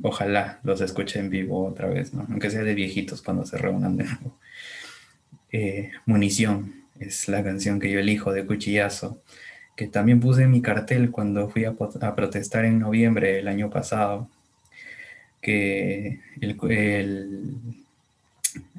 ojalá 0.04 0.60
los 0.64 0.82
escuche 0.82 1.20
en 1.20 1.32
vivo 1.32 1.66
otra 1.66 1.88
vez, 1.88 2.14
¿no? 2.14 2.28
aunque 2.30 2.52
sea 2.52 2.64
de 2.64 2.76
viejitos 2.76 3.24
cuando 3.24 3.46
se 3.46 3.58
reúnan 3.58 3.98
de 3.98 4.04
nuevo. 4.04 4.38
Eh, 5.52 5.92
Munición 6.06 6.76
es 7.00 7.28
la 7.28 7.44
canción 7.44 7.80
que 7.80 7.90
yo 7.90 8.00
elijo 8.00 8.32
de 8.32 8.46
Cuchillazo, 8.46 9.24
que 9.76 9.88
también 9.88 10.20
puse 10.20 10.44
en 10.44 10.52
mi 10.52 10.62
cartel 10.62 11.10
cuando 11.10 11.50
fui 11.50 11.66
a, 11.66 11.74
a 12.02 12.16
protestar 12.16 12.66
en 12.66 12.80
noviembre 12.80 13.34
del 13.34 13.48
año 13.48 13.72
pasado 13.72 14.30
que 15.42 16.20
el, 16.42 17.58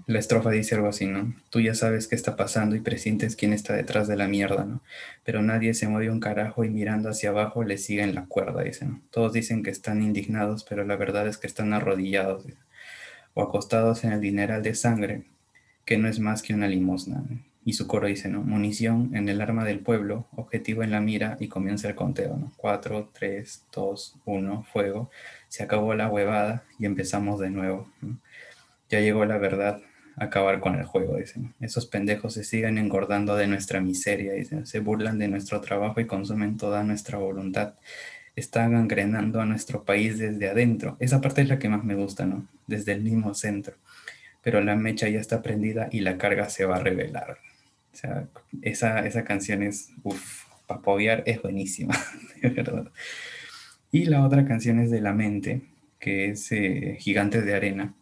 la 0.07 0.19
estrofa 0.19 0.51
dice 0.51 0.75
algo 0.75 0.89
así, 0.89 1.07
¿no? 1.07 1.35
Tú 1.51 1.61
ya 1.61 1.75
sabes 1.75 2.09
qué 2.09 2.17
está 2.17 2.37
pasando 2.37 2.75
y 2.75 2.81
presientes 2.81 3.37
quién 3.37 3.53
está 3.53 3.75
detrás 3.75 4.09
de 4.09 4.17
la 4.17 4.27
mierda, 4.27 4.65
¿no? 4.65 4.83
Pero 5.25 5.43
nadie 5.43 5.73
se 5.75 5.89
mueve 5.89 6.11
un 6.11 6.21
carajo 6.21 6.65
y 6.65 6.71
mirando 6.71 7.09
hacia 7.11 7.31
abajo 7.31 7.63
le 7.63 7.79
siguen 7.79 8.15
la 8.15 8.27
cuerda, 8.27 8.63
dicen. 8.63 9.03
Todos 9.11 9.33
dicen 9.33 9.63
que 9.63 9.71
están 9.71 10.03
indignados, 10.03 10.65
pero 10.65 10.85
la 10.85 10.97
verdad 10.97 11.29
es 11.29 11.39
que 11.39 11.47
están 11.47 11.73
arrodillados 11.73 12.45
o 13.35 13.43
acostados 13.43 14.03
en 14.05 14.13
el 14.13 14.21
dineral 14.21 14.63
de 14.63 14.75
sangre, 14.75 15.23
que 15.85 15.97
no 15.97 16.09
es 16.09 16.19
más 16.19 16.43
que 16.43 16.55
una 16.55 16.67
limosna. 16.67 17.23
Y 17.71 17.73
su 17.73 17.87
coro 17.87 18.09
dice, 18.09 18.29
¿no? 18.29 18.43
Munición 18.43 19.14
en 19.14 19.29
el 19.29 19.41
arma 19.41 19.64
del 19.64 19.79
pueblo, 19.79 20.27
objetivo 20.35 20.83
en 20.83 20.91
la 20.91 21.01
mira 21.01 21.37
y 21.39 21.47
comienza 21.47 21.87
el 21.87 21.95
conteo, 21.95 22.37
¿no? 22.37 22.53
Cuatro, 22.57 23.11
tres, 23.12 23.62
dos, 23.73 24.16
uno, 24.25 24.66
fuego. 24.73 25.09
Se 25.47 25.62
acabó 25.62 25.95
la 25.95 26.09
huevada 26.09 26.64
y 26.81 26.87
empezamos 26.87 27.39
de 27.39 27.51
nuevo. 27.51 27.89
Ya 28.89 28.99
llegó 28.99 29.25
la 29.25 29.39
verdad, 29.39 29.81
acabar 30.16 30.59
con 30.59 30.75
el 30.75 30.85
juego, 30.85 31.16
dicen. 31.16 31.55
Esos 31.61 31.87
pendejos 31.87 32.35
se 32.35 32.43
siguen 32.43 32.77
engordando 32.77 33.37
de 33.37 33.47
nuestra 33.47 33.81
miseria, 33.81 34.33
dicen. 34.33 34.66
Se 34.66 34.81
burlan 34.81 35.21
de 35.21 35.29
nuestro 35.29 35.61
trabajo 35.61 36.01
y 36.01 36.09
consumen 36.09 36.57
toda 36.57 36.83
nuestra 36.83 37.18
voluntad. 37.18 37.75
Están 38.35 38.73
gangrenando 38.73 39.41
a 39.41 39.47
nuestro 39.47 39.85
país 39.85 40.18
desde 40.18 40.51
adentro. 40.51 40.97
Esa 40.99 41.21
parte 41.21 41.43
es 41.43 41.49
la 41.49 41.61
que 41.61 41.68
más 41.68 41.85
me 41.85 41.95
gusta, 41.95 42.27
¿no? 42.27 42.49
Desde 42.66 42.91
el 42.91 43.03
mismo 43.03 43.33
centro. 43.35 43.77
Pero 44.43 44.61
la 44.61 44.75
mecha 44.75 45.09
ya 45.09 45.21
está 45.21 45.41
prendida 45.41 45.89
y 45.93 46.01
la 46.01 46.18
carga 46.18 46.49
se 46.49 46.64
va 46.64 46.79
a 46.79 46.81
revelar. 46.81 47.39
O 47.93 47.97
sea, 47.97 48.28
esa, 48.62 49.07
esa 49.07 49.24
canción 49.24 49.62
es, 49.62 49.91
uff, 50.03 50.45
para 50.66 51.14
es 51.26 51.43
buenísima, 51.43 51.95
de 52.43 52.49
verdad. 52.51 52.91
Y 53.93 54.05
la 54.05 54.24
otra 54.24 54.45
canción 54.47 54.78
es 54.78 54.91
de 54.91 55.01
La 55.01 55.12
Mente, 55.12 55.62
que 55.99 56.30
es 56.30 56.51
eh, 56.53 56.97
Gigantes 57.01 57.45
de 57.45 57.55
Arena 57.55 57.95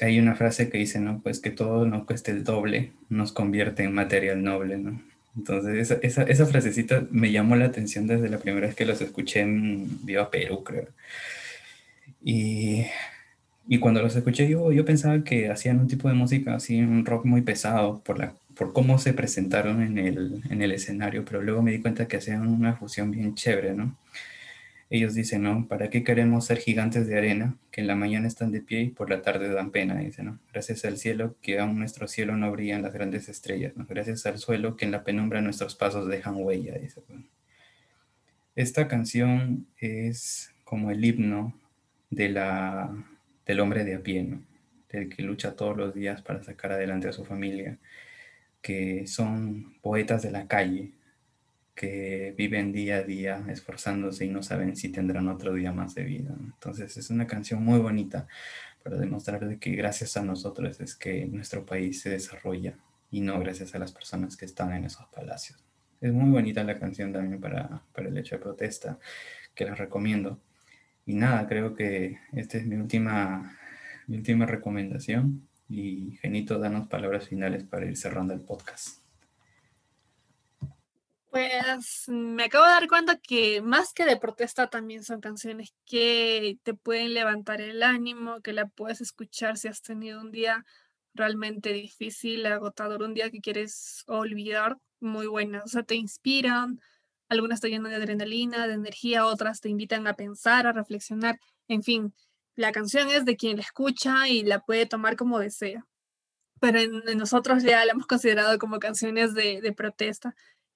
hay 0.00 0.18
una 0.18 0.34
frase 0.34 0.68
que 0.70 0.78
dice, 0.78 0.98
¿no? 0.98 1.20
Pues 1.22 1.40
que 1.40 1.50
todo 1.50 1.86
no 1.86 2.06
cueste 2.06 2.32
el 2.32 2.44
doble, 2.44 2.92
nos 3.08 3.32
convierte 3.32 3.84
en 3.84 3.92
material 3.92 4.42
noble, 4.42 4.78
¿no? 4.78 5.00
Entonces, 5.36 5.76
esa, 5.78 5.94
esa, 6.02 6.22
esa 6.24 6.46
frasecita 6.46 7.06
me 7.10 7.32
llamó 7.32 7.56
la 7.56 7.66
atención 7.66 8.06
desde 8.06 8.28
la 8.28 8.38
primera 8.38 8.66
vez 8.66 8.76
que 8.76 8.86
los 8.86 9.00
escuché 9.00 9.40
en 9.40 10.04
Viva 10.04 10.30
Perú, 10.30 10.62
creo. 10.64 10.88
Y, 12.22 12.86
y 13.66 13.78
cuando 13.78 14.02
los 14.02 14.14
escuché 14.14 14.48
yo, 14.48 14.72
yo 14.72 14.84
pensaba 14.84 15.24
que 15.24 15.48
hacían 15.48 15.80
un 15.80 15.88
tipo 15.88 16.08
de 16.08 16.14
música 16.14 16.54
así, 16.54 16.80
un 16.80 17.06
rock 17.06 17.24
muy 17.24 17.42
pesado 17.42 18.00
por, 18.00 18.18
la, 18.18 18.34
por 18.54 18.72
cómo 18.72 18.98
se 18.98 19.14
presentaron 19.14 19.82
en 19.82 19.98
el, 19.98 20.42
en 20.50 20.62
el 20.62 20.72
escenario, 20.72 21.24
pero 21.24 21.42
luego 21.42 21.62
me 21.62 21.72
di 21.72 21.80
cuenta 21.80 22.06
que 22.06 22.18
hacían 22.18 22.46
una 22.46 22.74
fusión 22.76 23.10
bien 23.10 23.34
chévere, 23.34 23.74
¿no? 23.74 23.96
Ellos 24.90 25.14
dicen, 25.14 25.42
¿no? 25.42 25.66
¿Para 25.66 25.88
qué 25.88 26.04
queremos 26.04 26.44
ser 26.44 26.58
gigantes 26.58 27.06
de 27.06 27.16
arena 27.16 27.56
que 27.70 27.80
en 27.80 27.86
la 27.86 27.96
mañana 27.96 28.28
están 28.28 28.52
de 28.52 28.60
pie 28.60 28.82
y 28.82 28.90
por 28.90 29.08
la 29.08 29.22
tarde 29.22 29.48
dan 29.48 29.70
pena? 29.70 29.96
Dice, 29.96 30.22
¿no? 30.22 30.38
Gracias 30.52 30.84
al 30.84 30.98
cielo 30.98 31.34
que 31.40 31.58
aún 31.58 31.78
nuestro 31.78 32.06
cielo 32.06 32.36
no 32.36 32.52
brillan 32.52 32.82
las 32.82 32.92
grandes 32.92 33.30
estrellas, 33.30 33.72
¿no? 33.76 33.86
Gracias 33.88 34.26
al 34.26 34.38
suelo 34.38 34.76
que 34.76 34.84
en 34.84 34.92
la 34.92 35.02
penumbra 35.02 35.40
nuestros 35.40 35.74
pasos 35.74 36.06
dejan 36.06 36.36
huella, 36.36 36.74
dice. 36.78 37.00
Esta 38.54 38.86
canción 38.86 39.66
es 39.78 40.50
como 40.64 40.90
el 40.90 41.04
himno 41.04 41.58
de 42.10 42.28
la, 42.28 42.94
del 43.46 43.60
hombre 43.60 43.84
de 43.84 43.94
a 43.94 44.02
pie, 44.02 44.22
¿no? 44.24 44.42
Del 44.88 45.08
que 45.08 45.22
lucha 45.22 45.56
todos 45.56 45.76
los 45.76 45.94
días 45.94 46.22
para 46.22 46.42
sacar 46.42 46.72
adelante 46.72 47.08
a 47.08 47.12
su 47.12 47.24
familia, 47.24 47.78
que 48.62 49.06
son 49.06 49.78
poetas 49.80 50.22
de 50.22 50.30
la 50.30 50.46
calle, 50.46 50.92
que 51.74 52.34
viven 52.36 52.72
día 52.72 52.98
a 52.98 53.02
día 53.02 53.44
esforzándose 53.48 54.24
y 54.24 54.28
no 54.28 54.42
saben 54.42 54.76
si 54.76 54.90
tendrán 54.90 55.28
otro 55.28 55.54
día 55.54 55.72
más 55.72 55.94
de 55.94 56.04
vida. 56.04 56.34
Entonces 56.38 56.96
es 56.96 57.10
una 57.10 57.26
canción 57.26 57.64
muy 57.64 57.80
bonita 57.80 58.28
para 58.82 58.96
demostrar 58.96 59.46
de 59.46 59.58
que 59.58 59.72
gracias 59.72 60.16
a 60.16 60.22
nosotros 60.22 60.80
es 60.80 60.94
que 60.94 61.26
nuestro 61.26 61.66
país 61.66 62.00
se 62.00 62.10
desarrolla 62.10 62.78
y 63.10 63.20
no 63.20 63.38
gracias 63.40 63.74
a 63.74 63.78
las 63.78 63.92
personas 63.92 64.36
que 64.36 64.44
están 64.44 64.72
en 64.72 64.84
esos 64.84 65.06
palacios. 65.06 65.64
Es 66.00 66.12
muy 66.12 66.30
bonita 66.30 66.62
la 66.64 66.78
canción 66.78 67.12
también 67.12 67.40
para, 67.40 67.82
para 67.92 68.08
el 68.08 68.18
hecho 68.18 68.36
de 68.36 68.42
protesta, 68.42 68.98
que 69.54 69.64
la 69.64 69.74
recomiendo. 69.74 70.38
Y 71.06 71.14
nada, 71.14 71.46
creo 71.46 71.74
que 71.74 72.18
esta 72.32 72.58
es 72.58 72.66
mi 72.66 72.76
última, 72.76 73.58
mi 74.06 74.16
última 74.16 74.46
recomendación. 74.46 75.48
Y 75.68 76.18
Genito, 76.20 76.58
danos 76.58 76.88
palabras 76.88 77.28
finales 77.28 77.64
para 77.64 77.86
ir 77.86 77.96
cerrando 77.96 78.34
el 78.34 78.40
podcast. 78.40 79.04
Pues 81.30 82.04
me 82.06 82.44
acabo 82.44 82.64
de 82.64 82.70
dar 82.70 82.86
cuenta 82.86 83.18
que 83.18 83.60
más 83.60 83.92
que 83.92 84.04
de 84.04 84.16
protesta 84.16 84.68
también 84.68 85.02
son 85.02 85.20
canciones 85.20 85.74
que 85.84 86.58
te 86.62 86.74
pueden 86.74 87.12
levantar 87.12 87.60
el 87.60 87.82
ánimo, 87.82 88.40
que 88.40 88.52
la 88.52 88.66
puedes 88.66 89.00
escuchar 89.00 89.56
si 89.56 89.66
has 89.66 89.82
tenido 89.82 90.20
un 90.20 90.30
día 90.30 90.64
realmente 91.12 91.72
difícil, 91.72 92.46
agotador, 92.46 93.02
un 93.02 93.14
día 93.14 93.30
que 93.30 93.40
quieres 93.40 94.04
olvidar, 94.06 94.78
muy 95.00 95.26
buenas. 95.26 95.64
O 95.64 95.68
sea, 95.68 95.82
te 95.82 95.96
inspiran, 95.96 96.80
algunas 97.34 97.60
te 97.60 97.68
llenan 97.68 97.90
de 97.90 97.96
adrenalina, 97.96 98.66
de 98.66 98.74
energía, 98.74 99.26
otras 99.26 99.60
te 99.60 99.68
invitan 99.68 100.06
a 100.06 100.14
pensar, 100.14 100.66
a 100.66 100.72
reflexionar. 100.72 101.38
En 101.68 101.82
fin, 101.82 102.14
la 102.56 102.72
canción 102.72 103.08
es 103.10 103.24
de 103.24 103.36
quien 103.36 103.56
la 103.56 103.62
escucha 103.62 104.28
y 104.28 104.42
la 104.42 104.60
puede 104.60 104.86
tomar 104.86 105.16
como 105.16 105.38
desea. 105.38 105.86
Pero 106.60 106.78
en, 106.78 107.18
nosotros 107.18 107.62
ya 107.62 107.84
la 107.84 107.92
hemos 107.92 108.06
considerado 108.06 108.58
como 108.58 108.78
canciones 108.78 109.34
de, 109.34 109.60
de 109.60 109.72
protesta 109.72 110.34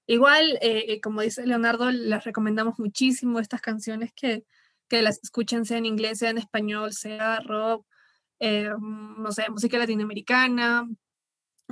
Igual, 0.09 0.57
eh, 0.63 0.85
eh, 0.87 1.01
como 1.01 1.21
dice 1.21 1.45
Leonardo, 1.45 1.91
les 1.91 2.23
recomendamos 2.23 2.79
muchísimo 2.79 3.39
estas 3.39 3.61
canciones 3.61 4.11
que, 4.11 4.43
que 4.87 5.03
las 5.03 5.19
escuchen, 5.21 5.65
sea 5.65 5.77
en 5.77 5.85
inglés, 5.85 6.17
sea 6.17 6.31
en 6.31 6.39
español, 6.39 6.93
sea 6.93 7.41
rock, 7.41 7.85
eh, 8.39 8.71
no 8.79 9.31
sé, 9.31 9.47
música 9.51 9.77
latinoamericana, 9.77 10.89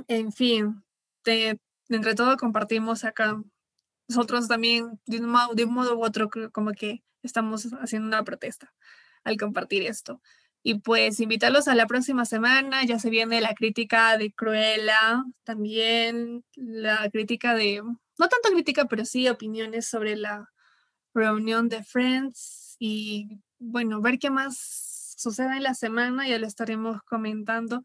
en 0.06 0.30
fin, 0.30 0.84
de, 1.24 1.58
entre 1.88 2.14
todo 2.14 2.36
compartimos 2.36 3.02
acá. 3.02 3.42
Nosotros 4.08 4.48
también, 4.48 5.00
de 5.06 5.18
un, 5.18 5.28
modo, 5.28 5.54
de 5.54 5.64
un 5.64 5.74
modo 5.74 5.96
u 5.96 6.04
otro, 6.04 6.30
como 6.52 6.72
que 6.72 7.02
estamos 7.22 7.68
haciendo 7.80 8.08
una 8.08 8.24
protesta 8.24 8.74
al 9.24 9.36
compartir 9.36 9.82
esto. 9.82 10.20
Y 10.62 10.80
pues 10.80 11.20
invitarlos 11.20 11.68
a 11.68 11.74
la 11.74 11.86
próxima 11.86 12.24
semana, 12.24 12.84
ya 12.84 12.98
se 12.98 13.10
viene 13.10 13.40
la 13.40 13.54
crítica 13.54 14.16
de 14.18 14.32
Cruella, 14.32 15.24
también 15.44 16.44
la 16.56 17.08
crítica 17.10 17.54
de 17.54 17.82
no 17.82 18.28
tanto 18.28 18.50
crítica, 18.50 18.86
pero 18.86 19.04
sí 19.04 19.28
opiniones 19.28 19.86
sobre 19.86 20.16
la 20.16 20.50
reunión 21.14 21.68
de 21.68 21.84
Friends 21.84 22.76
y 22.78 23.40
bueno, 23.58 24.00
ver 24.00 24.18
qué 24.18 24.30
más 24.30 25.14
sucede 25.16 25.56
en 25.56 25.62
la 25.62 25.74
semana, 25.74 26.28
ya 26.28 26.38
lo 26.38 26.46
estaremos 26.46 27.02
comentando, 27.02 27.82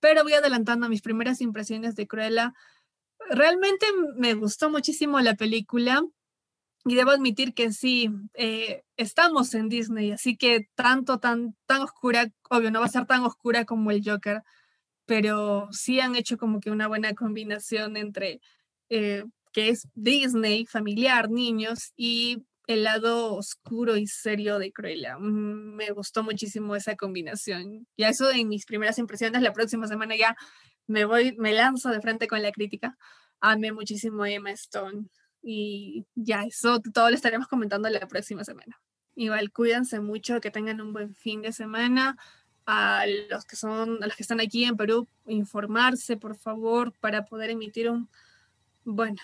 pero 0.00 0.22
voy 0.22 0.34
adelantando 0.34 0.88
mis 0.88 1.02
primeras 1.02 1.40
impresiones 1.40 1.94
de 1.96 2.06
Cruella. 2.06 2.54
Realmente 3.30 3.86
me 4.16 4.34
gustó 4.34 4.70
muchísimo 4.70 5.20
la 5.20 5.34
película 5.34 6.02
y 6.84 6.94
debo 6.94 7.10
admitir 7.10 7.54
que 7.54 7.72
sí, 7.72 8.10
eh, 8.34 8.82
estamos 8.96 9.54
en 9.54 9.68
Disney, 9.68 10.12
así 10.12 10.36
que 10.36 10.68
tanto, 10.74 11.18
tan, 11.18 11.56
tan 11.66 11.82
oscura, 11.82 12.30
obvio, 12.50 12.70
no 12.70 12.80
va 12.80 12.86
a 12.86 12.90
ser 12.90 13.06
tan 13.06 13.22
oscura 13.22 13.64
como 13.64 13.90
el 13.90 14.02
Joker, 14.04 14.42
pero 15.06 15.68
sí 15.72 16.00
han 16.00 16.16
hecho 16.16 16.36
como 16.36 16.60
que 16.60 16.70
una 16.70 16.88
buena 16.88 17.14
combinación 17.14 17.96
entre 17.96 18.40
eh, 18.90 19.24
que 19.52 19.70
es 19.70 19.88
Disney, 19.94 20.66
familiar, 20.66 21.30
niños, 21.30 21.92
y 21.96 22.44
el 22.66 22.84
lado 22.84 23.34
oscuro 23.34 23.96
y 23.96 24.06
serio 24.06 24.58
de 24.58 24.72
Cruella. 24.72 25.18
Mm, 25.18 25.74
me 25.74 25.90
gustó 25.90 26.22
muchísimo 26.22 26.76
esa 26.76 26.96
combinación. 26.96 27.86
Ya 27.96 28.08
eso 28.08 28.30
en 28.30 28.48
mis 28.48 28.66
primeras 28.66 28.98
impresiones, 28.98 29.42
la 29.42 29.52
próxima 29.52 29.86
semana 29.86 30.16
ya 30.16 30.36
me 30.86 31.04
voy, 31.04 31.34
me 31.36 31.52
lanzo 31.52 31.90
de 31.90 32.00
frente 32.00 32.26
con 32.26 32.42
la 32.42 32.52
crítica. 32.52 32.96
Amé 33.40 33.72
muchísimo 33.72 34.22
a 34.22 34.30
Emma 34.30 34.50
Stone. 34.52 35.06
Y 35.42 36.06
ya, 36.14 36.44
eso 36.44 36.80
todo 36.80 37.10
lo 37.10 37.16
estaremos 37.16 37.48
comentando 37.48 37.88
la 37.90 38.08
próxima 38.08 38.44
semana. 38.44 38.80
Igual 39.14 39.52
cuídense 39.52 40.00
mucho, 40.00 40.40
que 40.40 40.50
tengan 40.50 40.80
un 40.80 40.92
buen 40.92 41.14
fin 41.14 41.42
de 41.42 41.52
semana. 41.52 42.16
A 42.66 43.04
los 43.28 43.44
que 43.44 43.56
son, 43.56 44.02
a 44.02 44.06
los 44.06 44.16
que 44.16 44.22
están 44.22 44.40
aquí 44.40 44.64
en 44.64 44.76
Perú, 44.78 45.06
informarse, 45.26 46.16
por 46.16 46.34
favor, 46.34 46.92
para 46.98 47.26
poder 47.26 47.50
emitir 47.50 47.90
un 47.90 48.08
bueno, 48.86 49.20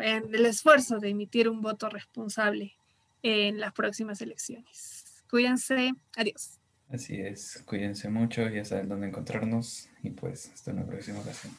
en 0.00 0.34
el 0.34 0.46
esfuerzo 0.46 0.98
de 0.98 1.10
emitir 1.10 1.48
un 1.48 1.60
voto 1.60 1.88
responsable 1.88 2.76
en 3.22 3.60
las 3.60 3.72
próximas 3.72 4.20
elecciones. 4.20 5.24
Cuídense, 5.30 5.94
adiós. 6.16 6.58
Así 6.88 7.20
es, 7.20 7.62
cuídense 7.64 8.10
mucho, 8.10 8.48
ya 8.48 8.64
saben 8.64 8.88
dónde 8.88 9.08
encontrarnos 9.08 9.88
y 10.02 10.10
pues 10.10 10.50
hasta 10.52 10.72
una 10.72 10.86
próxima 10.86 11.20
ocasión. 11.20 11.56